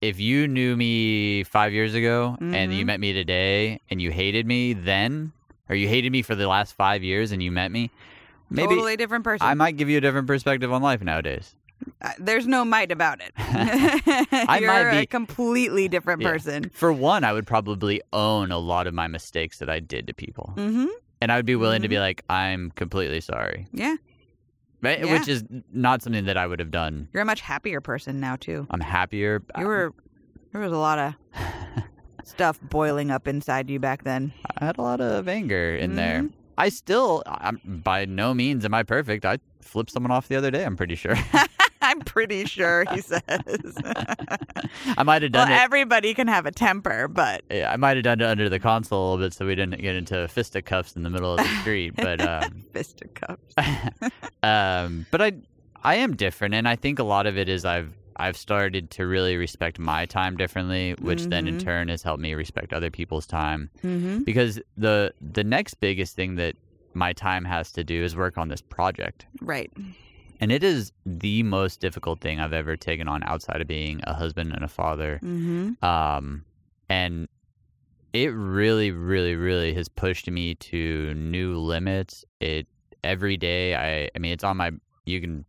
if 0.00 0.18
you 0.18 0.48
knew 0.48 0.76
me 0.76 1.44
five 1.44 1.72
years 1.74 1.94
ago 1.94 2.36
and 2.40 2.72
you 2.72 2.84
Mhm. 2.84 2.86
met 2.86 3.00
me 3.00 3.12
today 3.12 3.80
and 3.90 4.00
you 4.00 4.10
hated 4.10 4.46
me 4.46 4.72
then, 4.72 5.32
or 5.68 5.76
you 5.76 5.86
hated 5.88 6.10
me 6.10 6.22
for 6.22 6.34
the 6.34 6.48
last 6.48 6.72
five 6.74 7.02
years 7.02 7.30
and 7.32 7.42
you 7.42 7.50
met 7.52 7.70
me, 7.70 7.90
maybe 8.48 8.68
totally 8.68 8.96
different 8.96 9.24
person. 9.24 9.46
I 9.46 9.52
might 9.54 9.76
give 9.76 9.90
you 9.90 9.98
a 9.98 10.00
different 10.00 10.26
perspective 10.26 10.72
on 10.72 10.80
life 10.80 11.02
nowadays. 11.02 11.54
Uh, 12.02 12.12
There's 12.18 12.46
no 12.46 12.64
might 12.64 12.90
about 12.90 13.20
it. 13.20 13.32
I 13.36 14.58
You're 14.60 14.68
might 14.68 14.96
a 14.96 15.00
be- 15.00 15.06
completely 15.06 15.88
different 15.88 16.22
Yeah. 16.22 16.30
person. 16.30 16.70
For 16.72 16.92
one, 16.92 17.22
I 17.24 17.32
would 17.34 17.46
probably 17.46 18.00
own 18.14 18.50
a 18.50 18.58
lot 18.58 18.86
of 18.86 18.94
my 18.94 19.06
mistakes 19.06 19.58
that 19.58 19.68
I 19.68 19.80
did 19.80 20.06
to 20.06 20.14
people. 20.14 20.54
Mm-hmm. 20.56 20.86
And 21.20 21.30
I 21.30 21.36
would 21.36 21.46
be 21.46 21.56
willing 21.56 21.82
to 21.82 21.88
be 21.88 21.98
like, 21.98 22.24
I'm 22.30 22.70
completely 22.72 23.20
sorry. 23.20 23.66
Yeah. 23.72 23.96
Right? 24.82 25.04
Yeah. 25.04 25.12
Which 25.12 25.28
is 25.28 25.44
not 25.72 26.02
something 26.02 26.24
that 26.24 26.36
I 26.38 26.46
would 26.46 26.58
have 26.58 26.70
done. 26.70 27.08
You're 27.12 27.22
a 27.22 27.26
much 27.26 27.42
happier 27.42 27.80
person 27.82 28.20
now 28.20 28.36
too. 28.36 28.66
I'm 28.70 28.80
happier. 28.80 29.42
You 29.58 29.66
were 29.66 29.92
there 30.52 30.60
was 30.62 30.72
a 30.72 30.78
lot 30.78 30.98
of 30.98 31.14
stuff 32.24 32.58
boiling 32.62 33.10
up 33.10 33.28
inside 33.28 33.68
you 33.68 33.78
back 33.78 34.04
then. 34.04 34.32
I 34.58 34.64
had 34.64 34.78
a 34.78 34.82
lot 34.82 35.00
of 35.00 35.28
anger 35.28 35.76
in 35.76 35.94
there. 35.96 36.22
Mhm. 36.22 36.32
I 36.58 36.68
still, 36.68 37.22
I'm, 37.26 37.60
by 37.64 38.04
no 38.04 38.34
means 38.34 38.64
am 38.64 38.74
I 38.74 38.82
perfect. 38.82 39.24
I 39.24 39.38
flipped 39.60 39.90
someone 39.92 40.10
off 40.10 40.28
the 40.28 40.36
other 40.36 40.50
day, 40.50 40.64
I'm 40.64 40.76
pretty 40.76 40.94
sure. 40.94 41.14
I'm 41.82 42.00
pretty 42.00 42.44
sure 42.44 42.84
he 42.92 43.00
says. 43.00 43.22
I 44.96 45.02
might 45.02 45.22
have 45.22 45.32
well, 45.32 45.44
done 45.46 45.52
it. 45.52 45.60
everybody 45.60 46.14
can 46.14 46.28
have 46.28 46.46
a 46.46 46.50
temper, 46.50 47.08
but 47.08 47.42
Yeah, 47.50 47.70
I 47.72 47.76
might 47.76 47.96
have 47.96 48.04
done 48.04 48.20
it 48.20 48.26
under 48.26 48.48
the 48.48 48.58
console 48.58 49.00
a 49.00 49.04
little 49.12 49.26
bit 49.26 49.32
so 49.34 49.46
we 49.46 49.54
didn't 49.54 49.80
get 49.80 49.94
into 49.96 50.26
fisticuffs 50.28 50.96
in 50.96 51.02
the 51.02 51.10
middle 51.10 51.32
of 51.32 51.38
the 51.38 51.60
street. 51.60 51.94
But 51.96 52.20
um, 52.26 52.64
fisticuffs. 52.72 53.54
um, 54.42 55.06
but 55.10 55.20
I 55.22 55.32
I 55.82 55.94
am 55.96 56.14
different, 56.16 56.54
and 56.54 56.68
I 56.68 56.76
think 56.76 56.98
a 56.98 57.02
lot 57.04 57.26
of 57.26 57.38
it 57.38 57.48
is 57.48 57.64
I've 57.64 57.94
I've 58.16 58.36
started 58.36 58.90
to 58.92 59.06
really 59.06 59.36
respect 59.36 59.78
my 59.78 60.04
time 60.04 60.36
differently, 60.36 60.94
which 61.00 61.24
then 61.26 61.46
in 61.48 61.56
Mhm. 61.56 61.60
turn 61.64 61.88
has 61.88 62.02
helped 62.02 62.20
me 62.20 62.34
respect 62.34 62.72
other 62.74 62.90
people's 62.90 63.26
time. 63.26 63.70
Mm-hmm. 63.82 64.24
Because 64.24 64.60
the 64.76 65.14
the 65.20 65.44
next 65.44 65.74
biggest 65.80 66.16
thing 66.16 66.34
that 66.36 66.56
my 66.92 67.12
time 67.14 67.44
has 67.44 67.72
to 67.72 67.84
do 67.84 68.02
is 68.04 68.14
work 68.16 68.36
on 68.36 68.48
this 68.48 68.60
project, 68.60 69.24
Right. 69.40 69.72
And 70.40 70.50
it 70.50 70.64
is 70.64 70.92
the 71.06 71.42
most 71.42 71.80
difficult 71.80 72.20
thing 72.20 72.40
I've 72.40 72.52
ever 72.52 72.76
taken 72.76 73.06
on 73.08 73.22
outside 73.24 73.60
of 73.60 73.68
being 73.68 74.00
a 74.04 74.14
husband 74.14 74.52
and 74.52 74.64
a 74.64 74.68
father. 74.68 75.20
Mm-hmm. 75.22 75.84
um, 75.84 76.44
and 76.88 77.28
it 78.12 78.28
really, 78.34 78.90
really, 78.90 79.36
really 79.36 79.72
has 79.74 79.88
pushed 79.88 80.28
me 80.28 80.56
to 80.56 81.14
new 81.14 81.56
limits. 81.56 82.24
It 82.40 82.66
every 83.04 83.36
day. 83.36 83.74
I, 83.74 84.10
I 84.14 84.18
mean, 84.18 84.32
it's 84.32 84.44
on 84.44 84.56
my. 84.56 84.72
You 85.04 85.20
can, 85.20 85.44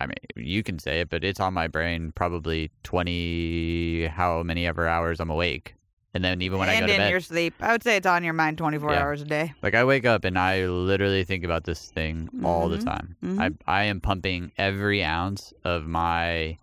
I 0.00 0.06
mean, 0.06 0.16
you 0.36 0.62
can 0.62 0.78
say 0.78 1.00
it, 1.00 1.10
but 1.10 1.24
it's 1.24 1.40
on 1.40 1.54
my 1.54 1.68
brain 1.68 2.12
probably 2.12 2.70
twenty, 2.82 4.06
how 4.06 4.42
many 4.42 4.66
ever 4.66 4.88
hours 4.88 5.20
I'm 5.20 5.30
awake, 5.30 5.74
and 6.14 6.24
then 6.24 6.40
even 6.42 6.58
when 6.58 6.68
I 6.68 6.74
and 6.74 6.86
go 6.86 6.92
to 6.92 6.98
bed, 6.98 7.06
in 7.06 7.10
your 7.10 7.20
sleep, 7.20 7.54
I 7.60 7.72
would 7.72 7.82
say 7.82 7.96
it's 7.96 8.06
on 8.06 8.22
your 8.24 8.32
mind 8.34 8.56
24 8.58 8.92
Yeah. 8.92 9.02
hours 9.02 9.20
a 9.22 9.24
day. 9.24 9.52
like 9.62 9.74
I 9.74 9.84
wake 9.84 10.06
up 10.06 10.24
and 10.24 10.38
I 10.38 10.66
literally 10.66 11.24
think 11.24 11.44
about 11.44 11.64
this 11.64 11.90
thing 11.90 12.28
all 12.44 12.68
the 12.68 12.78
Mhm. 12.78 12.84
time. 12.84 13.16
Mhm. 13.22 13.40
I 13.66 13.80
I 13.80 13.84
am 13.84 14.00
pumping 14.00 14.52
every 14.56 15.02
ounce 15.04 15.52
of 15.64 15.86
my. 15.86 16.56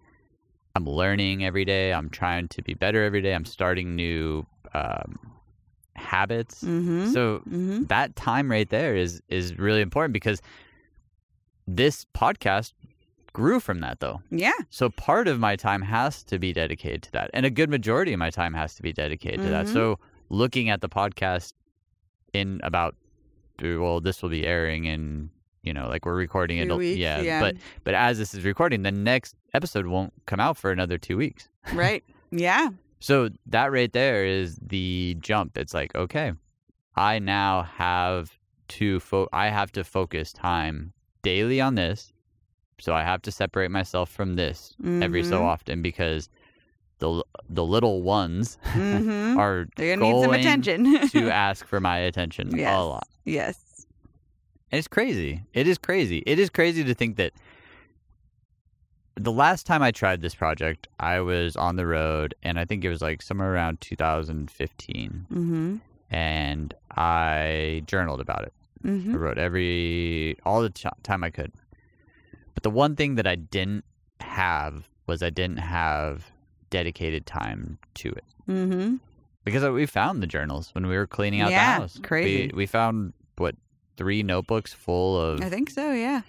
I'm 0.73 0.85
learning 0.85 1.43
every 1.43 1.65
day. 1.65 1.91
I'm 1.93 2.09
trying 2.09 2.47
to 2.47 2.61
be 2.61 2.73
better 2.73 3.03
every 3.03 3.21
day. 3.21 3.35
I'm 3.35 3.43
starting 3.45 3.95
new 3.95 4.45
um, 4.73 5.19
habits. 5.97 6.63
Mm-hmm. 6.63 7.11
So 7.11 7.39
mm-hmm. 7.39 7.83
that 7.87 8.15
time 8.15 8.49
right 8.49 8.69
there 8.69 8.95
is 8.95 9.21
is 9.27 9.57
really 9.59 9.81
important 9.81 10.13
because 10.13 10.41
this 11.67 12.05
podcast 12.15 12.71
grew 13.33 13.59
from 13.59 13.79
that 13.81 13.99
though. 13.99 14.21
Yeah. 14.29 14.51
So 14.69 14.89
part 14.89 15.27
of 15.27 15.39
my 15.39 15.55
time 15.55 15.81
has 15.81 16.23
to 16.25 16.39
be 16.39 16.53
dedicated 16.53 17.03
to 17.03 17.11
that, 17.13 17.29
and 17.33 17.45
a 17.45 17.49
good 17.49 17.69
majority 17.69 18.13
of 18.13 18.19
my 18.19 18.29
time 18.29 18.53
has 18.53 18.75
to 18.75 18.81
be 18.83 18.93
dedicated 18.93 19.41
to 19.41 19.49
that. 19.49 19.65
Mhm. 19.67 19.73
So 19.73 19.99
looking 20.29 20.69
at 20.69 20.81
the 20.81 20.89
podcast 20.89 21.53
in 22.33 22.59
about 22.63 22.95
well, 23.61 23.99
this 24.01 24.23
will 24.23 24.29
be 24.29 24.45
airing 24.47 24.85
in 24.85 25.29
you 25.61 25.71
know 25.73 25.87
like 25.87 26.05
we're 26.05 26.15
recording 26.15 26.57
it. 26.57 26.67
Yeah, 26.97 27.21
yeah. 27.21 27.39
but 27.39 27.55
but 27.83 27.93
as 27.93 28.17
this 28.17 28.33
is 28.33 28.43
recording, 28.43 28.81
the 28.83 28.91
next 28.91 29.35
episode 29.53 29.85
won't 29.85 30.13
come 30.25 30.39
out 30.39 30.57
for 30.57 30.71
another 30.71 30.97
two 30.97 31.17
weeks. 31.17 31.49
Right. 31.73 32.03
Yeah. 32.33 32.69
So 32.99 33.29
that 33.47 33.73
right 33.73 33.91
there 33.91 34.25
is 34.25 34.57
the 34.61 35.17
jump. 35.19 35.57
It's 35.57 35.73
like, 35.73 35.93
okay, 35.95 36.31
I 36.95 37.19
now 37.19 37.63
have 37.63 38.31
to 38.69 39.01
fo- 39.01 39.27
I 39.33 39.49
have 39.49 39.71
to 39.73 39.83
focus 39.83 40.31
time 40.31 40.93
daily 41.23 41.59
on 41.59 41.75
this. 41.75 42.10
So 42.81 42.93
I 42.93 43.03
have 43.03 43.21
to 43.23 43.31
separate 43.31 43.71
myself 43.71 44.09
from 44.09 44.35
this 44.35 44.73
every 45.01 45.23
so 45.23 45.39
Mhm. 45.39 45.45
often 45.45 45.81
because 45.81 46.27
the 46.99 47.23
the 47.49 47.63
little 47.63 48.01
ones 48.01 48.57
Mhm. 48.73 49.37
are 49.37 49.67
They're 49.75 49.95
gonna 49.95 50.11
need 50.13 50.21
some 50.23 50.33
attention. 50.33 51.07
to 51.09 51.31
ask 51.47 51.65
for 51.65 51.79
my 51.79 51.97
attention 51.99 52.55
yes. 52.57 52.75
a 52.77 52.83
lot. 52.83 53.07
Yes. 53.25 53.85
And 54.71 54.79
it's 54.79 54.87
crazy. 54.87 55.41
It 55.53 55.67
is 55.67 55.77
crazy. 55.77 56.23
It 56.25 56.39
is 56.39 56.49
crazy 56.49 56.83
to 56.83 56.93
think 56.93 57.17
that 57.17 57.33
the 59.15 59.31
last 59.31 59.65
time 59.67 59.81
I 59.83 59.91
tried 59.91 60.21
this 60.21 60.33
project, 60.33 60.87
I 60.99 61.19
was 61.19 61.55
on 61.55 61.75
the 61.75 61.85
road, 61.85 62.33
and 62.43 62.57
I 62.57 62.65
think 62.65 62.83
it 62.85 62.89
was 62.89 63.01
like 63.01 63.21
somewhere 63.21 63.53
around 63.53 63.81
2015, 63.81 65.25
Mm-hmm. 65.31 65.75
and 66.09 66.73
I 66.97 67.83
journaled 67.85 68.21
about 68.21 68.43
it. 68.43 68.53
I 68.83 68.87
Mm-hmm. 68.87 69.15
wrote 69.15 69.37
every 69.37 70.37
all 70.45 70.61
the 70.63 70.69
ch- 70.71 70.85
time 71.03 71.23
I 71.23 71.29
could. 71.29 71.51
But 72.61 72.69
the 72.69 72.75
one 72.75 72.95
thing 72.95 73.15
that 73.15 73.25
I 73.25 73.35
didn't 73.35 73.83
have 74.19 74.87
was 75.07 75.23
I 75.23 75.29
didn't 75.31 75.57
have 75.57 76.31
dedicated 76.69 77.25
time 77.25 77.77
to 77.95 78.09
it 78.09 78.23
Mm-hmm. 78.49 78.95
because 79.45 79.63
we 79.69 79.85
found 79.85 80.21
the 80.21 80.27
journals 80.27 80.69
when 80.73 80.85
we 80.87 80.95
were 80.97 81.07
cleaning 81.07 81.41
out 81.41 81.51
Yeah, 81.51 81.75
the 81.77 81.81
house. 81.81 81.99
crazy. 82.03 82.47
We, 82.53 82.57
we 82.57 82.65
found 82.65 83.13
what 83.37 83.55
three 83.97 84.23
notebooks 84.23 84.73
full 84.73 85.19
of 85.19 85.41
I 85.41 85.49
think 85.49 85.69
so. 85.69 85.91
Yeah. 85.91 86.21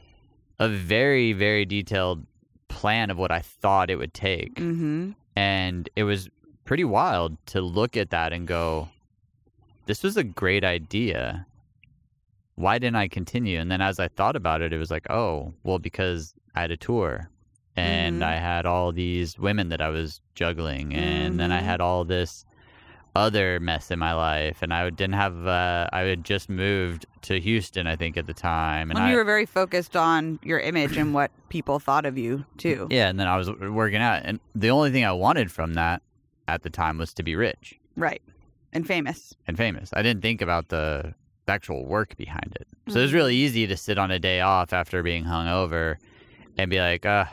a 0.58 0.68
very 0.68 1.32
very 1.32 1.64
detailed 1.64 2.24
plan 2.68 3.10
of 3.10 3.18
what 3.18 3.30
I 3.30 3.40
thought 3.40 3.90
it 3.90 3.96
would 3.96 4.14
take, 4.14 4.54
Mm-hmm. 4.54 5.10
and 5.36 5.88
it 5.96 6.04
was 6.04 6.28
pretty 6.64 6.84
wild 6.84 7.36
to 7.46 7.60
look 7.60 7.96
at 7.96 8.10
that 8.10 8.32
and 8.32 8.46
go, 8.46 8.88
"This 9.86 10.02
was 10.02 10.16
a 10.16 10.24
great 10.24 10.64
idea. 10.64 11.46
Why 12.62 12.78
didn't 12.78 12.96
I 12.96 13.08
continue?" 13.08 13.58
And 13.60 13.70
then 13.70 13.80
as 13.82 13.98
I 13.98 14.08
thought 14.08 14.36
about 14.36 14.62
it, 14.62 14.72
it 14.72 14.78
was 14.78 14.90
like, 14.90 15.06
"Oh, 15.10 15.52
well, 15.64 15.78
because 15.78 16.34
I 16.54 16.60
had 16.62 16.70
a 16.70 16.76
tour." 16.76 17.28
And 17.76 18.20
Mhm. 18.20 18.26
I 18.26 18.36
had 18.36 18.66
all 18.66 18.92
these 18.92 19.38
women 19.38 19.68
that 19.70 19.80
I 19.80 19.88
was 19.88 20.20
juggling, 20.34 20.94
and 20.94 21.40
then 21.40 21.50
I 21.50 21.60
Mhm. 21.60 21.64
had 21.64 21.80
all 21.80 22.04
this 22.04 22.44
other 23.14 23.60
mess 23.60 23.90
in 23.90 23.98
my 23.98 24.14
life, 24.14 24.62
and 24.62 24.72
I 24.72 24.88
didn't 24.90 25.14
have. 25.14 25.46
Uh, 25.46 25.86
I 25.92 26.00
had 26.00 26.24
just 26.24 26.48
moved 26.48 27.04
to 27.22 27.38
Houston, 27.40 27.86
I 27.86 27.96
think, 27.96 28.16
at 28.16 28.26
the 28.26 28.34
time, 28.34 28.90
and 28.90 28.98
And 28.98 29.06
I, 29.06 29.10
you 29.10 29.16
were 29.16 29.24
very 29.24 29.46
focused 29.46 29.96
on 29.96 30.38
your 30.42 30.60
image 30.60 30.96
and 30.96 31.12
what 31.12 31.30
people 31.48 31.78
thought 31.78 32.06
of 32.06 32.16
you 32.16 32.44
too. 32.58 32.88
Yeah, 32.90 33.08
and 33.08 33.18
then 33.20 33.26
I 33.26 33.36
was 33.36 33.50
working 33.50 34.00
out, 34.00 34.22
and 34.24 34.40
the 34.54 34.70
only 34.70 34.90
thing 34.90 35.04
I 35.04 35.12
wanted 35.12 35.50
from 35.52 35.74
that 35.74 36.02
at 36.48 36.62
the 36.62 36.70
time 36.70 36.98
was 36.98 37.12
to 37.14 37.22
be 37.22 37.36
rich 37.36 37.78
Right. 37.96 38.22
And 38.72 38.86
famous. 38.86 39.34
and 39.46 39.56
famous. 39.56 39.90
I 39.94 40.02
didn't 40.02 40.22
think 40.22 40.40
about 40.40 40.68
the 40.68 41.14
actual 41.48 41.84
work 41.86 42.16
behind 42.16 42.56
it. 42.60 42.66
So 42.88 42.98
it 42.98 43.02
was 43.02 43.10
Mhm. 43.12 43.14
really 43.14 43.36
easy 43.36 43.66
to 43.66 43.76
sit 43.76 43.98
on 43.98 44.10
a 44.10 44.18
day 44.18 44.40
off 44.40 44.72
after 44.72 45.02
being 45.02 45.24
hungover 45.24 45.96
and 46.58 46.70
be 46.70 46.80
like, 46.80 47.04
uh, 47.06 47.24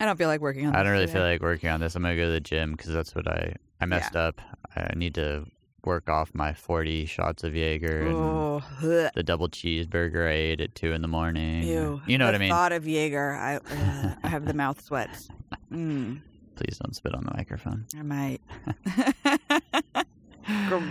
I 0.00 0.04
don't 0.06 0.16
feel 0.16 0.28
like 0.28 0.40
working 0.40 0.66
on. 0.66 0.72
This. 0.72 0.78
I 0.78 0.82
this 0.82 0.86
don't 0.86 0.92
really 0.92 1.06
today. 1.06 1.12
feel 1.18 1.22
like 1.22 1.42
working 1.42 1.68
on 1.70 1.80
this. 1.80 1.94
I'm 1.94 2.02
gonna 2.02 2.16
go 2.16 2.24
to 2.26 2.30
the 2.32 2.40
gym 2.40 2.72
because 2.72 2.92
that's 2.92 3.14
what 3.14 3.26
I 3.28 3.54
I 3.80 3.86
messed 3.86 4.16
up. 4.16 4.40
I 4.76 4.92
need 4.96 5.14
to 5.14 5.46
work 5.84 6.08
off 6.08 6.34
my 6.34 6.52
40 6.54 7.04
shots 7.04 7.44
of 7.44 7.54
Jaeger 7.54 8.06
and 8.06 8.16
Oh, 8.18 8.62
ugh. 8.82 9.10
the 9.14 9.22
double 9.22 9.48
cheeseburger 9.48 10.26
I 10.28 10.32
ate 10.32 10.60
at 10.62 10.74
two 10.74 10.92
in 10.92 11.02
the 11.02 11.08
morning. 11.08 11.62
ew. 11.64 12.00
You 12.06 12.16
know 12.18 12.24
the 12.26 12.32
what 12.32 12.34
I 12.34 12.38
mean? 12.38 12.50
Thought 12.50 12.72
of 12.72 12.86
Jaeger, 12.88 13.32
I 13.34 13.56
uh, 13.56 14.14
I 14.22 14.28
have 14.28 14.46
the 14.46 14.54
mouth 14.62 14.80
sweats. 14.82 15.28
Mm, 15.70 16.20
Please 16.56 16.78
don't 16.82 16.94
spit 16.96 17.14
on 17.14 17.24
the 17.24 17.32
microphone. 17.36 17.84
I 17.98 18.02
might. 18.02 18.40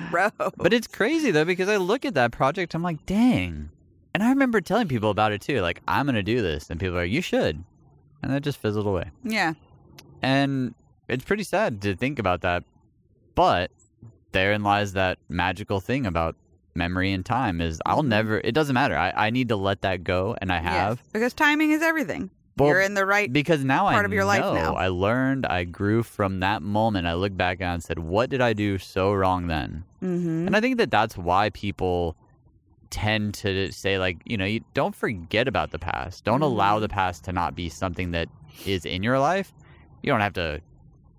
Gross. 0.10 0.32
But 0.58 0.74
it's 0.74 0.88
crazy 0.88 1.32
though 1.32 1.46
because 1.46 1.70
I 1.70 1.78
look 1.78 2.06
at 2.06 2.14
that 2.16 2.32
project, 2.32 2.74
I'm 2.74 2.84
like, 2.84 3.06
dang. 3.06 3.70
And 4.14 4.22
I 4.24 4.30
remember 4.30 4.62
telling 4.62 4.88
people 4.88 5.10
about 5.10 5.32
it 5.32 5.42
too, 5.42 5.62
like 5.62 5.82
I'm 5.88 6.06
gonna 6.06 6.24
do 6.24 6.42
this, 6.42 6.70
and 6.70 6.80
people 6.80 6.96
are 6.98 7.02
like, 7.04 7.12
you 7.12 7.22
should, 7.22 7.64
and 8.22 8.32
that 8.34 8.42
just 8.42 8.60
fizzled 8.60 8.88
away. 8.88 9.12
yeah. 9.24 9.54
And 10.22 10.74
it's 11.10 11.26
pretty 11.26 11.44
sad 11.44 11.82
to 11.82 11.96
think 11.96 12.18
about 12.20 12.42
that, 12.42 12.64
but 13.36 13.72
therein 14.32 14.64
lies 14.64 14.94
that 14.94 15.18
magical 15.30 15.80
thing 15.80 16.06
about 16.06 16.36
memory 16.76 17.12
and 17.12 17.26
time 17.26 17.60
is 17.62 17.82
I'll 17.86 18.02
Mhm. 18.04 18.08
never. 18.08 18.40
It 18.40 18.54
doesn't 18.54 18.74
matter. 18.74 18.98
I 18.98 19.12
I 19.16 19.30
need 19.30 19.50
to 19.50 19.56
let 19.56 19.82
that 19.82 20.04
go, 20.04 20.36
and 20.42 20.52
I 20.52 20.60
have. 20.60 20.98
Yes, 21.00 21.08
because 21.12 21.34
timing 21.34 21.72
is 21.72 21.82
everything. 21.82 22.30
Well, 22.56 22.70
You're 22.70 22.82
in 22.82 22.94
the 22.94 23.06
right. 23.06 23.32
because 23.34 23.64
now 23.64 23.88
I 23.88 24.00
of 24.04 24.14
your 24.14 24.26
life 24.26 24.42
know. 24.42 24.54
now. 24.54 24.76
I 24.76 24.90
learned. 24.90 25.46
I 25.48 25.64
grew 25.64 26.04
from 26.04 26.40
that 26.42 26.62
moment. 26.62 27.08
I 27.08 27.14
look 27.16 27.36
back 27.36 27.62
on 27.62 27.68
and 27.76 27.84
said, 27.84 27.98
"What 28.00 28.30
did 28.30 28.42
I 28.42 28.54
do 28.54 28.78
so 28.78 29.12
wrong 29.12 29.48
then?" 29.48 29.84
hmm 30.02 30.46
And 30.46 30.56
I 30.56 30.62
think 30.62 30.78
that 30.78 30.92
that's 30.92 31.18
why 31.18 31.50
people 31.50 32.16
tend 32.92 33.34
to 33.34 33.72
say, 33.72 33.98
like, 33.98 34.18
you 34.26 34.38
know, 34.38 34.46
you 34.46 34.62
don't 34.76 34.94
forget 34.96 35.48
about 35.48 35.72
the 35.72 35.80
past. 35.80 36.24
Don't 36.26 36.44
allow 36.44 36.78
Mhm. 36.78 36.82
the 36.82 36.90
past 36.90 37.24
to 37.24 37.32
not 37.32 37.56
be 37.56 37.68
something 37.70 38.12
that 38.12 38.30
is 38.68 38.86
in 38.86 39.02
your 39.02 39.18
life. 39.18 39.52
You 40.04 40.12
don't 40.12 40.22
have 40.22 40.34
to 40.34 40.62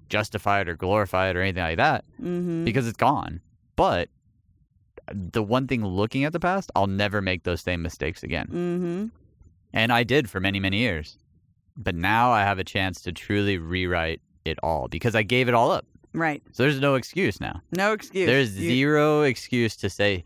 justify 0.09 0.61
it 0.61 0.68
or 0.68 0.76
glorify 0.76 1.30
it 1.30 1.37
or 1.37 1.43
anything 1.43 1.64
like 1.64 1.78
that 1.78 2.05
hmm 2.18 2.64
because 2.64 2.87
it's 2.87 2.97
gone. 2.97 3.41
But 3.74 4.09
the 5.12 5.43
one 5.43 5.66
thing 5.66 5.85
looking 5.85 6.22
at 6.22 6.32
the 6.32 6.39
past, 6.39 6.70
I'll 6.76 6.87
never 6.87 7.20
make 7.20 7.43
those 7.43 7.61
same 7.62 7.82
mistakes 7.82 8.22
again. 8.22 8.47
hmm 8.47 9.07
And 9.72 9.93
I 9.93 10.05
did 10.05 10.30
for 10.30 10.39
many, 10.39 10.61
many 10.61 10.78
years. 10.78 11.18
But 11.77 11.95
now 11.95 12.31
I 12.31 12.43
have 12.43 12.59
a 12.59 12.64
chance 12.64 13.01
to 13.03 13.12
truly 13.12 13.59
rewrite 13.59 14.20
it 14.45 14.59
all 14.62 14.89
because 14.89 15.14
I 15.14 15.22
gave 15.22 15.49
it 15.49 15.55
all 15.55 15.70
up. 15.70 15.87
Right. 16.12 16.43
So 16.53 16.62
there's 16.62 16.81
no 16.81 16.95
excuse 16.95 17.41
now. 17.41 17.61
No 17.77 17.93
excuse. 17.93 18.27
There's 18.27 18.57
You- 18.59 18.68
zero 18.70 19.22
excuse 19.22 19.75
to 19.77 19.91
say, 19.91 20.25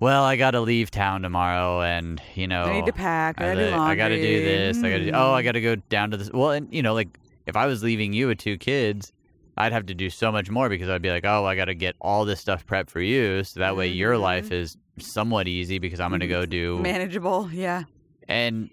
well, 0.00 0.24
I 0.24 0.36
got 0.36 0.52
to 0.52 0.60
leave 0.60 0.90
town 0.90 1.22
tomorrow 1.22 1.82
and, 1.82 2.20
you 2.34 2.46
know, 2.46 2.62
I 2.64 2.72
need 2.74 2.86
to 2.86 2.92
pack. 2.92 3.40
I 3.40 3.50
I, 3.52 3.54
gotta 3.54 3.64
do 3.64 3.96
got 3.96 4.08
to 4.08 4.16
do 4.16 4.44
this. 4.44 4.78
I 4.78 4.90
got 4.90 4.98
to 4.98 5.10
oh, 5.12 5.32
I 5.34 5.42
Mm. 5.42 5.44
got 5.44 5.52
to 5.52 5.60
go 5.60 5.76
down 5.76 6.10
to 6.12 6.16
this. 6.16 6.30
Well, 6.32 6.50
and, 6.52 6.72
you 6.72 6.82
know, 6.82 6.94
like 6.94 7.18
if 7.46 7.56
I 7.56 7.66
was 7.66 7.82
leaving 7.82 8.12
you 8.14 8.28
with 8.28 8.38
two 8.38 8.56
kids, 8.56 9.12
I'd 9.56 9.72
have 9.72 9.86
to 9.86 9.94
do 9.94 10.08
so 10.10 10.32
much 10.32 10.50
more 10.50 10.68
because 10.68 10.88
I'd 10.88 11.02
be 11.02 11.10
like, 11.10 11.24
oh, 11.26 11.44
I 11.44 11.54
got 11.54 11.66
to 11.66 11.74
get 11.74 11.94
all 12.00 12.24
this 12.24 12.40
stuff 12.40 12.66
prepped 12.66 12.90
for 12.90 13.00
you. 13.00 13.44
So 13.44 13.60
that 13.60 13.76
way 13.76 13.88
your 13.88 14.14
Mhm. 14.14 14.20
life 14.20 14.50
is 14.52 14.76
somewhat 14.98 15.46
easy 15.48 15.78
because 15.78 16.00
I'm 16.00 16.10
going 16.10 16.20
to 16.20 16.26
go 16.26 16.46
do. 16.46 16.78
manageable. 16.80 17.48
Yeah. 17.52 17.84
And 18.26 18.70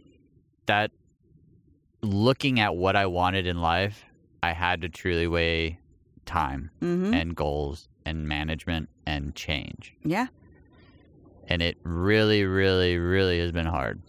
that 0.65 0.91
looking 2.01 2.59
at 2.59 2.75
what 2.75 2.95
I 2.95 3.05
wanted 3.05 3.45
in 3.45 3.61
life, 3.61 4.05
I 4.43 4.53
had 4.53 4.81
to 4.81 4.89
truly 4.89 5.27
weigh 5.27 5.79
time 6.25 6.71
hmm 6.79 7.13
and 7.13 7.35
goals 7.35 7.87
and 8.05 8.27
management 8.27 8.89
and 9.05 9.35
change. 9.35 9.95
Yeah. 10.03 10.27
And 11.47 11.61
it 11.61 11.77
really, 11.83 12.45
really, 12.45 12.97
really 12.97 13.39
has 13.39 13.51
been 13.51 13.65
hard. 13.65 14.01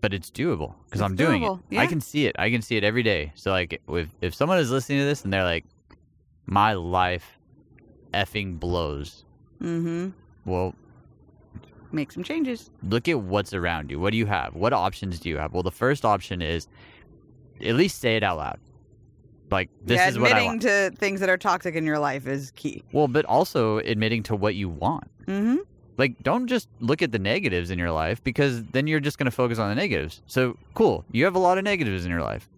But 0.00 0.12
it's 0.12 0.30
doable 0.30 0.74
because 0.84 1.00
I'm 1.00 1.16
doing 1.16 1.42
doable, 1.42 1.60
it. 1.70 1.78
I 1.78 1.86
can 1.86 2.00
see 2.00 2.26
it. 2.26 2.36
I 2.38 2.50
can 2.50 2.60
see 2.60 2.76
it 2.76 2.84
every 2.84 3.02
day. 3.02 3.32
So 3.36 3.50
like, 3.50 3.80
if 3.88 4.08
if 4.20 4.34
someone 4.34 4.58
is 4.58 4.70
listening 4.70 4.98
to 4.98 5.04
this 5.06 5.24
and 5.24 5.32
they're 5.32 5.44
like, 5.44 5.64
"My 6.44 6.74
life 6.74 7.38
effing 8.12 8.60
blows," 8.60 9.24
Mm-hmm. 9.62 10.10
well, 10.44 10.74
Make 11.94 12.12
some 12.12 12.24
changes. 12.24 12.70
look 12.82 13.08
at 13.08 13.20
what's 13.20 13.52
around 13.54 13.90
you. 13.90 13.98
What 14.00 14.10
do 14.10 14.16
you 14.16 14.26
have? 14.26 14.54
What 14.54 14.72
options 14.72 15.18
do 15.20 15.28
you 15.28 15.38
have? 15.38 15.52
Well, 15.52 15.62
the 15.62 15.70
first 15.70 16.04
option 16.04 16.42
is 16.42 16.66
at 17.64 17.74
least 17.76 18.00
say 18.00 18.16
it 18.16 18.22
out 18.22 18.36
loud. 18.38 18.58
Like 19.50 19.70
this 19.84 19.98
yeah, 19.98 20.08
is 20.08 20.18
what 20.18 20.32
I 20.32 20.40
admitting 20.40 20.60
to 20.60 20.90
things 20.96 21.20
that 21.20 21.28
are 21.28 21.36
toxic 21.36 21.74
in 21.74 21.84
your 21.84 21.98
life 21.98 22.26
is 22.26 22.50
key. 22.56 22.82
Well, 22.92 23.06
but 23.08 23.24
also 23.26 23.78
admitting 23.78 24.22
to 24.24 24.36
what 24.36 24.54
you 24.54 24.68
want. 24.68 25.10
hmm 25.26 25.56
like 25.96 26.18
don't 26.24 26.48
just 26.48 26.68
look 26.80 27.02
at 27.02 27.12
the 27.12 27.20
negatives 27.20 27.70
in 27.70 27.78
your 27.78 27.92
life 27.92 28.20
because 28.24 28.64
then 28.64 28.88
you're 28.88 28.98
just 28.98 29.16
going 29.16 29.26
to 29.26 29.30
focus 29.30 29.60
on 29.60 29.68
the 29.68 29.76
negatives 29.76 30.22
so 30.26 30.58
cool 30.74 31.04
you 31.12 31.24
have 31.24 31.36
a 31.36 31.38
lot 31.38 31.56
of 31.56 31.62
negatives 31.62 32.04
in 32.04 32.10
your 32.10 32.20
life 32.20 32.48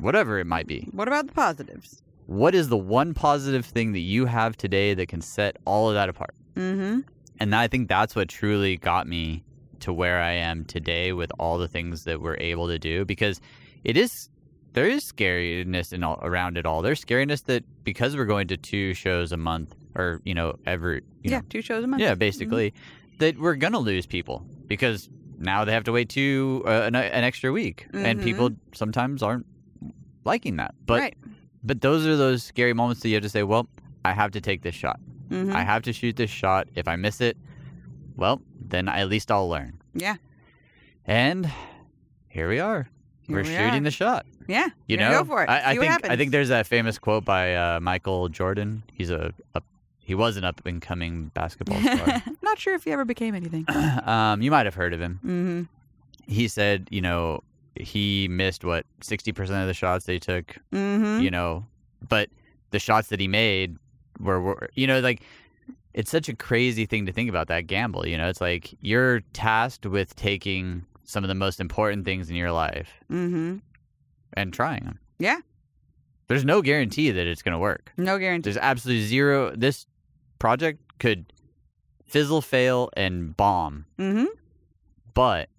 whatever 0.00 0.40
it 0.40 0.44
might 0.44 0.66
be 0.66 0.88
What 0.90 1.06
about 1.06 1.28
the 1.28 1.32
positives? 1.32 2.02
what 2.26 2.52
is 2.52 2.68
the 2.68 2.76
one 2.76 3.14
positive 3.14 3.64
thing 3.64 3.92
that 3.92 4.00
you 4.00 4.26
have 4.26 4.56
today 4.56 4.92
that 4.94 5.06
can 5.06 5.20
set 5.20 5.56
all 5.64 5.88
of 5.88 5.94
that 5.94 6.08
apart 6.08 6.34
hmm 6.56 7.02
and 7.40 7.54
i 7.54 7.66
think 7.66 7.88
that's 7.88 8.14
what 8.14 8.28
truly 8.28 8.76
got 8.76 9.06
me 9.06 9.42
to 9.80 9.92
where 9.92 10.20
i 10.20 10.30
am 10.32 10.64
today 10.64 11.12
with 11.12 11.30
all 11.38 11.58
the 11.58 11.68
things 11.68 12.04
that 12.04 12.20
we're 12.20 12.36
able 12.38 12.68
to 12.68 12.78
do 12.78 13.04
because 13.04 13.40
it 13.84 13.96
is 13.96 14.28
there 14.72 14.86
is 14.86 15.02
scariness 15.10 15.92
in 15.92 16.04
all, 16.04 16.18
around 16.22 16.56
it 16.56 16.64
all 16.66 16.82
there's 16.82 17.02
scariness 17.04 17.44
that 17.44 17.64
because 17.84 18.14
we're 18.16 18.24
going 18.26 18.46
to 18.46 18.56
two 18.56 18.94
shows 18.94 19.32
a 19.32 19.36
month 19.36 19.74
or 19.96 20.20
you 20.24 20.34
know 20.34 20.54
every 20.66 21.02
you 21.22 21.30
Yeah, 21.32 21.38
know, 21.38 21.44
two 21.48 21.60
shows 21.62 21.82
a 21.82 21.86
month. 21.88 22.00
yeah, 22.00 22.14
basically, 22.14 22.72
that 23.18 23.36
we're 23.38 23.56
gonna 23.56 23.80
lose 23.80 24.06
people 24.06 24.46
because 24.68 25.08
now 25.38 25.64
they 25.64 25.72
have 25.72 25.84
to 25.84 25.92
wait 25.92 26.08
two 26.08 26.62
uh, 26.66 26.82
an, 26.86 26.94
an 26.94 27.24
extra 27.24 27.50
week, 27.50 27.86
and 27.92 28.20
Mhm. 28.20 28.22
people 28.22 28.50
sometimes 28.72 29.22
aren't 29.22 29.44
liking 30.24 30.56
that. 30.56 30.74
But 30.86 31.00
right. 31.00 31.16
but 31.64 31.80
those 31.80 32.06
are 32.06 32.16
those 32.16 32.42
scary 32.44 32.72
moments 32.72 33.02
that 33.02 33.08
you 33.08 33.14
have 33.16 33.22
to 33.24 33.28
say, 33.28 33.42
well, 33.42 33.68
I 34.04 34.12
have 34.12 34.30
to 34.32 34.40
take 34.40 34.62
this 34.62 34.74
shot. 34.74 35.00
Hmm 35.30 35.52
I 35.54 35.62
have 35.62 35.82
to 35.82 35.92
shoot 35.92 36.16
this 36.16 36.30
shot. 36.30 36.68
If 36.74 36.86
I 36.86 36.96
miss 36.96 37.20
it, 37.22 37.36
well, 38.16 38.42
then 38.60 38.88
at 38.88 39.08
least 39.08 39.30
I'll 39.30 39.48
learn. 39.48 39.80
Yeah. 39.94 40.16
And 41.06 41.50
here 42.28 42.48
we 42.48 42.60
are. 42.60 42.88
Here 43.22 43.36
we're 43.36 43.42
we 43.42 43.48
shooting 43.48 43.80
are. 43.82 43.84
the 43.84 43.90
shot. 43.90 44.26
Yeah. 44.48 44.68
You 44.86 44.96
know, 44.96 45.10
go 45.20 45.24
for 45.24 45.42
it. 45.44 45.48
I, 45.48 45.70
I 45.72 45.76
think. 45.76 46.04
I 46.10 46.16
think 46.16 46.32
there's 46.32 46.48
that 46.48 46.66
famous 46.66 46.98
quote 46.98 47.24
by 47.24 47.54
uh, 47.54 47.80
Michael 47.80 48.28
Jordan. 48.28 48.82
He's 48.92 49.10
a, 49.10 49.32
a 49.54 49.62
he 49.98 50.14
was 50.14 50.36
an 50.36 50.44
up 50.44 50.60
and 50.66 50.82
coming 50.82 51.30
basketball 51.34 51.80
star. 51.80 52.22
Not 52.42 52.58
sure 52.58 52.74
if 52.74 52.82
he 52.84 52.90
ever 52.92 53.04
became 53.04 53.34
anything. 53.34 53.64
um, 54.04 54.42
you 54.42 54.50
might 54.50 54.66
have 54.66 54.74
heard 54.74 54.92
of 54.92 55.00
him. 55.00 55.18
hmm 55.22 55.62
He 56.32 56.48
said, 56.48 56.88
you 56.90 57.00
know, 57.00 57.42
he 57.76 58.26
missed 58.28 58.64
what 58.64 58.84
sixty 59.00 59.30
percent 59.32 59.60
of 59.62 59.68
the 59.68 59.74
shots 59.74 60.04
they 60.06 60.18
took. 60.18 60.56
hmm 60.72 61.20
You 61.20 61.30
know, 61.30 61.64
but 62.08 62.28
the 62.72 62.78
shots 62.80 63.08
that 63.08 63.20
he 63.20 63.28
made 63.28 63.76
were, 64.20 64.40
were, 64.40 64.68
you 64.74 64.86
know, 64.86 65.00
like 65.00 65.22
it's 65.94 66.10
such 66.10 66.28
a 66.28 66.36
crazy 66.36 66.86
thing 66.86 67.06
to 67.06 67.12
think 67.12 67.28
about 67.28 67.48
that 67.48 67.66
gamble. 67.66 68.06
You 68.06 68.16
know, 68.16 68.28
it's 68.28 68.40
like 68.40 68.74
you're 68.80 69.20
tasked 69.32 69.86
with 69.86 70.14
taking 70.16 70.84
some 71.04 71.24
of 71.24 71.28
the 71.28 71.34
most 71.34 71.60
important 71.60 72.04
things 72.04 72.30
in 72.30 72.36
your 72.36 72.52
life 72.52 72.90
hmm 73.08 73.56
and 74.34 74.52
trying 74.52 74.84
them. 74.84 74.98
Yeah. 75.18 75.40
There's 76.28 76.44
no 76.44 76.62
guarantee 76.62 77.10
that 77.10 77.26
it's 77.26 77.42
going 77.42 77.54
to 77.54 77.58
work. 77.58 77.92
No 77.96 78.16
guarantee. 78.16 78.44
There's 78.44 78.56
absolutely 78.56 79.04
zero. 79.04 79.50
This 79.56 79.86
project 80.38 80.80
could 81.00 81.32
fizzle, 82.06 82.40
fail, 82.40 82.90
and 82.96 83.36
bomb, 83.36 83.86
hmm 83.98 84.26
but 85.12 85.49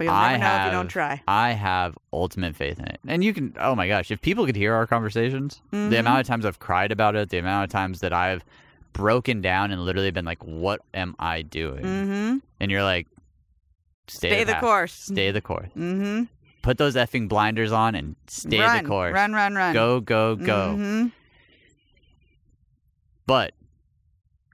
But 0.00 0.04
you'll 0.04 0.14
I 0.14 0.32
never 0.38 0.38
know 0.38 0.46
if 0.46 0.52
you 0.52 0.56
have- 0.62 0.72
don't 0.72 0.88
try. 0.88 1.22
I 1.28 1.52
have 1.52 1.98
ultimate 2.10 2.56
faith 2.56 2.78
in 2.78 2.86
it. 2.86 3.00
And 3.06 3.22
you 3.22 3.34
can, 3.34 3.54
oh 3.60 3.74
my 3.74 3.86
gosh, 3.86 4.10
if 4.10 4.22
people 4.22 4.46
could 4.46 4.56
hear 4.56 4.72
our 4.72 4.86
conversations, 4.86 5.60
Mhm. 5.74 5.90
the 5.90 5.98
amount 5.98 6.20
of 6.20 6.26
times 6.26 6.46
I've 6.46 6.58
cried 6.58 6.90
about 6.90 7.16
it, 7.16 7.28
the 7.28 7.36
amount 7.36 7.64
of 7.64 7.70
times 7.70 8.00
that 8.00 8.10
I've 8.14 8.42
broken 8.94 9.42
down 9.42 9.70
and 9.70 9.82
literally 9.84 10.10
been 10.10 10.24
like, 10.24 10.42
what 10.42 10.80
am 10.94 11.14
I 11.18 11.42
doing? 11.42 11.82
hmm 11.84 12.36
And 12.58 12.70
you're 12.70 12.82
like, 12.82 13.08
stay, 14.08 14.30
Stay 14.30 14.44
the 14.44 14.52
path. 14.54 14.62
course. 14.62 14.94
Stay 14.94 15.30
the 15.32 15.42
course. 15.42 15.68
hmm 15.74 16.22
Put 16.62 16.78
those 16.78 16.94
effing 16.94 17.28
blinders 17.28 17.70
on 17.70 17.94
and 17.94 18.16
stay 18.26 18.58
run, 18.58 18.82
the 18.82 18.88
course. 18.88 19.12
Run, 19.12 19.34
run, 19.34 19.54
run. 19.54 19.74
Go, 19.74 20.00
go, 20.00 20.34
go. 20.36 20.76
hmm 20.76 21.06
But 23.26 23.52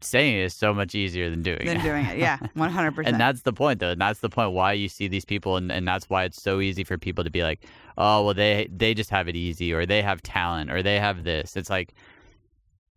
saying 0.07 0.37
it 0.37 0.45
is 0.45 0.55
so 0.55 0.73
much 0.75 0.95
easier 0.95 1.29
than 1.31 1.43
doing 1.43 1.65
Than 1.67 1.79
it. 1.79 1.83
doing 1.83 2.05
it. 2.07 2.19
Yeah, 2.19 2.39
100%. 2.57 3.03
And 3.07 3.19
that's 3.21 3.43
the 3.43 3.53
point, 3.53 3.81
though. 3.81 3.91
And 3.91 4.01
that's 4.01 4.21
the 4.21 4.29
point 4.29 4.53
why 4.53 4.73
you 4.73 4.89
see 4.89 5.09
these 5.09 5.25
people, 5.25 5.57
and, 5.57 5.71
and 5.73 5.87
that's 5.87 6.09
why 6.09 6.25
it's 6.25 6.41
so 6.41 6.61
easy 6.61 6.85
for 6.85 6.97
people 6.99 7.25
to 7.25 7.31
be 7.31 7.43
like, 7.43 7.65
"Oh, 7.99 8.25
well, 8.25 8.35
they 8.35 8.69
they 8.71 8.95
just 8.95 9.11
have 9.11 9.29
it 9.29 9.37
easy, 9.37 9.73
or 9.73 9.87
they 9.87 10.03
have 10.03 10.23
talent, 10.23 10.71
or 10.71 10.83
they 10.83 10.99
have 10.99 11.25
this." 11.25 11.57
It's 11.57 11.71
like, 11.71 11.95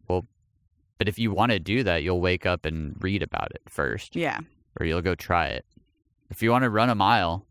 well, 0.07 0.25
but 0.97 1.07
if 1.07 1.17
you 1.19 1.31
want 1.31 1.51
to 1.51 1.59
do 1.59 1.83
that, 1.83 2.03
you'll 2.03 2.21
wake 2.21 2.45
up 2.45 2.65
and 2.65 2.95
read 3.01 3.23
about 3.23 3.51
it 3.51 3.61
first, 3.67 4.15
yeah. 4.15 4.39
or 4.79 4.85
you'll 4.85 5.01
go 5.01 5.15
try 5.15 5.47
it. 5.47 5.65
If 6.29 6.41
you 6.43 6.51
want 6.51 6.63
to 6.63 6.69
run 6.69 6.89
a 6.89 6.95
mile, 6.95 7.45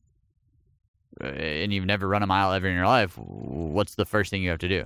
uh, 1.22 1.26
and 1.26 1.72
you've 1.72 1.86
never 1.86 2.06
run 2.06 2.22
a 2.22 2.26
mile 2.26 2.52
ever 2.52 2.68
in 2.68 2.74
your 2.76 2.86
life, 2.86 3.16
what's 3.18 3.94
the 3.96 4.04
first 4.04 4.30
thing 4.30 4.42
you 4.42 4.50
have 4.50 4.58
to 4.60 4.68
do? 4.68 4.84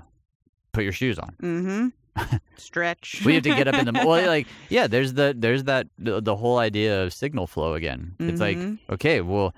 Put 0.72 0.84
your 0.84 0.92
shoes 0.92 1.18
on. 1.18 1.34
hmm 1.40 1.88
Stretch. 2.56 3.22
we 3.24 3.34
have 3.34 3.42
to 3.44 3.54
get 3.54 3.66
up 3.68 3.74
in 3.74 3.86
the 3.86 3.92
well 3.92 4.26
like 4.36 4.46
yeah 4.68 4.86
there's 4.86 5.14
the 5.14 5.34
there's 5.36 5.64
that 5.64 5.86
the, 5.98 6.20
the 6.20 6.36
whole 6.36 6.58
idea 6.58 7.02
of 7.02 7.12
signal 7.12 7.46
flow 7.46 7.74
again 7.74 8.14
it's 8.20 8.40
like 8.40 8.56
Mhm. 8.56 8.78
okay 8.90 9.20
well 9.20 9.54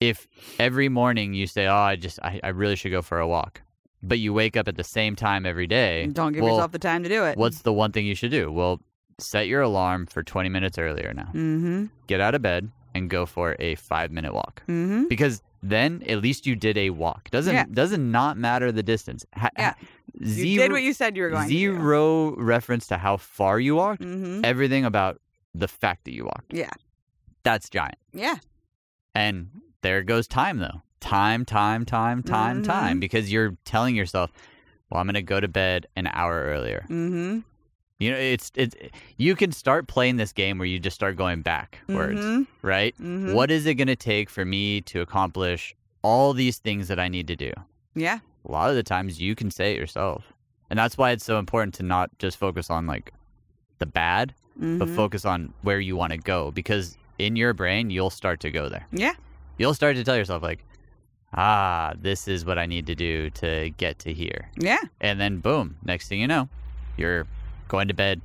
if 0.00 0.26
every 0.58 0.88
morning 0.88 1.32
you 1.34 1.46
say 1.46 1.66
oh 1.66 1.74
i 1.74 1.96
just 1.96 2.18
I, 2.22 2.40
I 2.44 2.48
really 2.48 2.76
should 2.76 2.90
go 2.92 3.02
for 3.02 3.18
a 3.18 3.26
walk 3.26 3.62
but 4.02 4.18
you 4.18 4.32
wake 4.34 4.56
up 4.56 4.68
at 4.68 4.76
the 4.76 4.84
same 4.84 5.16
time 5.16 5.46
every 5.46 5.66
day 5.66 6.06
Don't 6.06 6.32
give 6.32 6.42
well, 6.42 6.54
yourself 6.54 6.72
the 6.72 6.78
time 6.78 7.02
to 7.02 7.08
do 7.08 7.24
it. 7.24 7.38
what's 7.38 7.62
the 7.62 7.72
one 7.72 7.90
thing 7.92 8.04
you 8.06 8.14
should 8.14 8.30
do 8.30 8.52
well 8.52 8.80
set 9.18 9.46
your 9.46 9.62
alarm 9.62 10.06
for 10.06 10.22
20 10.22 10.48
minutes 10.48 10.78
earlier 10.78 11.12
now 11.14 11.30
Mm-hmm. 11.34 11.86
get 12.06 12.20
out 12.20 12.34
of 12.34 12.42
bed 12.42 12.70
and 12.94 13.08
go 13.10 13.26
for 13.26 13.56
a 13.58 13.74
five 13.76 14.10
minute 14.12 14.34
walk 14.34 14.62
Mm-hmm. 14.68 15.04
because 15.08 15.42
then 15.62 16.02
at 16.06 16.20
least 16.20 16.46
you 16.46 16.54
did 16.56 16.76
a 16.76 16.90
walk 16.90 17.30
doesn't 17.30 17.54
Yeah. 17.54 17.64
doesn't 17.72 18.10
not 18.10 18.36
matter 18.36 18.70
the 18.70 18.82
distance 18.82 19.24
ha- 19.34 19.48
Yeah. 19.58 19.74
Ha- 20.18 20.24
You 20.26 20.26
zero, 20.56 20.62
did 20.62 20.72
what 20.72 20.82
you 20.82 20.92
said 20.92 21.16
you 21.16 21.22
were 21.24 21.30
going 21.30 21.48
zero 21.48 22.34
reference 22.36 22.86
to 22.88 22.98
how 22.98 23.16
far 23.16 23.58
you 23.60 23.76
walked. 23.76 24.02
Mm-hmm. 24.02 24.44
everything 24.44 24.84
about 24.84 25.20
the 25.54 25.68
fact 25.68 26.04
that 26.04 26.12
you 26.14 26.24
walked. 26.24 26.52
Yeah. 26.52 26.70
That's 27.42 27.68
giant. 27.70 27.98
Yeah. 28.12 28.36
And 29.14 29.48
there 29.82 30.02
goes 30.02 30.26
time 30.26 30.58
though. 30.58 30.82
Time, 31.00 31.44
time, 31.44 31.84
time, 31.84 32.22
time, 32.22 32.62
Mhm. 32.62 32.66
time. 32.66 33.00
Because 33.00 33.30
you're 33.30 33.56
telling 33.64 33.94
yourself, 33.94 34.30
well, 34.90 35.00
I'm 35.00 35.06
going 35.06 35.14
to 35.14 35.22
go 35.22 35.38
to 35.40 35.48
bed 35.48 35.86
an 35.96 36.08
hour 36.12 36.42
earlier. 36.44 36.86
Mm-hmm. 36.88 37.40
You 38.00 38.10
know, 38.10 38.16
it's 38.16 38.50
it's 38.56 38.74
you 39.18 39.36
can 39.36 39.52
start 39.52 39.86
playing 39.86 40.16
this 40.16 40.32
game 40.32 40.58
where 40.58 40.66
you 40.66 40.78
just 40.80 40.94
start 40.96 41.16
going 41.16 41.42
backwards, 41.42 42.20
Mhm. 42.20 42.46
right? 42.62 42.94
Mhm. 43.00 43.34
What 43.34 43.50
is 43.50 43.66
it 43.66 43.74
going 43.74 43.86
to 43.88 43.96
take 43.96 44.28
for 44.30 44.44
me 44.44 44.80
to 44.82 45.00
accomplish 45.00 45.74
all 46.02 46.32
these 46.32 46.58
things 46.58 46.88
that 46.88 46.98
I 46.98 47.08
need 47.08 47.28
to 47.28 47.36
do? 47.36 47.52
Yeah. 47.94 48.18
A 48.46 48.50
lot 48.52 48.70
of 48.70 48.76
the 48.76 48.82
times 48.82 49.20
you 49.20 49.34
can 49.34 49.50
say 49.50 49.72
it 49.72 49.78
yourself. 49.78 50.32
And 50.70 50.78
that's 50.78 50.96
why 50.98 51.10
it's 51.12 51.24
so 51.24 51.38
important 51.38 51.74
to 51.74 51.82
not 51.82 52.10
just 52.18 52.36
focus 52.36 52.70
on 52.70 52.86
like 52.86 53.12
the 53.78 53.86
bad, 53.86 54.34
but 54.56 54.88
Mhm. 54.88 54.94
focus 54.96 55.24
on 55.24 55.52
where 55.62 55.80
you 55.80 55.96
want 55.96 56.12
to 56.12 56.18
go 56.18 56.50
because 56.50 56.96
in 57.18 57.36
your 57.36 57.52
brain 57.54 57.90
you'll 57.90 58.10
start 58.10 58.40
to 58.40 58.50
go 58.50 58.68
there. 58.68 58.86
Yeah. 58.92 59.12
You'll 59.58 59.74
start 59.74 59.96
to 59.96 60.04
tell 60.04 60.16
yourself 60.16 60.42
like, 60.42 60.64
"Ah, 61.32 61.94
this 62.00 62.26
is 62.28 62.44
what 62.44 62.58
I 62.58 62.66
need 62.66 62.86
to 62.86 62.94
do 62.94 63.30
to 63.30 63.70
get 63.76 63.98
to 64.00 64.12
here." 64.12 64.50
Yeah. 64.58 64.80
And 65.00 65.20
then 65.20 65.38
boom, 65.38 65.76
next 65.84 66.08
thing 66.08 66.20
you 66.20 66.26
know, 66.26 66.48
you're 66.96 67.26
going 67.68 67.88
to 67.88 67.94
bed 67.94 68.20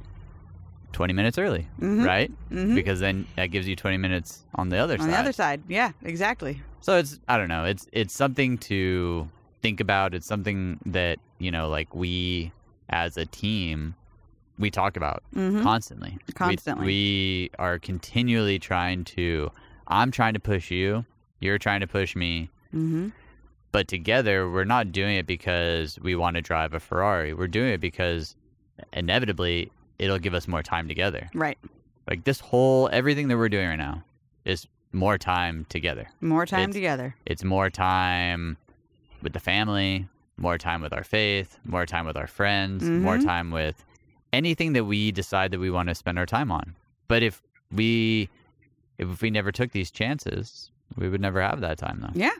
20 0.91 1.13
minutes 1.13 1.37
early, 1.37 1.67
Mhm. 1.79 2.05
right? 2.05 2.31
Mhm. 2.51 2.73
Because 2.75 2.99
then 2.99 3.25
that 3.35 3.47
gives 3.47 3.67
you 3.67 3.75
20 3.75 3.97
minutes 3.97 4.43
on 4.55 4.69
the 4.69 4.77
other 4.77 4.95
On 4.95 5.01
side. 5.01 5.09
the 5.11 5.17
other 5.17 5.31
side. 5.33 5.61
Yeah. 5.67 5.91
Exactly. 6.03 6.61
So 6.81 6.97
it's 6.97 7.19
I 7.27 7.37
don't 7.37 7.47
know, 7.49 7.65
it's 7.65 7.87
it's 7.91 8.13
something 8.13 8.57
to 8.69 9.29
think 9.61 9.79
about. 9.79 10.13
It's 10.13 10.25
something 10.27 10.79
that, 10.85 11.19
you 11.39 11.51
know, 11.51 11.69
like 11.69 11.93
we 11.95 12.51
as 12.89 13.17
a 13.17 13.25
team 13.25 13.95
we 14.57 14.69
talk 14.69 14.97
about 14.97 15.23
Mhm. 15.33 15.63
constantly. 15.63 16.17
Constantly. 16.35 16.85
We, 16.85 17.49
are 17.59 17.79
continually 17.79 18.59
trying 18.59 19.05
to 19.05 19.51
I'm 19.87 20.11
trying 20.11 20.33
to 20.33 20.39
push 20.39 20.69
you, 20.69 21.05
you're 21.39 21.57
trying 21.57 21.79
to 21.79 21.87
push 21.87 22.15
me, 22.15 22.49
Mhm. 22.75 23.11
but 23.71 23.87
together 23.87 24.49
we're 24.51 24.65
not 24.65 24.91
doing 24.91 25.15
it 25.15 25.25
because 25.25 25.97
we 26.01 26.13
want 26.15 26.35
to 26.35 26.41
drive 26.41 26.73
a 26.73 26.79
Ferrari. 26.79 27.33
We're 27.33 27.47
doing 27.47 27.71
it 27.73 27.79
because 27.81 28.35
inevitably 28.93 29.71
it'll 29.97 30.19
give 30.19 30.33
us 30.33 30.47
more 30.47 30.61
time 30.63 30.87
together. 30.87 31.29
Right. 31.33 31.57
Like 32.07 32.23
this 32.25 32.39
whole 32.39 32.89
everything 32.91 33.27
that 33.29 33.37
we're 33.37 33.49
doing 33.49 33.67
right 33.69 33.77
now 33.77 34.03
is 34.45 34.67
more 34.91 35.17
time 35.17 35.65
together. 35.69 36.07
More 36.21 36.45
time 36.45 36.61
It's- 36.69 36.73
together. 36.75 37.15
It's 37.25 37.43
more 37.43 37.69
time 37.69 38.57
with 39.21 39.33
the 39.33 39.39
family, 39.39 40.07
more 40.37 40.57
time 40.57 40.81
with 40.81 40.93
our 40.93 41.03
faith, 41.03 41.57
more 41.65 41.85
time 41.85 42.05
with 42.05 42.15
our 42.17 42.27
friends, 42.27 42.89
more 42.89 43.17
Mhm. 43.17 43.23
time 43.25 43.51
with 43.51 43.83
anything 44.31 44.73
that 44.73 44.85
we 44.85 45.11
decide 45.11 45.51
that 45.51 45.59
we 45.59 45.69
want 45.71 45.89
to 45.89 45.95
spend 45.95 46.17
our 46.19 46.25
time 46.25 46.51
on. 46.51 46.75
But 47.07 47.23
if 47.23 47.41
we 47.71 48.29
if 48.97 49.21
we 49.21 49.29
never 49.31 49.51
took 49.51 49.71
these 49.71 49.89
chances, 49.91 50.71
we 50.97 51.07
would 51.09 51.21
never 51.21 51.41
have 51.41 51.61
that 51.61 51.77
time 51.77 51.99
though. 52.01 52.11
Yeah. 52.13 52.35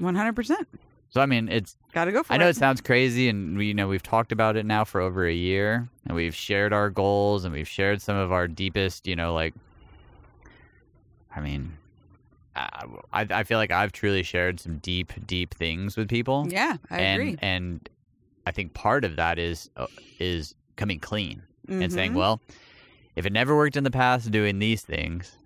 100%. 0.00 0.66
So 1.10 1.20
I 1.20 1.26
mean, 1.26 1.48
it's 1.48 1.76
Got 1.92 2.04
to 2.06 2.12
go 2.12 2.22
for 2.22 2.32
I 2.32 2.36
it. 2.36 2.38
know 2.40 2.48
it 2.48 2.56
sounds 2.56 2.80
crazy 2.80 3.28
and 3.28 3.56
we 3.58 3.66
you 3.66 3.74
know 3.74 3.88
we've 3.88 4.02
talked 4.02 4.30
about 4.32 4.56
it 4.56 4.64
now 4.66 4.84
for 4.84 5.00
over 5.00 5.26
a 5.26 5.32
year 5.34 5.88
and 6.06 6.14
we've 6.16 6.34
shared 6.34 6.72
our 6.72 6.88
goals 6.90 7.44
and 7.44 7.52
we've 7.54 7.68
shared 7.68 8.00
some 8.02 8.16
of 8.16 8.30
our 8.32 8.46
deepest, 8.48 9.06
you 9.06 9.16
know, 9.16 9.34
like 9.34 9.54
I 11.34 11.40
mean, 11.40 11.72
I, 12.56 12.84
I 13.12 13.26
I 13.30 13.44
feel 13.44 13.58
like 13.58 13.70
I've 13.70 13.92
truly 13.92 14.22
shared 14.22 14.58
some 14.60 14.78
deep, 14.78 15.12
deep 15.26 15.54
things 15.54 15.96
with 15.96 16.08
people. 16.08 16.46
Yeah. 16.50 16.76
I 16.90 16.98
and 17.00 17.20
agree. 17.22 17.36
and 17.40 17.88
I 18.46 18.50
think 18.52 18.74
part 18.74 19.04
of 19.04 19.16
that 19.16 19.38
is 19.38 19.70
uh, 19.76 19.86
is 20.18 20.54
coming 20.76 20.98
clean 21.00 21.42
and 21.68 21.92
saying, 21.92 22.12
Mhm. 22.12 22.16
well, 22.16 22.40
if 23.16 23.24
it 23.26 23.32
never 23.32 23.56
worked 23.56 23.76
in 23.76 23.84
the 23.84 23.90
past 23.90 24.30
doing 24.30 24.58
these 24.58 24.82
things, 24.82 25.36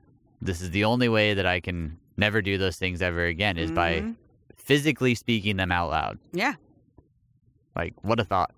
this 0.41 0.61
is 0.63 0.71
the 0.71 0.85
only 0.85 1.09
way 1.09 1.35
that 1.35 1.45
I 1.47 1.61
can 1.61 1.99
never 2.17 2.41
do 2.41 2.57
those 2.57 2.77
things 2.77 3.03
ever 3.03 3.25
again 3.27 3.59
is 3.59 3.71
by 3.71 4.01
Mhm. 4.01 4.17
physically 4.57 5.15
speaking 5.15 5.57
them 5.57 5.71
out 5.73 5.91
loud. 5.91 6.19
Yeah. 6.33 6.55
Like 7.77 7.95
what 8.03 8.21
a 8.21 8.25
thought. 8.25 8.53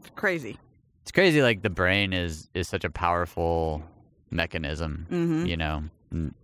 It's 0.00 0.10
crazy. 0.14 0.56
It's 1.02 1.12
crazy 1.12 1.42
like 1.42 1.62
the 1.62 1.70
brain 1.70 2.12
is 2.12 2.48
is 2.54 2.68
such 2.68 2.84
a 2.84 2.90
powerful 2.90 3.82
mechanism, 4.30 5.06
hmm 5.08 5.44
you 5.46 5.56
know. 5.56 5.84
And 6.10 6.34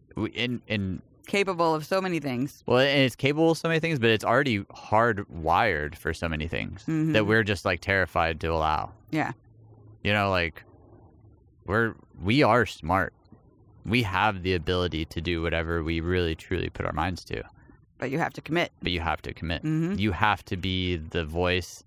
in 0.68 1.00
Capable 1.26 1.74
of 1.74 1.84
so 1.86 2.00
many 2.00 2.18
things. 2.20 2.62
well, 2.66 2.78
and 2.78 3.00
it's 3.02 3.16
capable 3.16 3.52
of 3.52 3.58
so 3.58 3.68
many 3.68 3.80
things, 3.80 3.98
but 3.98 4.10
it's 4.10 4.24
already 4.24 4.60
hardwired 4.64 5.94
for 5.94 6.12
so 6.12 6.28
many 6.28 6.48
things 6.48 6.84
that 6.86 6.92
Mhm. 6.92 7.26
we're 7.26 7.44
just 7.44 7.64
like 7.64 7.80
terrified 7.80 8.40
to 8.40 8.48
allow. 8.48 8.92
Yeah. 9.10 9.32
You 10.02 10.12
know, 10.12 10.30
like 10.30 10.64
we're 11.66 11.94
we 12.20 12.42
are 12.42 12.66
smart. 12.66 13.12
We 13.84 14.02
have 14.04 14.42
the 14.42 14.54
ability 14.54 15.04
to 15.06 15.20
do 15.20 15.42
whatever 15.42 15.82
we 15.82 16.00
really 16.00 16.34
truly 16.34 16.68
put 16.70 16.86
our 16.86 16.92
minds 16.92 17.24
to, 17.26 17.42
But 17.98 18.10
you 18.10 18.18
have 18.18 18.32
to 18.34 18.40
commit. 18.40 18.70
but 18.82 18.92
you 18.92 19.00
have 19.00 19.22
to 19.22 19.32
commit. 19.34 19.62
hmm 19.62 19.94
You 19.94 20.12
have 20.12 20.44
to 20.46 20.56
be 20.56 20.96
the 20.96 21.24
voice 21.24 21.82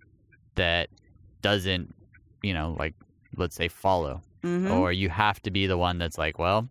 that 0.56 0.90
doesn't, 1.42 1.94
you 2.42 2.54
know, 2.54 2.76
like 2.80 2.94
let's 3.38 3.56
say 3.56 3.68
follow 3.68 4.22
hmm 4.42 4.72
or 4.72 4.92
you 4.94 5.10
have 5.10 5.42
to 5.42 5.52
be 5.52 5.68
the 5.68 5.78
one 5.78 5.98
that's 5.98 6.18
like, 6.18 6.40
well, 6.40 6.68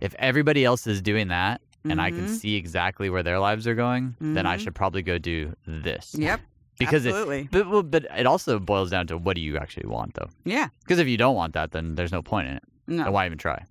if 0.00 0.14
everybody 0.18 0.64
else 0.64 0.86
is 0.86 1.00
doing 1.00 1.28
that 1.28 1.60
and 1.90 2.00
I 2.00 2.10
can 2.10 2.24
Mhm. 2.24 2.28
see 2.28 2.54
exactly 2.56 3.08
where 3.10 3.22
their 3.22 3.38
lives 3.38 3.66
are 3.66 3.74
going, 3.74 4.14
then 4.20 4.46
I 4.46 4.56
Mhm. 4.56 4.60
should 4.60 4.74
probably 4.74 5.02
go 5.02 5.18
do 5.18 5.54
this. 5.66 6.14
Yep. 6.18 6.40
because 6.78 7.06
it, 7.06 7.14
Absolutely. 7.14 7.48
but 7.50 7.82
but 7.90 8.04
it 8.20 8.26
also 8.26 8.58
boils 8.58 8.90
down 8.90 9.06
to 9.06 9.16
what 9.16 9.34
do 9.36 9.40
you 9.40 9.56
actually 9.56 9.86
want 9.88 10.12
though? 10.14 10.28
yeah. 10.44 10.68
Because 10.80 10.98
if 10.98 11.08
you 11.08 11.16
don't 11.16 11.34
want 11.34 11.54
that, 11.54 11.72
then 11.72 11.94
there's 11.94 12.12
no 12.12 12.20
point 12.22 12.48
in 12.48 12.56
it. 12.56 12.62
No. 12.86 13.04
Then 13.04 13.12
why 13.14 13.24
even 13.24 13.38
try? 13.38 13.64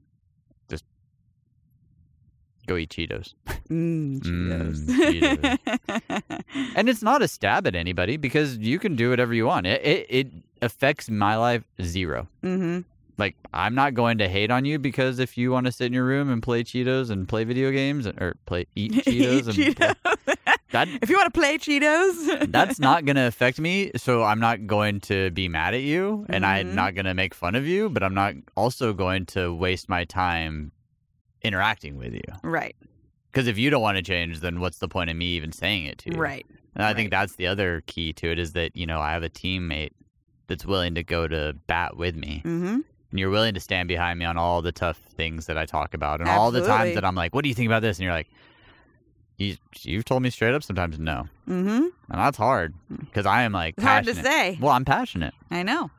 Just 0.70 0.84
go 2.68 2.76
eat 2.78 2.90
Cheetos. 2.90 3.34
Mm, 3.70 4.22
Mm, 4.22 4.74
Cheetos. 4.88 6.44
And 6.76 6.90
it's 6.90 7.04
not 7.04 7.22
a 7.22 7.28
stab 7.28 7.68
at 7.68 7.76
anybody 7.76 8.18
because 8.18 8.58
you 8.58 8.80
can 8.80 8.96
do 8.96 9.10
whatever 9.12 9.34
you 9.34 9.46
want. 9.46 9.68
It 9.68 9.82
it, 9.86 10.06
it 10.10 10.28
affects 10.62 11.10
my 11.10 11.36
life 11.38 11.64
zero. 11.82 12.28
hmm 12.42 12.80
Like 13.18 13.36
I'm 13.54 13.76
not 13.76 13.94
going 13.94 14.18
to 14.18 14.28
hate 14.28 14.52
on 14.52 14.66
you 14.66 14.78
because 14.80 15.20
if 15.20 15.38
you 15.38 15.52
want 15.52 15.66
to 15.68 15.72
sit 15.72 15.86
in 15.88 15.94
your 15.94 16.06
room 16.06 16.30
and 16.30 16.44
play 16.44 16.64
Cheetos 16.64 17.10
and 17.10 17.28
play 17.28 17.44
video 17.46 17.72
games 17.72 18.06
or 18.08 18.36
play 18.46 18.66
eat 18.76 18.92
Cheetos 19.06 19.48
and 19.48 19.76
play- 19.76 20.36
that 20.72 20.88
if 21.02 21.10
you 21.10 21.16
want 21.16 21.34
to 21.34 21.40
play 21.40 21.58
Cheetos, 21.58 22.52
that's 22.52 22.80
not 22.80 23.06
going 23.06 23.16
to 23.16 23.26
affect 23.28 23.60
me. 23.60 23.92
So 23.96 24.24
I'm 24.24 24.40
not 24.42 24.68
going 24.68 25.00
to 25.02 25.32
be 25.32 25.48
mad 25.48 25.74
at 25.74 25.82
you 25.84 26.26
and 26.30 26.46
I'm 26.46 26.68
Mhm. 26.72 26.74
not 26.74 26.96
going 26.96 27.06
to 27.06 27.14
make 27.14 27.34
fun 27.34 27.56
of 27.56 27.66
you, 27.66 27.90
but 27.90 28.04
I'm 28.04 28.14
not 28.14 28.34
also 28.58 28.92
going 28.92 29.26
to 29.28 29.54
waste 29.56 29.88
my 29.88 30.04
time 30.04 30.72
interacting 31.42 31.98
with 31.98 32.14
you. 32.14 32.22
right. 32.44 32.76
Because 33.32 33.48
if 33.48 33.58
you 33.58 33.70
don't 33.70 33.82
want 33.82 33.98
to 33.98 34.02
change, 34.02 34.40
then 34.40 34.62
what's 34.62 34.78
the 34.80 34.88
point 34.88 35.10
of 35.10 35.18
me 35.18 35.26
even 35.36 35.52
saying 35.52 35.86
it 35.88 35.98
to 36.00 36.12
you? 36.14 36.18
Right. 36.18 36.46
And 36.74 36.86
I 36.86 36.94
think 36.94 37.12
that's 37.12 37.36
the 37.36 37.48
other 37.48 37.84
key 37.86 38.14
to 38.14 38.32
it 38.32 38.40
is 38.40 38.54
that, 38.54 38.78
you 38.78 38.86
know, 38.86 39.02
I 39.02 39.12
have 39.12 39.24
a 39.24 39.30
teammate 39.30 39.90
that's 40.48 40.66
willing 40.66 40.96
to 40.96 41.04
go 41.04 41.28
to 41.28 41.54
bat 41.68 41.98
with 41.98 42.16
me. 42.16 42.40
hmm 42.44 42.80
And 43.12 43.20
you're 43.20 43.30
willing 43.30 43.54
to 43.54 43.60
stand 43.60 43.88
behind 43.88 44.20
me 44.20 44.26
on 44.26 44.38
all 44.38 44.62
the 44.62 44.72
tough 44.72 44.98
things 45.16 45.46
that 45.46 45.58
I 45.58 45.66
talk 45.66 45.94
about 45.94 46.20
and 46.20 46.30
all 46.30 46.52
the 46.52 46.62
times 46.66 46.96
that 46.96 47.06
I'm 47.06 47.16
like, 47.16 47.34
what 47.34 47.44
do 47.44 47.50
you 47.50 47.56
think 47.56 47.68
about 47.68 47.82
this? 47.82 47.98
And 47.98 48.04
you're 48.04 48.14
like, 48.14 48.28
you, 49.38 49.58
you've 49.82 50.06
told 50.06 50.24
me 50.24 50.30
straight 50.30 50.54
up 50.54 50.64
sometimes 50.64 50.98
no. 51.00 51.28
hmm 51.46 51.70
And 51.70 51.92
that's 52.10 52.38
hard 52.38 52.74
because 53.00 53.26
I 53.26 53.44
am 53.44 53.52
like 53.52 53.80
hard 53.80 54.06
to 54.06 54.16
say. 54.16 54.58
Well, 54.62 54.72
I'm 54.72 54.86
passionate, 54.86 55.34
I 55.52 55.64
know. 55.64 55.92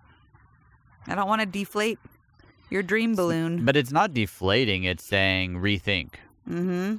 I 1.07 1.15
don't 1.15 1.29
want 1.29 1.41
to 1.41 1.47
deflate 1.47 1.99
your 2.71 2.83
dream 2.83 3.15
balloon. 3.15 3.65
but 3.65 3.77
it's 3.77 3.93
not 3.93 4.13
deflating. 4.13 4.85
It's 4.85 5.05
saying 5.05 5.55
rethink. 5.57 6.15
hmm 6.49 6.97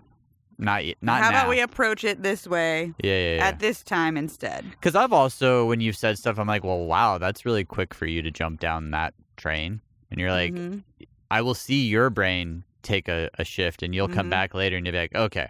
Not 0.57 0.85
yet. 0.85 0.97
Not 1.01 1.21
How 1.23 1.31
now. 1.31 1.37
about 1.41 1.49
we 1.49 1.59
approach 1.59 2.03
it 2.03 2.23
this 2.23 2.47
way 2.47 2.93
yeah, 3.03 3.13
yeah, 3.19 3.35
yeah. 3.37 3.45
at 3.47 3.59
this 3.59 3.83
time 3.83 4.15
instead? 4.15 4.63
Because 4.71 4.95
I've 4.95 5.11
also, 5.13 5.65
when 5.65 5.81
you've 5.81 5.97
said 5.97 6.17
stuff, 6.17 6.39
I'm 6.39 6.47
like, 6.47 6.63
well, 6.63 6.85
wow, 6.85 7.17
that's 7.17 7.45
really 7.45 7.65
quick 7.65 7.93
for 7.93 8.05
you 8.05 8.21
to 8.21 8.31
jump 8.31 8.59
down 8.59 8.91
that 8.91 9.13
train. 9.35 9.81
And 10.11 10.19
you're 10.19 10.31
like, 10.31 10.53
Mhm. 10.53 10.83
I 11.29 11.41
will 11.41 11.53
see 11.53 11.87
your 11.87 12.09
brain 12.09 12.63
take 12.83 13.07
a, 13.09 13.29
a 13.37 13.43
shift 13.43 13.83
and 13.83 13.93
you'll 13.93 14.07
come 14.07 14.27
Mhm. 14.27 14.31
back 14.31 14.53
later 14.53 14.77
and 14.77 14.85
you'll 14.85 14.93
be 14.93 14.99
like, 14.99 15.15
okay, 15.15 15.47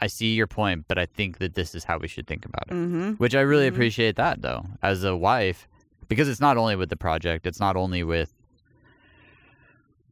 I 0.00 0.06
see 0.06 0.34
your 0.34 0.46
point, 0.46 0.86
but 0.88 0.98
I 0.98 1.06
think 1.06 1.38
that 1.38 1.54
this 1.54 1.74
is 1.74 1.84
how 1.84 1.98
we 1.98 2.08
should 2.08 2.26
think 2.26 2.44
about 2.44 2.64
it. 2.68 2.74
Mhm. 2.74 3.18
Which 3.18 3.34
I 3.34 3.40
really 3.42 3.66
Mhm. 3.66 3.74
appreciate 3.74 4.16
that 4.16 4.42
though, 4.42 4.66
as 4.82 5.04
a 5.04 5.14
wife, 5.16 5.68
because 6.08 6.28
it's 6.28 6.40
not 6.40 6.56
only 6.56 6.74
with 6.74 6.88
the 6.88 6.96
project, 6.96 7.46
it's 7.46 7.60
not 7.60 7.76
only 7.76 8.02
with 8.02 8.32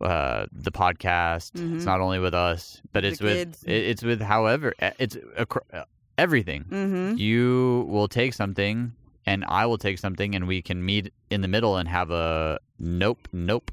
uh, 0.03 0.47
the 0.51 0.73
podcast, 0.73 1.53
Mhm. 1.53 1.77
it's 1.77 1.85
not 1.85 2.01
only 2.01 2.19
with 2.19 2.33
us, 2.33 2.81
but 2.93 3.03
The 3.03 3.09
it's 3.09 3.21
with 3.21 3.65
it, 3.69 3.71
it's 3.71 4.03
with 4.03 4.23
however 4.23 4.73
it's 4.99 5.15
uh, 5.37 5.85
everything. 6.17 6.65
Mhm. 6.71 7.19
You 7.19 7.87
will 7.87 8.09
take 8.09 8.33
something, 8.33 8.93
and 9.31 9.45
I 9.47 9.63
will 9.69 9.79
take 9.79 9.99
something, 9.99 10.35
and 10.37 10.43
we 10.53 10.59
can 10.69 10.79
meet 10.91 11.13
in 11.35 11.41
the 11.45 11.49
middle 11.49 11.77
and 11.81 11.87
have 11.89 12.11
a 12.11 12.59
nope, 12.79 13.29
nope. 13.33 13.71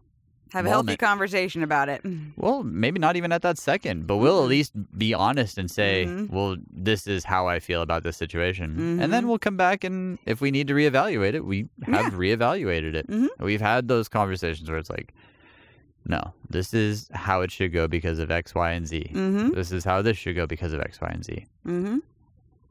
Have 0.53 0.65
a 0.65 0.69
healthy 0.69 0.95
conversation 0.95 1.61
about 1.63 1.87
it. 1.89 2.01
Well, 2.37 2.63
maybe 2.63 2.99
not 2.99 3.15
even 3.19 3.31
at 3.37 3.41
that 3.41 3.57
second, 3.57 4.07
but 4.07 4.17
we'll 4.17 4.41
at 4.43 4.47
least 4.57 4.71
be 4.97 5.13
honest 5.13 5.57
and 5.57 5.69
say, 5.79 6.05
Mhm. 6.05 6.29
well, 6.29 6.55
this 6.89 7.01
is 7.15 7.25
how 7.33 7.47
I 7.55 7.59
feel 7.59 7.81
about 7.81 8.03
this 8.03 8.15
situation. 8.23 8.69
And 9.01 9.11
then 9.13 9.23
Mhm. 9.23 9.27
we'll 9.27 9.39
come 9.47 9.57
back 9.57 9.83
and 9.83 10.19
if 10.25 10.39
we 10.39 10.49
need 10.51 10.67
to 10.71 10.73
reevaluate 10.81 11.33
it, 11.39 11.43
we 11.53 11.57
have 11.95 12.13
reevaluated 12.25 12.93
it. 13.01 13.07
Mhm. 13.09 13.27
We've 13.49 13.65
had 13.73 13.87
those 13.93 14.07
conversations 14.19 14.69
where 14.69 14.79
it's 14.79 14.89
like, 14.97 15.09
no, 16.05 16.21
this 16.49 16.73
is 16.73 17.09
how 17.25 17.41
it 17.41 17.51
should 17.51 17.73
go 17.73 17.87
because 17.97 18.17
of 18.19 18.31
X, 18.31 18.55
Y, 18.55 18.71
and 18.77 18.87
Z. 18.87 19.11
Mm-hmm. 19.13 19.49
This 19.59 19.71
is 19.77 19.83
how 19.83 20.01
this 20.01 20.15
should 20.17 20.35
go 20.41 20.45
because 20.47 20.71
of 20.71 20.79
X, 20.79 21.01
Y, 21.01 21.09
and 21.17 21.23
Z. 21.25 21.45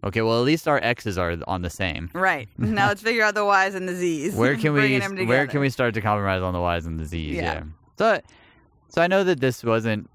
Okay, 0.07 0.22
well, 0.22 0.38
at 0.38 0.44
least 0.44 0.68
our 0.68 0.78
X's 0.84 1.18
are 1.18 1.36
on 1.48 1.62
the 1.62 1.70
same. 1.70 2.11
Right. 2.14 2.48
Now 2.59 2.88
let's 2.88 3.02
figure 3.02 3.24
out 3.24 3.34
the 3.34 3.44
Y's 3.44 3.74
and 3.74 3.88
the 3.88 3.94
Z's. 3.94 4.36
Where 4.36 4.57
can 4.57 4.72
we 4.72 5.00
where 5.26 5.46
can 5.48 5.61
we 5.61 5.68
start 5.68 5.94
to 5.94 6.00
compromise 6.00 6.42
on 6.42 6.52
the 6.52 6.61
Y's 6.61 6.86
and 6.86 7.00
the 7.00 7.04
Z's? 7.04 7.36
Yeah. 7.36 7.64
So 7.98 8.20
so 8.88 9.02
I 9.02 9.09
know 9.09 9.24
that 9.24 9.40
this 9.40 9.64
wasn't 9.64 10.09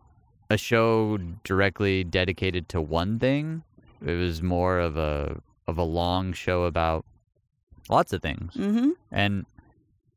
a 0.49 0.57
show 0.57 1.17
directly 1.43 2.03
dedicated 2.05 2.69
to 2.69 2.81
one 2.81 3.19
thing. 3.19 3.63
It 4.05 4.13
was 4.13 4.41
more 4.41 4.79
of 4.79 4.97
a 4.97 5.41
of 5.67 5.77
a 5.77 5.83
long 5.83 6.31
show 6.33 6.63
about 6.63 7.05
lots 7.89 8.13
of 8.13 8.21
things. 8.21 8.53
Mm-hmm. 8.53 8.91
And 9.11 9.45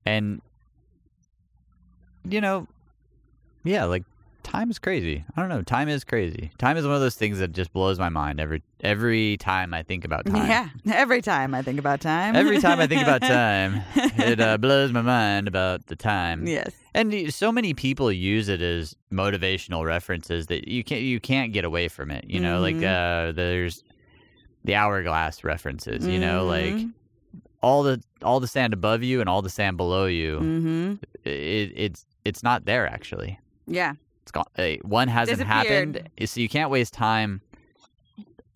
and 0.07 0.41
you 2.29 2.41
know, 2.41 2.69
yeah, 3.65 3.85
like 3.85 4.05
time 4.45 4.71
is 4.71 4.79
crazy. 4.79 5.25
I 5.37 5.41
don't 5.41 5.49
know, 5.49 5.63
time 5.63 5.89
is 5.89 6.05
crazy. 6.05 6.53
Time 6.59 6.77
is 6.77 6.85
one 6.87 6.95
of 6.95 7.01
those 7.01 7.17
things 7.17 7.39
that 7.41 7.53
just 7.53 7.73
blows 7.73 7.99
my 7.99 8.09
mind 8.11 8.39
every 8.39 8.63
every 8.81 9.37
time 9.39 9.75
I 9.75 9.83
think 9.83 10.05
about 10.05 10.25
time. 10.27 10.47
Yeah. 10.47 10.69
Every 10.95 11.21
time 11.23 11.55
I 11.55 11.63
think 11.63 11.79
about 11.81 12.01
time. 12.01 12.37
Every 12.37 12.61
time 12.61 12.79
I 12.79 12.87
think 12.87 13.03
about 13.03 13.23
time, 13.41 13.83
it 13.97 14.41
uh, 14.41 14.59
blows 14.59 14.93
my 14.93 15.03
mind 15.03 15.49
about 15.49 15.87
the 15.87 15.97
time. 15.97 16.47
yes. 16.47 16.71
And 16.95 17.35
so 17.35 17.51
many 17.51 17.75
people 17.75 18.13
use 18.13 18.49
it 18.49 18.63
as 18.63 18.95
motivational 19.13 19.85
references 19.85 20.47
that 20.47 20.69
you 20.69 20.85
can't 20.85 21.01
you 21.03 21.19
can't 21.19 21.53
get 21.53 21.65
away 21.65 21.89
from 21.89 22.11
it. 22.13 22.25
You 22.29 22.39
know, 22.41 22.61
like 22.61 22.77
Mhm. 22.77 23.29
uh, 23.31 23.33
there's 23.33 23.83
the 24.65 24.75
hourglass 24.77 25.43
references. 25.43 26.07
You 26.07 26.21
know, 26.21 26.45
like 26.47 26.75
Mhm. 26.75 26.93
all 27.63 27.83
the 27.83 28.01
all 28.23 28.39
the 28.41 28.47
sand 28.47 28.73
above 28.75 29.03
you 29.03 29.21
and 29.21 29.29
all 29.29 29.43
the 29.43 29.51
sand 29.51 29.77
below 29.77 30.07
you. 30.07 30.37
Mm-hmm. 30.39 30.93
It, 31.25 31.73
it's 31.75 32.07
it's 32.25 32.43
not 32.43 32.65
there 32.65 32.87
actually. 32.87 33.39
Yeah. 33.67 33.95
It's 34.25 34.31
gone. 34.33 34.47
Uh, 34.57 34.77
one 34.83 35.09
hasn't 35.09 35.43
happened, 35.43 36.09
so 36.25 36.41
you 36.41 36.49
can't 36.49 36.71
waste 36.71 36.95
time 36.95 37.43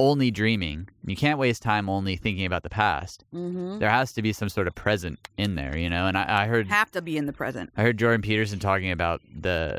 only 0.00 0.30
dreaming. 0.30 0.88
You 1.04 1.14
can't 1.14 1.38
waste 1.38 1.60
time 1.60 1.90
only 1.90 2.16
thinking 2.16 2.46
about 2.46 2.62
the 2.62 2.70
past. 2.70 3.22
Mm-hmm. 3.34 3.78
There 3.78 3.90
has 3.90 4.14
to 4.14 4.22
be 4.22 4.32
some 4.32 4.48
sort 4.48 4.66
of 4.66 4.74
present 4.74 5.18
in 5.36 5.56
there, 5.56 5.76
you 5.76 5.90
know. 5.90 6.06
And 6.06 6.16
I, 6.16 6.44
I 6.44 6.46
heard 6.46 6.68
Have 6.68 6.90
to 6.92 7.02
be 7.02 7.18
in 7.18 7.26
the 7.26 7.34
present. 7.34 7.70
I 7.76 7.82
heard 7.82 7.98
Jordan 7.98 8.22
Peterson 8.22 8.58
talking 8.58 8.90
about 8.90 9.20
the 9.38 9.78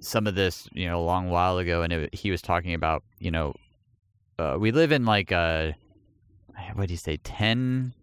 some 0.00 0.26
of 0.26 0.34
this, 0.34 0.68
you 0.72 0.86
know, 0.86 1.00
a 1.00 1.06
long 1.06 1.30
while 1.30 1.56
ago, 1.56 1.80
and 1.80 1.90
it, 1.92 2.14
he 2.14 2.30
was 2.30 2.42
talking 2.42 2.74
about, 2.74 3.02
you 3.18 3.30
know, 3.30 3.54
uh, 4.38 4.58
we 4.60 4.72
live 4.72 4.92
in 4.92 5.06
like 5.06 5.30
a 5.32 5.74
what 6.74 6.88
do 6.88 6.92
you 6.92 6.98
say, 6.98 7.16
ten 7.18 7.94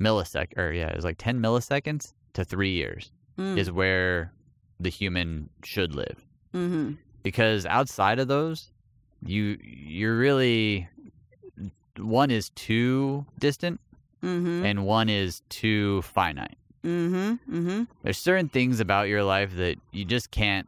millisecond, 0.00 0.58
or 0.58 0.72
yeah, 0.72 0.88
it 0.88 0.96
was 0.96 1.04
like 1.04 1.18
ten 1.18 1.40
milliseconds 1.40 2.14
to 2.32 2.44
three 2.44 2.72
years 2.72 3.12
Mm. 3.38 3.58
is 3.58 3.70
where 3.70 4.32
the 4.84 4.90
human 4.90 5.48
should 5.64 5.94
live, 5.94 6.24
Mm-hmm. 6.54 6.92
because 7.24 7.66
outside 7.66 8.18
of 8.20 8.28
those, 8.28 8.70
you 9.24 9.58
you're 9.62 10.16
really 10.16 10.88
one 11.98 12.30
is 12.30 12.50
too 12.50 13.24
distant 13.38 13.80
Mm-hmm. 14.22 14.64
and 14.64 14.86
one 14.86 15.08
is 15.10 15.42
too 15.50 16.00
finite. 16.02 16.56
Mm-hmm. 16.82 17.56
Mm-hmm. 17.56 17.82
There's 18.02 18.16
certain 18.16 18.48
things 18.48 18.80
about 18.80 19.08
your 19.08 19.22
life 19.22 19.54
that 19.56 19.76
you 19.92 20.04
just 20.06 20.30
can't 20.30 20.66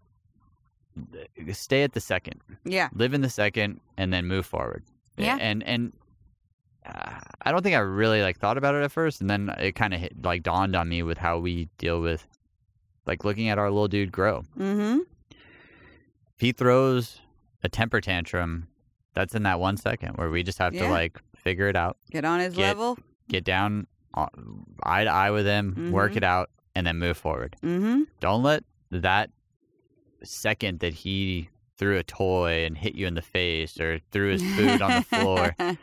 stay 1.52 1.82
at 1.82 1.92
the 1.92 2.00
second. 2.00 2.40
Yeah. 2.64 2.88
Live 2.94 3.14
in 3.14 3.20
the 3.22 3.30
second 3.30 3.80
and 3.96 4.12
then 4.12 4.26
move 4.26 4.44
forward. 4.44 4.82
Yeah. 5.16 5.38
And 5.40 5.62
and 5.62 5.92
uh, 6.84 7.18
I 7.42 7.50
don't 7.50 7.62
think 7.62 7.76
I 7.76 7.80
really 7.80 8.20
like 8.22 8.38
thought 8.38 8.58
about 8.58 8.74
it 8.74 8.82
at 8.82 8.92
first 8.92 9.20
and 9.22 9.30
then 9.30 9.48
it 9.58 9.72
kind 9.72 9.94
of 9.94 10.00
like 10.22 10.42
dawned 10.42 10.76
on 10.76 10.88
me 10.88 11.02
with 11.02 11.16
how 11.18 11.38
we 11.38 11.68
deal 11.78 12.00
with 12.02 12.26
like 13.06 13.24
looking 13.24 13.48
at 13.48 13.58
our 13.58 13.70
little 13.70 13.88
dude 13.88 14.12
grow. 14.12 14.42
Mm-hmm. 14.58 14.98
If 15.30 16.40
he 16.40 16.52
throws 16.52 17.20
a 17.62 17.68
temper 17.68 18.00
tantrum, 18.00 18.68
that's 19.14 19.34
in 19.34 19.44
that 19.44 19.58
1 19.60 19.76
second 19.78 20.16
where 20.16 20.28
we 20.30 20.42
just 20.42 20.58
have 20.58 20.74
Yeah. 20.74 20.86
to 20.86 20.90
like 20.92 21.18
figure 21.36 21.68
it 21.68 21.76
out, 21.76 21.96
Get 22.10 22.24
on 22.24 22.40
his 22.40 22.54
Get- 22.54 22.68
level. 22.76 22.98
get 23.28 23.44
down 23.44 23.86
eye 24.82 25.04
to 25.04 25.10
eye 25.10 25.30
with 25.30 25.46
him, 25.46 25.90
work 25.92 26.12
Mhm. 26.12 26.16
it 26.18 26.24
out 26.24 26.50
and 26.74 26.86
then 26.86 26.98
move 26.98 27.16
forward. 27.16 27.56
Mm-hmm. 27.62 28.02
don't 28.20 28.42
let 28.42 28.64
that 28.90 29.30
second 30.22 30.80
that 30.80 30.94
he 30.94 31.48
threw 31.78 31.96
a 31.98 32.02
toy 32.02 32.64
and 32.64 32.78
hit 32.78 32.94
you 32.94 33.06
in 33.06 33.14
the 33.14 33.22
face 33.22 33.78
or 33.78 33.98
threw 34.10 34.30
his 34.32 34.42
food 34.56 34.80
on 34.80 34.90
the 34.92 35.02
floor 35.02 35.54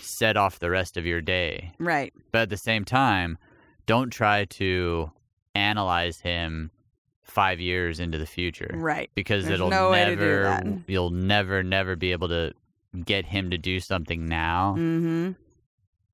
set 0.00 0.36
off 0.36 0.58
the 0.58 0.68
rest 0.70 0.96
of 0.98 1.06
your 1.06 1.20
day. 1.22 1.72
right. 1.78 2.12
But 2.32 2.42
at 2.42 2.48
the 2.50 2.56
same 2.58 2.84
time, 2.84 3.38
don't 3.86 4.10
try 4.10 4.44
to 4.46 5.10
analyze 5.54 6.20
him 6.20 6.70
five 7.22 7.60
years 7.60 8.00
into 8.00 8.16
the 8.18 8.26
future 8.26 8.70
Right. 8.74 9.10
because 9.14 9.44
There's 9.44 9.54
it'll 9.60 9.70
no 9.70 9.90
way 9.90 10.04
to 10.06 10.16
do 10.16 10.42
never, 10.42 10.82
you'll 10.86 11.10
never, 11.10 11.62
never 11.62 11.94
be 11.96 12.12
able 12.12 12.28
to 12.28 12.52
get 13.04 13.26
him 13.26 13.50
to 13.50 13.58
do 13.58 13.80
something 13.80 14.26
now 14.26 14.74
Mm-hmm. 14.78 15.32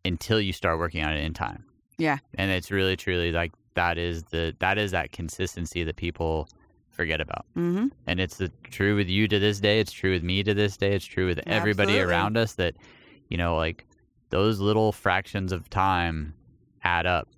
until 0.04 0.40
you 0.40 0.52
start 0.52 0.78
working 0.78 1.04
on 1.04 1.12
it 1.12 1.24
in 1.24 1.32
time. 1.32 1.64
Yeah. 1.98 2.18
And 2.34 2.50
it's 2.50 2.70
really, 2.70 2.96
truly 2.96 3.30
like 3.32 3.52
that 3.74 3.96
is 3.98 4.24
the, 4.24 4.54
that 4.58 4.76
is 4.78 4.90
that 4.90 5.12
consistency 5.12 5.84
that 5.84 5.96
people 5.96 6.48
forget 6.90 7.20
about. 7.20 7.44
Mm-hmm. 7.56 7.88
and 8.06 8.20
it's 8.20 8.36
the, 8.38 8.50
true 8.64 8.96
with 8.96 9.08
you 9.08 9.26
to 9.28 9.38
this 9.40 9.58
day 9.60 9.80
it's 9.80 9.90
true 9.92 10.12
with 10.12 10.22
me 10.22 10.42
to 10.44 10.54
this 10.54 10.76
day 10.76 10.94
it's 10.94 11.04
true 11.04 11.26
with 11.26 11.40
everybody 11.46 11.92
Absolutely. 11.94 12.12
around 12.14 12.36
us 12.36 12.54
that 12.54 12.74
you 13.28 13.36
know 13.36 13.56
like 13.56 13.84
those 14.30 14.60
little 14.60 14.92
fractions 14.92 15.50
of 15.50 15.68
time 15.70 16.34
add 16.84 17.04
up 17.06 17.28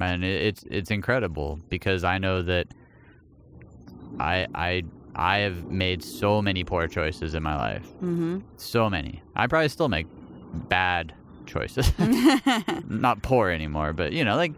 and 0.00 0.24
it, 0.24 0.42
it's 0.42 0.64
it's 0.70 0.90
incredible 0.90 1.58
because 1.68 2.04
i 2.04 2.18
know 2.18 2.42
that 2.42 2.66
i 4.18 4.46
i 4.54 4.82
i 5.14 5.38
have 5.38 5.64
made 5.70 6.02
so 6.02 6.40
many 6.42 6.64
poor 6.64 6.86
choices 6.88 7.34
in 7.34 7.42
my 7.42 7.56
life 7.56 7.86
Mm-hmm. 8.02 8.40
so 8.56 8.88
many 8.90 9.22
i 9.36 9.46
probably 9.46 9.68
still 9.68 9.88
make 9.88 10.06
bad 10.68 11.14
choices 11.46 11.92
not 12.88 13.22
poor 13.22 13.50
anymore 13.50 13.92
but 13.92 14.12
you 14.12 14.24
know 14.24 14.36
like 14.36 14.52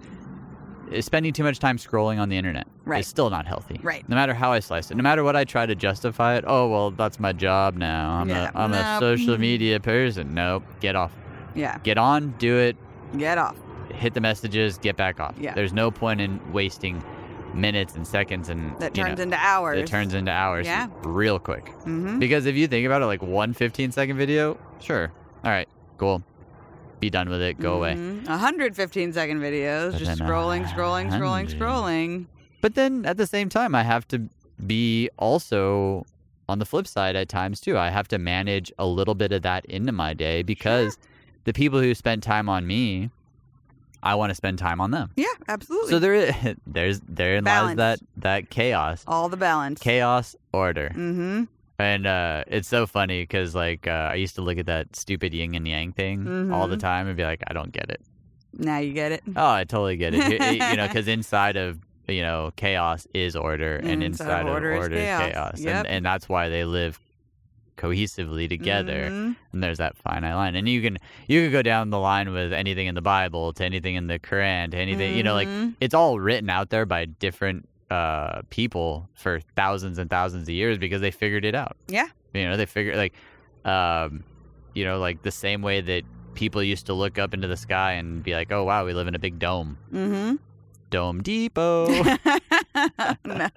eh, 0.93 1.01
spending 1.01 1.33
too 1.33 1.43
much 1.45 1.59
time 1.59 1.79
scrolling 1.79 2.19
on 2.21 2.29
the 2.29 2.37
internet 2.37 2.67
Right. 2.85 3.01
is 3.01 3.07
still 3.09 3.31
not 3.31 3.47
healthy 3.47 3.81
Right. 3.83 4.09
no 4.09 4.15
matter 4.15 4.33
how 4.35 4.53
i 4.53 4.61
slice 4.61 4.91
it 4.91 4.97
no 4.97 5.03
matter 5.03 5.25
what 5.25 5.35
i 5.37 5.45
try 5.45 5.67
to 5.67 5.75
justify 5.75 6.37
it 6.37 6.45
oh 6.47 6.69
well 6.69 6.91
that's 6.93 7.19
my 7.19 7.33
job 7.33 7.77
now 7.77 8.11
i'm 8.13 8.29
Yeah. 8.29 8.51
a 8.55 8.59
i'm 8.59 8.73
a 8.73 8.99
social 9.01 9.39
media 9.39 9.81
person 9.81 10.35
nope 10.35 10.63
get 10.81 10.95
off 10.97 11.13
yeah. 11.55 11.79
get 11.83 11.99
on 11.99 12.35
do 12.39 12.57
it 12.59 12.77
Get 13.17 13.39
off. 13.39 13.57
Hit 13.97 14.15
the 14.15 14.21
messages 14.21 14.79
get 14.79 14.97
back 14.97 15.19
off 15.21 15.35
Yeah. 15.39 15.55
there's 15.55 15.73
no 15.73 15.91
point 15.91 16.21
in 16.21 16.41
wasting 16.53 17.03
minutes 17.55 17.95
and 17.95 18.07
seconds 18.07 18.49
and 18.49 18.79
That 18.81 18.93
turns 18.95 19.17
know, 19.17 19.23
into 19.25 19.37
hours. 19.39 19.79
it 19.79 19.87
turns 19.87 20.13
into 20.15 20.31
hours 20.31 20.67
Yeah. 20.67 20.89
real 21.03 21.39
quick 21.39 21.67
Mm-hmm. 21.81 22.19
because 22.19 22.47
if 22.47 22.55
you 22.57 22.67
think 22.67 22.85
about 22.87 23.03
it 23.03 23.07
like 23.07 23.23
one 23.23 23.53
15 23.55 23.93
second 23.93 24.17
video 24.17 24.59
sure 24.81 25.11
all 25.45 25.51
right 25.51 25.69
cool 25.97 26.23
be 27.01 27.09
done 27.11 27.29
with 27.29 27.41
it 27.41 27.59
go 27.59 27.75
away 27.75 27.95
Mhm. 27.95 28.27
115 28.29 29.13
second 29.13 29.41
videos, 29.41 29.93
But 29.93 29.99
just 29.99 30.21
scrolling, 30.21 30.65
scrolling, 30.67 31.11
scrolling, 31.13 31.51
scrolling. 31.51 32.27
But 32.63 32.75
then 32.75 33.05
at 33.05 33.17
the 33.19 33.27
same 33.27 33.49
time, 33.51 33.75
I 33.75 33.83
have 33.83 34.09
to 34.09 34.23
be 34.67 35.11
also 35.19 36.07
on 36.49 36.59
the 36.59 36.65
flip 36.65 36.87
side 36.87 37.15
at 37.15 37.29
times 37.29 37.61
too. 37.61 37.77
I 37.77 37.91
have 37.91 38.09
to 38.09 38.19
manage 38.19 38.73
a 38.79 38.87
little 38.87 39.15
bit 39.15 39.31
of 39.33 39.43
that 39.43 39.67
into 39.67 39.93
my 39.93 40.15
day 40.15 40.43
because 40.43 40.97
the 41.45 41.53
people 41.53 41.81
who 41.81 41.95
spend 41.95 42.23
time 42.23 42.49
on 42.49 42.67
me, 42.67 43.11
I 44.07 44.15
want 44.15 44.31
to 44.31 44.35
spend 44.35 44.59
time 44.59 44.81
on 44.81 44.91
them. 44.91 45.11
Yeah, 45.17 45.27
absolutely. 45.49 45.91
So 45.91 45.99
there 45.99 46.15
is 46.15 46.35
there's 46.67 47.01
therein 47.01 47.45
lies 47.45 47.77
that 47.77 47.99
that 48.19 48.51
chaos, 48.51 49.05
all 49.07 49.29
the 49.29 49.37
balance. 49.37 49.81
chaos 49.81 50.37
order, 50.53 50.89
Mm-hmm. 50.95 51.45
and 51.79 52.07
uh, 52.07 52.45
it's 52.47 52.69
so 52.69 52.87
funny 52.87 53.23
because 53.23 53.55
like 53.55 53.87
uh, 53.87 54.11
I 54.13 54.15
used 54.15 54.35
to 54.37 54.43
look 54.43 54.59
at 54.59 54.67
that 54.67 54.95
stupid 54.97 55.35
yin 55.35 55.55
and 55.55 55.67
yang 55.67 55.93
thing 55.93 56.51
all 56.53 56.69
the 56.69 56.77
Mhm. 56.77 56.81
time 56.91 57.07
and 57.09 57.17
be 57.17 57.25
like, 57.25 57.43
I 57.47 57.53
don't 57.53 57.73
get 57.73 57.91
it. 57.91 58.01
Now 58.59 58.79
you 58.79 58.93
get 58.95 59.13
it. 59.13 59.23
Oh, 59.37 59.51
I 59.61 59.65
totally 59.65 59.97
get 59.97 60.15
it. 60.15 60.23
You- 60.33 60.67
you 60.71 60.77
know, 60.77 60.87
because 60.91 61.09
inside 61.09 61.57
of 61.57 61.79
you 62.09 62.23
know 62.23 62.53
chaos 62.57 63.07
is 63.13 63.35
order, 63.37 63.77
and 63.77 64.03
Inside 64.03 64.25
of 64.25 64.31
inside 64.31 64.41
of 64.47 64.55
order 64.55 64.77
order, 64.77 64.95
is 64.97 65.03
is 65.03 65.09
chaos. 65.09 65.33
chaos, 65.33 65.61
Yep. 65.61 65.75
and 65.77 65.87
and 65.89 66.07
that's 66.07 66.29
why 66.29 66.49
they 66.49 66.65
live 66.65 67.01
cohesively 67.77 68.49
together. 68.49 69.09
Mhm. 69.11 69.37
And 69.53 69.63
there's 69.63 69.79
that 69.79 69.97
finite 69.97 70.35
line, 70.35 70.55
and 70.57 70.69
you 70.69 70.81
can 70.83 70.99
you 71.29 71.43
can 71.43 71.53
go 71.53 71.63
down 71.63 71.91
the 71.91 71.99
line 71.99 72.33
with 72.33 72.53
anything 72.53 72.87
in 72.87 72.95
the 72.95 73.03
Bible 73.03 73.53
to 73.55 73.65
anything 73.65 73.95
in 73.95 74.07
the 74.07 74.19
Quran 74.19 74.71
to 74.73 74.77
anything. 74.77 75.17
You 75.17 75.23
know, 75.23 75.35
like 75.35 75.49
Mhm. 75.49 75.75
it's 75.81 75.95
all 75.95 76.19
written 76.21 76.49
out 76.51 76.71
there 76.71 76.87
by 76.87 77.05
different 77.07 77.69
uh 77.91 78.43
people 78.51 79.09
for 79.15 79.41
thousands 79.55 79.99
and 79.99 80.11
thousands 80.11 80.49
of 80.49 80.55
years 80.55 80.77
because 80.79 81.01
they 81.01 81.11
figured 81.13 81.45
it 81.45 81.55
out. 81.55 81.77
Yeah. 81.89 82.09
You 82.35 82.49
know, 82.49 82.57
they 82.57 82.67
figure 82.67 82.97
like, 82.97 83.15
um, 83.65 84.25
you 84.75 84.85
know, 84.85 84.99
like 84.99 85.23
the 85.23 85.31
same 85.31 85.63
way 85.63 85.81
that 85.81 86.03
people 86.35 86.63
used 86.63 86.87
to 86.87 86.93
look 86.93 87.19
up 87.19 87.33
into 87.33 87.49
the 87.49 87.57
sky 87.57 87.93
and 87.93 88.23
be 88.23 88.35
like, 88.35 88.53
"Oh 88.53 88.65
wow, 88.65 88.85
we 88.85 88.93
live 88.93 89.07
in 89.09 89.15
a 89.15 89.19
big 89.19 89.39
dome, 89.39 89.79
Mhm. 89.93 90.39
Dome 90.91 91.23
Depot." 91.23 91.87
no. 93.25 93.49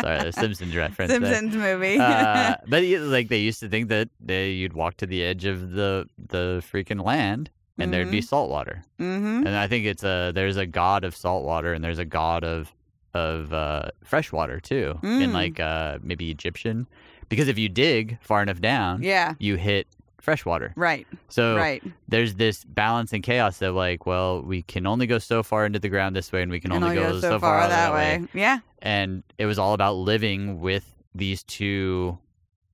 Sorry, 0.00 0.22
the 0.24 0.32
Simpsons 0.32 0.74
reference. 0.76 1.12
there. 1.12 1.20
Simpsons 1.34 1.56
movie. 1.56 1.98
uh, 1.98 2.56
but 2.68 2.82
like 2.84 3.28
they 3.28 3.38
used 3.38 3.60
to 3.60 3.68
think 3.68 3.88
that 3.88 4.08
they, 4.20 4.50
you'd 4.50 4.72
walk 4.74 4.96
to 4.98 5.06
the 5.06 5.22
edge 5.24 5.44
of 5.44 5.72
the 5.72 6.08
the 6.28 6.62
freaking 6.72 7.04
land 7.04 7.50
and 7.78 7.92
there'd 7.92 8.10
be 8.10 8.20
salt 8.20 8.50
water. 8.50 8.84
mm-hmm. 9.00 9.46
And 9.46 9.56
I 9.56 9.66
think 9.66 9.84
it's 9.86 10.04
a 10.04 10.32
there's 10.34 10.56
a 10.56 10.66
god 10.66 11.04
of 11.04 11.16
salt 11.16 11.44
water 11.44 11.72
and 11.72 11.82
there's 11.84 11.98
a 11.98 12.04
god 12.04 12.44
of 12.44 12.72
of 13.14 13.52
uh, 13.52 13.86
fresh 14.04 14.32
water 14.32 14.58
too 14.60 14.98
in 15.02 15.30
Mm. 15.30 15.32
like 15.32 15.60
uh, 15.60 15.98
maybe 16.02 16.30
Egyptian 16.30 16.86
because 17.28 17.48
if 17.48 17.58
you 17.58 17.68
dig 17.68 18.18
far 18.20 18.42
enough 18.42 18.60
down, 18.60 19.02
Yeah. 19.02 19.34
you 19.38 19.56
hit 19.56 19.86
fresh 20.24 20.44
water. 20.44 20.72
Right. 20.74 21.06
So 21.28 21.56
right. 21.56 21.82
there's 22.08 22.34
this 22.34 22.64
balance 22.64 23.12
and 23.12 23.22
chaos 23.22 23.62
of 23.62 23.74
like, 23.74 24.06
well, 24.06 24.42
we 24.42 24.62
can 24.62 24.86
only 24.86 25.06
go 25.06 25.18
so 25.18 25.42
far 25.42 25.66
into 25.66 25.78
the 25.78 25.88
ground 25.88 26.16
this 26.16 26.32
way, 26.32 26.42
and 26.42 26.50
we 26.50 26.58
can 26.58 26.72
And 26.72 26.82
only 26.82 26.98
I'll 26.98 27.12
go, 27.12 27.20
so 27.20 27.38
far, 27.38 27.60
that, 27.60 27.68
that 27.68 27.92
way. 27.94 28.26
Yeah. 28.34 28.58
And 28.82 29.22
it 29.38 29.46
was 29.46 29.58
all 29.58 29.74
about 29.74 29.94
living 29.94 30.60
with 30.60 30.84
these 31.14 31.42
two 31.44 32.18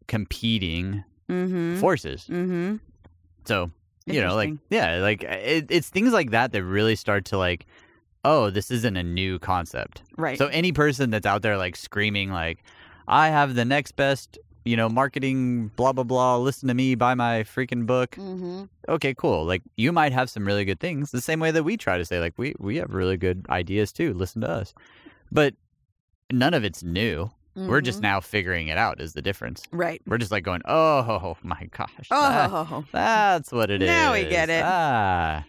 competing 0.06 1.04
Mm-hmm. 1.30 1.78
forces. 1.78 2.22
mm-hmm. 2.22 2.76
So 3.44 3.70
you 4.04 4.20
know, 4.20 4.34
like 4.34 4.52
yeah, 4.68 4.96
like 4.96 5.22
it, 5.22 5.66
it's 5.70 5.88
things 5.88 6.12
like 6.12 6.30
that 6.32 6.50
that 6.50 6.64
really 6.64 6.96
start 6.96 7.26
to 7.26 7.38
like, 7.38 7.66
oh, 8.24 8.50
this 8.50 8.72
isn't 8.72 8.96
a 8.96 9.04
new 9.04 9.38
concept. 9.38 10.02
Right. 10.16 10.36
So 10.36 10.48
any 10.48 10.72
person 10.72 11.10
that's 11.10 11.26
out 11.26 11.42
there 11.42 11.56
like 11.56 11.76
screaming 11.76 12.32
like, 12.32 12.64
I 13.06 13.28
have 13.28 13.54
the 13.54 13.64
next 13.64 13.94
best, 13.94 14.38
you 14.64 14.76
know, 14.76 14.88
marketing, 14.88 15.68
blah 15.76 15.92
blah 15.92 16.04
blah. 16.04 16.36
Listen 16.38 16.68
to 16.68 16.74
me, 16.74 16.94
buy 16.94 17.14
my 17.14 17.42
freaking 17.44 17.86
book. 17.86 18.12
mm-hmm. 18.12 18.64
Okay, 18.88 19.14
cool. 19.14 19.44
Like 19.44 19.62
you 19.76 19.92
might 19.92 20.12
have 20.12 20.28
some 20.30 20.44
really 20.46 20.64
good 20.64 20.80
things. 20.80 21.10
The 21.10 21.20
same 21.20 21.40
way 21.40 21.50
that 21.50 21.62
we 21.62 21.76
try 21.76 21.96
to 21.98 22.04
say 22.04 22.20
like 22.20 22.34
we 22.36 22.54
we 22.58 22.76
have 22.76 22.92
really 22.92 23.16
good 23.16 23.46
ideas 23.50 23.92
too. 23.92 24.12
Listen 24.14 24.40
to 24.42 24.50
us, 24.50 24.74
but 25.32 25.54
none 26.32 26.54
of 26.54 26.64
it's 26.64 26.82
new. 26.82 27.30
We're 27.56 27.82
just 27.82 28.00
now 28.00 28.20
figuring 28.20 28.68
it 28.68 28.78
out. 28.78 29.02
Is 29.02 29.12
the 29.12 29.20
difference? 29.20 29.64
right. 29.70 30.00
We're 30.06 30.16
just 30.16 30.30
like 30.32 30.44
going, 30.44 30.62
oh 30.66 31.36
my 31.42 31.68
gosh, 31.70 32.08
that- 32.08 32.50
Oh. 32.50 32.84
that's 32.92 33.52
what 33.52 33.70
it 33.70 33.82
is. 33.82 33.86
Now 33.86 34.14
we 34.14 34.24
get 34.24 34.48
it. 34.48 34.62
Ah. 34.64 35.44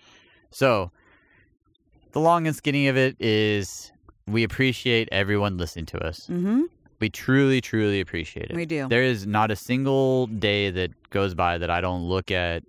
So, 0.50 0.92
the 2.12 2.20
long 2.20 2.48
and 2.48 2.56
skinny 2.56 2.90
of 2.90 2.98
it 2.98 3.16
is 3.22 3.94
we 4.28 4.44
appreciate 4.44 5.08
everyone 5.12 5.58
listening 5.58 5.86
to 5.88 6.04
us. 6.06 6.28
Mm-hmm. 6.30 6.64
We 7.02 7.10
truly, 7.10 7.60
truly 7.60 8.00
appreciate 8.00 8.52
it. 8.52 8.56
We 8.56 8.66
do. 8.66 8.88
There 8.88 9.04
is 9.04 9.26
not 9.28 9.52
a 9.52 9.56
single 9.56 10.28
day 10.28 10.70
that 10.72 10.92
goes 11.10 11.34
by 11.34 11.58
that 11.58 11.70
I 11.70 11.82
don't 11.82 12.04
look 12.04 12.32
at 12.32 12.64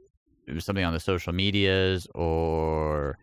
something 0.58 0.84
on 0.84 0.92
the 0.92 1.00
social 1.00 1.32
medias 1.32 2.08
or 2.14 3.18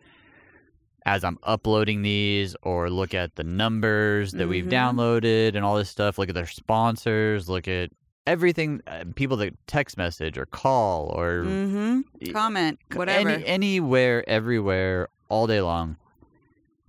as 1.06 1.24
I'm 1.24 1.38
uploading 1.42 2.02
these 2.02 2.54
or 2.62 2.88
look 2.90 3.12
at 3.14 3.34
the 3.34 3.42
numbers 3.44 4.32
that 4.32 4.48
we've 4.48 4.66
Mhm. 4.66 4.70
downloaded 4.70 5.56
and 5.56 5.64
all 5.64 5.76
this 5.76 5.88
stuff. 5.90 6.18
Look 6.18 6.28
at 6.28 6.34
their 6.34 6.46
sponsors. 6.46 7.48
Look 7.48 7.66
at 7.68 7.90
everything. 8.26 8.80
Uh, 8.86 9.04
people 9.16 9.36
that 9.38 9.54
text 9.66 9.96
message 9.96 10.38
or 10.38 10.46
call 10.46 11.06
or 11.08 11.42
Mm-hmm. 11.44 12.32
Comment. 12.32 12.78
Whatever. 12.94 13.30
any, 13.30 13.46
anywhere, 13.46 14.22
everywhere, 14.28 15.08
all 15.28 15.46
day 15.46 15.60
long. 15.60 15.96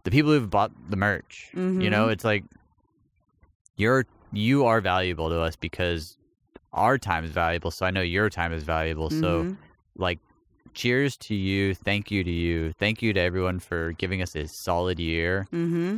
The 0.03 0.11
people 0.11 0.31
who've 0.31 0.49
bought 0.49 0.71
the 0.89 0.97
merch, 0.97 1.49
you 1.53 1.59
Mm-hmm. 1.61 1.89
know, 1.89 2.09
it's 2.09 2.23
like 2.25 2.43
you're 3.75 4.05
you 4.33 4.65
are 4.65 4.79
valuable 4.81 5.29
to 5.29 5.39
us 5.41 5.55
because 5.55 6.17
our 6.73 6.97
time 6.97 7.25
is 7.25 7.31
valuable. 7.31 7.69
So 7.71 7.85
I 7.85 7.91
know 7.91 8.01
your 8.01 8.29
time 8.29 8.53
is 8.53 8.63
valuable. 8.63 9.09
So 9.09 9.43
Mhm. 9.43 9.57
like, 9.97 10.19
cheers 10.73 11.17
to 11.17 11.35
you. 11.35 11.73
Thank 11.75 12.09
you 12.11 12.23
to 12.23 12.31
you. 12.31 12.71
Thank 12.73 13.01
you 13.01 13.11
to 13.11 13.19
everyone 13.19 13.59
for 13.59 13.91
giving 13.93 14.21
us 14.21 14.35
a 14.35 14.47
solid 14.47 14.99
year. 14.99 15.47
Mm-hmm. 15.51 15.97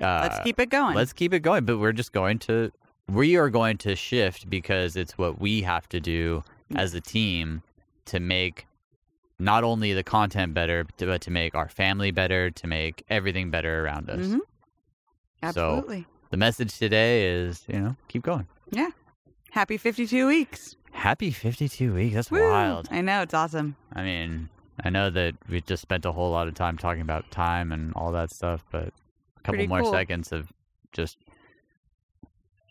Uh, 0.00 0.20
Let's 0.22 0.40
keep 0.40 0.58
it 0.58 0.70
going. 0.70 0.96
Let's 0.96 1.12
keep 1.12 1.32
it 1.32 1.40
going, 1.40 1.64
but 1.64 1.78
we're 1.78 1.92
just 1.92 2.12
going 2.12 2.38
to 2.40 2.72
we 3.08 3.36
are 3.36 3.48
going 3.48 3.78
to 3.78 3.96
shift 3.96 4.50
because 4.50 4.96
it's 4.96 5.16
what 5.16 5.40
we 5.40 5.62
have 5.62 5.88
to 5.90 6.00
do 6.00 6.42
Mm. 6.70 6.78
as 6.78 6.92
a 6.94 7.00
team 7.00 7.62
to 8.04 8.20
make 8.20 8.66
not 9.38 9.64
only 9.64 9.94
the 9.94 10.02
content 10.02 10.52
better, 10.52 10.84
but 10.98 11.20
to 11.22 11.30
make 11.30 11.54
our 11.54 11.68
family 11.68 12.10
better, 12.10 12.50
to 12.50 12.66
make 12.66 13.02
everything 13.08 13.50
better 13.50 13.82
around 13.84 14.10
us. 14.10 14.26
Mhm. 14.26 14.40
Absolutely. 15.42 16.06
The 16.30 16.36
message 16.36 16.78
today 16.78 17.26
is, 17.26 17.64
you 17.68 17.78
know, 17.80 17.96
keep 18.08 18.22
going. 18.22 18.46
Yeah. 18.70 18.90
Happy 19.50 19.76
52 19.76 20.26
weeks. 20.26 20.76
Happy 20.92 21.30
52 21.30 21.94
weeks. 21.94 22.14
That's 22.14 22.30
Woo. 22.30 22.40
wild. 22.50 22.88
I 22.90 23.00
know. 23.00 23.22
It's 23.22 23.34
awesome. 23.34 23.76
I 23.94 24.02
mean, 24.02 24.48
I 24.84 24.90
know 24.90 25.10
that 25.10 25.34
we 25.48 25.60
just 25.62 25.82
spent 25.82 26.04
a 26.04 26.12
whole 26.12 26.30
lot 26.30 26.48
of 26.48 26.54
time 26.54 26.76
talking 26.76 27.02
about 27.02 27.30
time 27.30 27.72
and 27.72 27.92
all 27.94 28.12
that 28.12 28.30
stuff, 28.30 28.64
but 28.70 28.84
a 28.88 29.40
couple 29.42 29.54
Pretty 29.54 29.66
more 29.68 29.82
cool. 29.82 29.92
seconds 29.92 30.32
of 30.32 30.52
just 30.92 31.18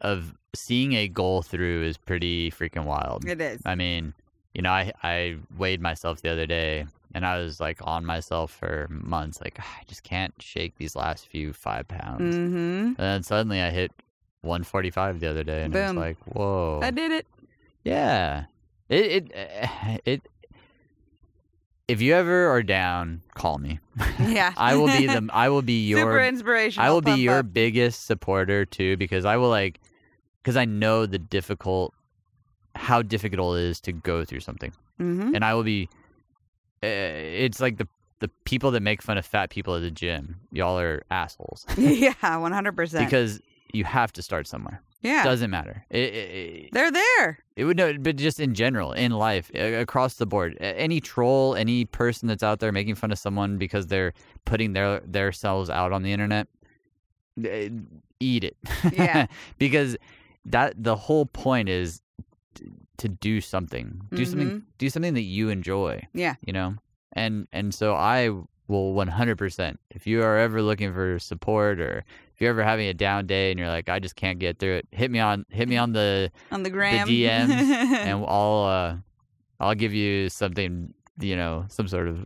of 0.01 0.35
seeing 0.53 0.93
a 0.93 1.07
goal 1.07 1.41
through 1.41 1.83
is 1.83 1.97
pretty 1.97 2.51
freaking 2.51 2.85
wild. 2.85 3.25
It 3.27 3.41
is. 3.41 3.61
I 3.65 3.75
mean, 3.75 4.13
you 4.53 4.61
know, 4.61 4.69
I 4.71 4.91
I 5.03 5.37
weighed 5.57 5.81
myself 5.81 6.21
the 6.21 6.29
other 6.31 6.45
day 6.45 6.85
and 7.17 7.25
I 7.25 7.39
was 7.39 7.59
like 7.59 7.79
on 7.81 8.05
myself 8.05 8.51
for 8.51 8.87
months, 8.89 9.41
like 9.41 9.59
I 9.59 9.83
just 9.87 10.03
can't 10.03 10.33
shake 10.39 10.77
these 10.77 10.95
last 10.95 11.27
few 11.27 11.51
five 11.53 11.87
pounds. 11.87 12.35
Mm-hmm. 12.35 12.57
And 12.57 12.95
then 12.97 13.23
suddenly 13.23 13.61
I 13.61 13.69
hit 13.71 13.91
145 14.41 15.19
the 15.19 15.27
other 15.29 15.43
day, 15.43 15.63
and 15.63 15.75
it 15.75 15.79
was 15.81 15.91
Boom. 15.91 15.97
like, 15.97 16.17
whoa, 16.25 16.79
I 16.81 16.91
did 16.91 17.11
it. 17.11 17.25
yeah. 17.83 18.45
It 18.89 19.05
it 19.33 20.01
it. 20.05 20.21
If 21.87 22.01
you 22.01 22.13
ever 22.15 22.49
are 22.49 22.63
down, 22.63 23.21
call 23.33 23.59
me. 23.59 23.79
Yeah. 24.19 24.51
I 24.57 24.75
will 24.75 24.87
be 24.87 25.07
the 25.07 25.29
I 25.31 25.47
will 25.47 25.61
be 25.61 25.85
your 25.87 25.99
Super 25.99 26.11
your 26.19 26.25
inspirational. 26.25 26.85
I 26.85 26.91
will 26.91 26.99
be 27.01 27.13
your 27.21 27.39
up. 27.39 27.53
biggest 27.53 28.05
supporter 28.05 28.65
too 28.65 28.97
because 28.97 29.23
I 29.23 29.37
will 29.37 29.47
like 29.49 29.79
because 30.43 30.57
I 30.57 30.65
know 30.65 31.05
the 31.05 31.17
difficult 31.17 31.93
how 32.75 33.01
difficult 33.01 33.57
it 33.57 33.63
is 33.63 33.79
to 33.81 33.93
go 33.93 34.25
through 34.25 34.41
something 34.41 34.73
Mhm. 34.99 35.33
and 35.33 35.45
I 35.45 35.53
will 35.53 35.63
be 35.63 35.87
it's 36.81 37.59
like 37.59 37.77
the 37.77 37.87
the 38.19 38.29
people 38.45 38.71
that 38.71 38.81
make 38.81 39.01
fun 39.01 39.17
of 39.17 39.25
fat 39.25 39.49
people 39.49 39.75
at 39.75 39.81
the 39.81 39.91
gym 39.91 40.39
y'all 40.51 40.77
are 40.79 41.03
assholes 41.11 41.65
yeah, 41.77 42.13
100%. 42.21 42.99
because 42.99 43.39
you 43.73 43.83
have 43.83 44.11
to 44.13 44.21
start 44.21 44.47
somewhere 44.47 44.81
yeah. 45.01 45.23
doesn't 45.23 45.51
matter 45.51 45.85
it, 45.91 45.97
it, 46.13 46.69
They're 46.71 46.91
there. 46.91 47.39
it 47.55 47.65
would 47.65 47.77
no 47.77 47.95
but 47.99 48.15
just 48.15 48.39
in 48.39 48.53
general 48.55 48.91
in 48.93 49.11
life 49.11 49.53
across 49.53 50.15
the 50.15 50.25
board 50.25 50.57
any 50.59 50.99
troll 50.99 51.55
any 51.55 51.85
person 51.85 52.27
that's 52.27 52.43
out 52.43 52.59
there 52.59 52.71
making 52.71 52.95
fun 52.95 53.11
of 53.11 53.19
someone 53.19 53.57
because 53.57 53.87
they're 53.87 54.13
putting 54.45 54.73
their 54.73 54.99
their 55.01 55.31
selves 55.31 55.69
out 55.69 55.91
on 55.91 56.01
the 56.01 56.11
internet 56.11 56.47
eh, 57.45 57.69
eat 58.19 58.43
it 58.43 58.57
Yeah. 58.93 59.27
because 59.59 59.95
that 60.45 60.73
the 60.81 60.95
whole 60.95 61.25
point 61.27 61.69
is 61.69 62.01
to 62.97 63.07
do 63.09 63.39
something 63.41 64.01
do 64.13 64.25
something 64.25 64.63
do 64.77 64.89
something 64.89 65.13
that 65.13 65.21
you 65.21 65.49
enjoy 65.49 65.95
Mm-hmm. 65.97 66.19
Yeah. 66.19 66.35
you 66.41 66.53
know 66.53 66.75
and 67.13 67.47
and 67.53 67.73
so 67.73 67.93
i 67.95 68.29
will 68.69 68.93
100% 68.93 69.77
if 69.91 70.05
you 70.05 70.21
are 70.23 70.37
ever 70.37 70.61
looking 70.61 70.93
for 70.93 71.19
support 71.19 71.79
or 71.79 72.03
if 72.35 72.41
you're 72.41 72.49
ever 72.49 72.63
having 72.63 72.87
a 72.87 72.93
down 72.93 73.25
day 73.25 73.49
and 73.51 73.57
you're 73.59 73.69
like 73.69 73.87
i 73.89 73.97
just 73.99 74.15
can't 74.15 74.39
get 74.39 74.59
through 74.59 74.75
it 74.77 74.87
hit 74.91 75.09
me 75.09 75.19
on 75.19 75.45
hit 75.49 75.69
me 75.69 75.77
on 75.77 75.93
the 75.93 76.29
On 76.51 76.63
the 76.63 76.69
gram. 76.69 77.07
DMs 77.07 77.49
and 77.49 78.25
I'll 78.27 78.63
uh, 78.65 78.95
I'll 79.59 79.73
give 79.75 79.93
you 79.93 80.29
something, 80.29 80.93
you 81.19 81.35
know, 81.35 81.65
some 81.69 81.87
sort 81.87 82.07
of 82.07 82.23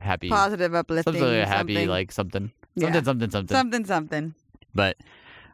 happy, 0.00 0.28
Positive, 0.28 0.66
some 0.72 0.74
uplifting. 0.76 1.14
sort 1.14 1.32
of 1.32 1.48
happy, 1.48 1.74
something. 1.74 1.88
like 1.88 2.12
something, 2.12 2.52
Yeah. 2.74 2.86
something, 2.92 3.04
something, 3.04 3.30
something. 3.30 3.56
something, 3.56 3.84
something. 3.86 4.34
But 4.74 4.96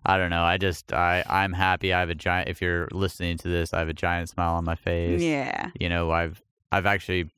I 0.07 0.17
don't 0.19 0.31
know. 0.31 0.43
I 0.43 0.57
just 0.57 0.93
I 0.93 1.23
I'm 1.29 1.53
happy. 1.53 1.93
I 1.93 2.01
have 2.01 2.11
a 2.11 2.15
giant. 2.15 2.49
If 2.49 2.63
you're 2.63 2.89
listening 2.93 3.37
to 3.39 3.49
this, 3.49 3.73
I 3.75 3.79
have 3.81 3.89
a 3.89 3.93
giant 3.95 4.29
smile 4.31 4.55
on 4.55 4.65
my 4.65 4.75
face. 4.77 5.21
Yeah. 5.23 5.71
You 5.79 5.89
know, 5.89 6.11
I've 6.11 6.43
I've 6.73 6.87
actually. 6.87 7.31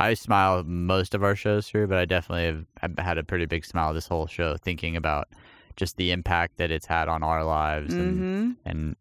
I 0.00 0.14
smile 0.14 0.62
most 0.62 1.12
of 1.12 1.24
our 1.24 1.34
shows 1.34 1.68
through, 1.68 1.88
but 1.88 1.98
I 1.98 2.04
definitely 2.04 2.44
have, 2.46 2.64
have 2.96 3.04
had 3.04 3.18
a 3.18 3.24
pretty 3.24 3.46
big 3.46 3.64
smile 3.64 3.92
this 3.92 4.06
whole 4.06 4.28
show, 4.28 4.56
thinking 4.56 4.94
about 4.96 5.26
just 5.74 5.96
the 5.96 6.12
impact 6.12 6.56
that 6.58 6.70
it's 6.70 6.86
had 6.86 7.08
on 7.08 7.24
our 7.24 7.44
lives 7.44 7.94
and 7.94 8.14
Mm-hmm. 8.16 8.50
and 8.64 8.96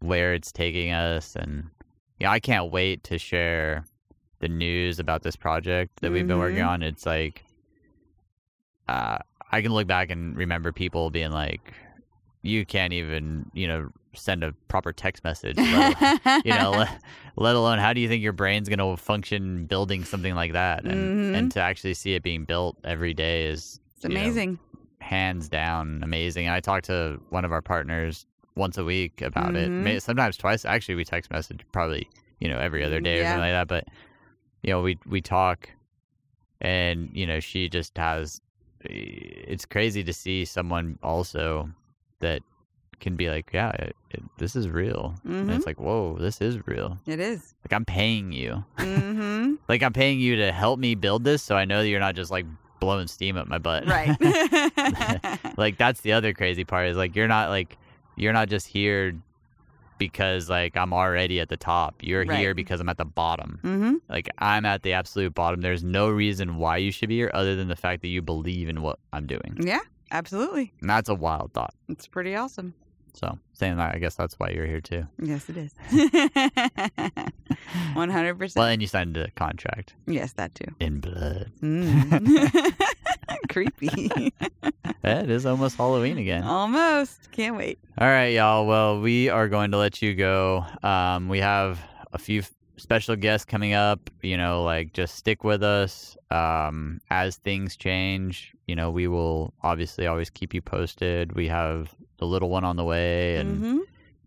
where 0.00 0.34
it's 0.34 0.52
taking 0.52 0.92
us 0.92 1.34
and 1.34 1.70
yeah 2.20 2.30
i 2.30 2.38
can't 2.38 2.70
wait 2.70 3.02
to 3.02 3.18
share 3.18 3.84
the 4.38 4.46
news 4.48 5.00
about 5.00 5.22
this 5.24 5.34
project 5.34 6.00
that 6.00 6.12
we've 6.12 6.26
been 6.28 6.38
working 6.38 6.58
Mhm. 6.58 6.68
on 6.68 6.82
it's 6.84 7.04
like 7.06 7.44
uh 8.88 9.18
i 9.50 9.60
can 9.62 9.72
look 9.72 9.86
back 9.86 10.10
and 10.10 10.36
remember 10.36 10.72
people 10.72 11.10
being 11.10 11.30
like 11.32 11.72
you 12.42 12.64
can't 12.64 12.92
even 12.92 13.50
you 13.52 13.66
know 13.68 13.90
send 14.14 14.42
a 14.42 14.52
proper 14.68 14.92
text 14.92 15.22
message 15.22 15.56
let, 15.56 16.44
you 16.44 16.52
know 16.52 16.70
let, 16.78 17.02
let 17.36 17.54
alone 17.56 17.78
how 17.78 17.92
do 17.92 18.00
you 18.00 18.08
think 18.08 18.22
your 18.22 18.32
brain's 18.32 18.68
going 18.68 18.78
to 18.78 18.96
function 19.00 19.64
building 19.66 20.04
something 20.04 20.34
like 20.34 20.52
that 20.52 20.84
and 20.84 21.10
Mhm. 21.34 21.34
and 21.38 21.52
to 21.52 21.60
actually 21.60 21.94
see 21.94 22.14
it 22.14 22.22
being 22.22 22.44
built 22.44 22.76
every 22.84 23.14
day 23.14 23.44
is 23.46 23.80
it's 23.94 24.04
you 24.04 24.10
know, 24.10 24.20
amazing. 24.20 24.58
hands 25.00 25.48
down 25.48 26.00
amazing. 26.02 26.46
And 26.46 26.54
I 26.54 26.60
talk 26.60 26.82
to 26.84 27.20
one 27.30 27.44
of 27.44 27.52
our 27.52 27.62
partners 27.62 28.24
once 28.56 28.76
a 28.78 28.84
week 28.84 29.20
about 29.22 29.54
it. 29.54 29.70
Mhm. 29.70 29.82
May- 29.82 29.98
Sometimes 30.00 30.36
twice. 30.36 30.64
Actually, 30.64 30.96
we 30.96 31.04
text 31.04 31.30
message 31.30 31.60
probably 31.72 32.08
you 32.40 32.48
know 32.48 32.58
every 32.58 32.82
other 32.84 33.00
day 33.00 33.20
or 33.20 33.24
something 33.24 33.40
like 33.40 33.52
that. 33.52 33.68
But 33.68 33.84
you 34.62 34.70
know, 34.72 34.80
we 34.82 34.98
we 35.06 35.20
talk, 35.20 35.68
and 36.60 37.10
you 37.12 37.26
know, 37.26 37.40
she 37.40 37.68
just 37.68 37.96
has. 37.96 38.40
It's 38.80 39.64
crazy 39.66 40.04
to 40.04 40.12
see 40.12 40.44
someone 40.44 40.98
also 41.02 41.68
that 42.20 42.42
can 43.00 43.14
be 43.14 43.28
like, 43.30 43.50
yeah, 43.52 43.70
it, 43.70 43.96
it, 44.10 44.22
this 44.38 44.56
is 44.56 44.68
real. 44.68 45.14
And 45.24 45.48
Mhm. 45.48 45.56
it's 45.56 45.66
like, 45.66 45.78
whoa, 45.78 46.16
this 46.18 46.40
is 46.40 46.66
real. 46.66 46.98
It 47.06 47.20
is. 47.20 47.54
Like 47.64 47.72
I'm 47.72 47.84
paying 47.84 48.32
you. 48.32 48.64
Mm-hmm. 48.78 49.54
Like 49.68 49.82
I'm 49.82 49.92
paying 49.92 50.18
you 50.18 50.36
to 50.36 50.50
help 50.50 50.78
me 50.80 50.94
build 50.94 51.24
this, 51.24 51.42
so 51.42 51.54
I 51.56 51.64
know 51.66 51.82
that 51.82 51.88
you're 51.88 52.00
not 52.00 52.14
just 52.16 52.30
like 52.30 52.46
blowing 52.80 53.06
steam 53.06 53.36
up 53.36 53.46
my 53.48 53.58
butt. 53.58 53.86
right. 53.86 54.16
like 55.58 55.76
that's 55.78 56.00
the 56.00 56.12
other 56.12 56.32
crazy 56.32 56.64
part 56.64 56.88
is 56.88 56.96
like 56.96 57.14
you're 57.14 57.28
not 57.28 57.50
like 57.50 57.76
you're 58.16 58.32
not 58.32 58.48
just 58.48 58.66
here 58.66 59.14
because 59.98 60.48
like 60.48 60.76
I'm 60.76 60.92
already 60.92 61.40
at 61.40 61.48
the 61.48 61.56
top. 61.56 61.96
You're 62.02 62.24
Right. 62.24 62.38
here 62.38 62.54
because 62.54 62.80
I'm 62.80 62.88
at 62.88 62.98
the 62.98 63.04
bottom. 63.04 63.58
Mm-hmm. 63.62 63.94
Like 64.08 64.28
I'm 64.38 64.64
at 64.64 64.82
the 64.82 64.92
absolute 64.92 65.34
bottom. 65.34 65.60
There's 65.60 65.82
no 65.84 66.08
reason 66.08 66.56
why 66.56 66.76
you 66.78 66.90
should 66.92 67.08
be 67.08 67.16
here 67.16 67.30
other 67.34 67.56
than 67.56 67.68
the 67.68 67.76
fact 67.76 68.02
that 68.02 68.08
you 68.08 68.22
believe 68.22 68.68
in 68.68 68.80
what 68.82 68.98
I'm 69.12 69.26
doing. 69.26 69.58
Yeah, 69.60 69.80
absolutely. 70.10 70.72
And 70.80 70.90
that's 70.90 71.08
a 71.08 71.14
wild 71.14 71.52
thought. 71.52 71.74
It's 71.88 72.06
pretty 72.06 72.34
awesome. 72.36 72.74
So 73.14 73.38
saying 73.52 73.76
that, 73.78 73.94
I 73.94 73.98
guess 73.98 74.14
that's 74.14 74.34
why 74.38 74.50
you're 74.50 74.66
here 74.66 74.80
too. 74.80 75.06
Yes, 75.20 75.48
it 75.48 75.56
is. 75.56 75.72
100%. 77.94 78.54
Well, 78.56 78.66
and 78.68 78.80
you 78.80 78.86
signed 78.88 79.16
a 79.16 79.30
contract 79.32 79.94
Yes, 80.06 80.34
that 80.34 80.54
too. 80.54 80.72
in 80.80 81.00
blood. 81.00 81.50
Mm. 81.62 82.74
Creepy. 83.50 84.32
It 85.04 85.30
is 85.30 85.46
almost 85.46 85.76
Halloween 85.76 86.18
again. 86.18 86.42
Almost. 86.42 87.30
Can't 87.32 87.56
wait. 87.56 87.78
All 87.96 88.06
right, 88.08 88.26
y'all. 88.34 88.66
Well, 88.66 89.00
we 89.00 89.28
are 89.30 89.48
going 89.48 89.70
to 89.70 89.78
let 89.78 90.02
you 90.02 90.14
go. 90.14 90.66
Um, 90.82 91.28
we 91.28 91.38
have 91.38 91.78
a 92.12 92.18
few 92.18 92.42
special 92.78 93.16
guests 93.16 93.44
coming 93.44 93.74
up. 93.74 94.10
You 94.22 94.36
know, 94.36 94.62
like 94.62 94.92
just 94.92 95.16
stick 95.16 95.44
with 95.44 95.62
us. 95.62 96.16
Um, 96.30 97.00
as 97.10 97.36
things 97.36 97.76
change, 97.76 98.54
you 98.66 98.74
know, 98.76 98.90
we 98.90 99.08
will 99.08 99.52
obviously 99.62 100.06
always 100.06 100.30
keep 100.30 100.54
you 100.54 100.62
posted. 100.62 101.32
We 101.32 101.48
have 101.48 101.94
the 102.18 102.26
little 102.26 102.48
one 102.50 102.64
on 102.64 102.76
the 102.76 102.84
way, 102.84 103.36
and 103.36 103.62
Mhm. 103.62 103.80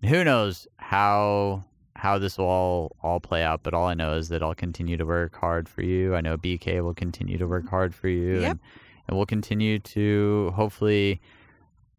who 0.10 0.24
knows 0.24 0.68
how 0.78 1.64
how 1.96 2.18
this 2.18 2.38
will 2.40 2.46
all 2.48 2.96
all 3.04 3.20
play 3.20 3.44
out. 3.44 3.62
But 3.64 3.74
all 3.74 3.86
I 3.88 3.94
know 3.94 4.14
is 4.14 4.30
that 4.30 4.42
I'll 4.42 4.56
continue 4.56 4.98
to 4.98 5.06
work 5.06 5.36
hard 5.36 5.70
for 5.70 5.84
you. 5.84 6.16
I 6.16 6.22
know 6.22 6.36
BK 6.38 6.82
will 6.82 6.96
continue 6.96 7.38
to 7.38 7.46
work 7.48 7.68
hard 7.70 7.94
for 7.94 8.08
you, 8.08 8.40
Yep. 8.42 8.52
and, 8.52 8.60
and 9.08 9.18
we'll 9.18 9.28
continue 9.28 9.78
to 9.80 10.52
hopefully 10.56 11.22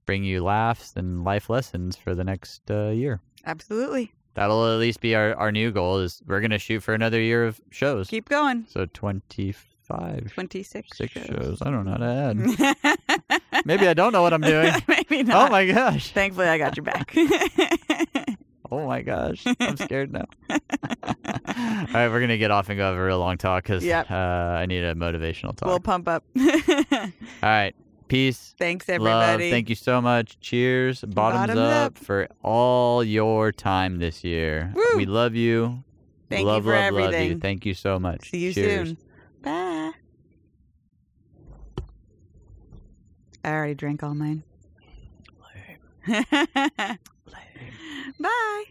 bring 0.06 0.24
you 0.24 0.42
laughs 0.42 0.94
and 0.96 1.22
life 1.22 1.48
lessons 1.48 1.96
for 1.96 2.14
the 2.16 2.24
next 2.24 2.68
uh, 2.70 2.88
year. 2.88 3.20
Absolutely. 3.46 4.12
That'll 4.34 4.72
at 4.72 4.78
least 4.78 5.00
be 5.00 5.14
our, 5.14 5.34
our 5.34 5.52
new 5.52 5.70
goal. 5.70 5.98
Is 5.98 6.22
we're 6.26 6.40
gonna 6.40 6.58
shoot 6.58 6.80
for 6.82 6.94
another 6.94 7.20
year 7.20 7.44
of 7.46 7.60
shows. 7.70 8.08
Keep 8.08 8.28
going. 8.28 8.64
So 8.68 8.86
twenty 8.86 9.52
five, 9.82 10.32
Twenty 10.32 10.62
six. 10.62 10.96
six 10.96 11.12
shows. 11.12 11.58
I 11.60 11.70
don't 11.70 11.84
know 11.84 11.90
how 11.92 11.96
to 11.98 12.84
add. 13.20 13.42
Maybe 13.66 13.86
I 13.88 13.94
don't 13.94 14.12
know 14.12 14.22
what 14.22 14.32
I'm 14.32 14.40
doing. 14.40 14.72
Maybe 14.88 15.22
not. 15.22 15.48
Oh 15.48 15.52
my 15.52 15.66
gosh! 15.66 16.12
Thankfully, 16.12 16.48
I 16.48 16.56
got 16.58 16.76
your 16.76 16.84
back. 16.84 17.14
Oh 18.74 18.86
my 18.86 19.02
gosh! 19.02 19.44
I'm 19.60 19.76
scared 19.76 20.14
now. 20.14 20.24
All 20.48 20.58
right, 21.92 22.08
we're 22.08 22.20
gonna 22.20 22.38
get 22.38 22.50
off 22.50 22.70
and 22.70 22.78
go 22.78 22.86
have 22.86 22.94
a 22.96 23.04
real 23.04 23.18
long 23.18 23.36
talk 23.36 23.64
because 23.64 23.84
Yep. 23.84 24.10
uh, 24.10 24.14
I 24.14 24.64
need 24.64 24.82
a 24.82 24.94
motivational 24.94 25.54
talk. 25.54 25.68
we'll 25.68 25.78
pump 25.78 26.08
up. 26.08 26.24
All 26.38 27.10
right, 27.42 27.74
peace. 28.12 28.54
Thanks, 28.58 28.88
everybody. 28.88 29.44
Love. 29.44 29.50
Thank 29.50 29.68
you 29.70 29.74
so 29.74 30.00
much. 30.00 30.38
Cheers. 30.40 31.00
Bottoms, 31.00 31.14
Bottoms 31.14 31.58
up, 31.58 31.86
up. 31.86 31.98
for 31.98 32.28
all 32.42 33.02
your 33.02 33.52
time 33.52 33.98
this 33.98 34.22
year. 34.22 34.72
Woo. 34.74 34.96
We 34.96 35.06
love 35.06 35.34
you. 35.34 35.82
Thank 36.28 36.46
love, 36.46 36.64
you 36.64 36.70
for 36.70 36.76
love, 36.76 36.92
love 36.92 37.00
you. 37.00 37.06
everything. 37.06 37.40
Thank 37.40 37.66
you 37.66 37.74
so 37.74 37.98
much. 37.98 38.30
See 38.30 38.38
you 38.38 38.52
Cheers. 38.52 38.88
soon. 38.88 38.98
Bye. 39.42 39.92
I 43.44 43.50
already 43.50 43.74
drank 43.74 44.02
all 44.02 44.14
mine. 44.14 44.44
Bye. 48.18 48.64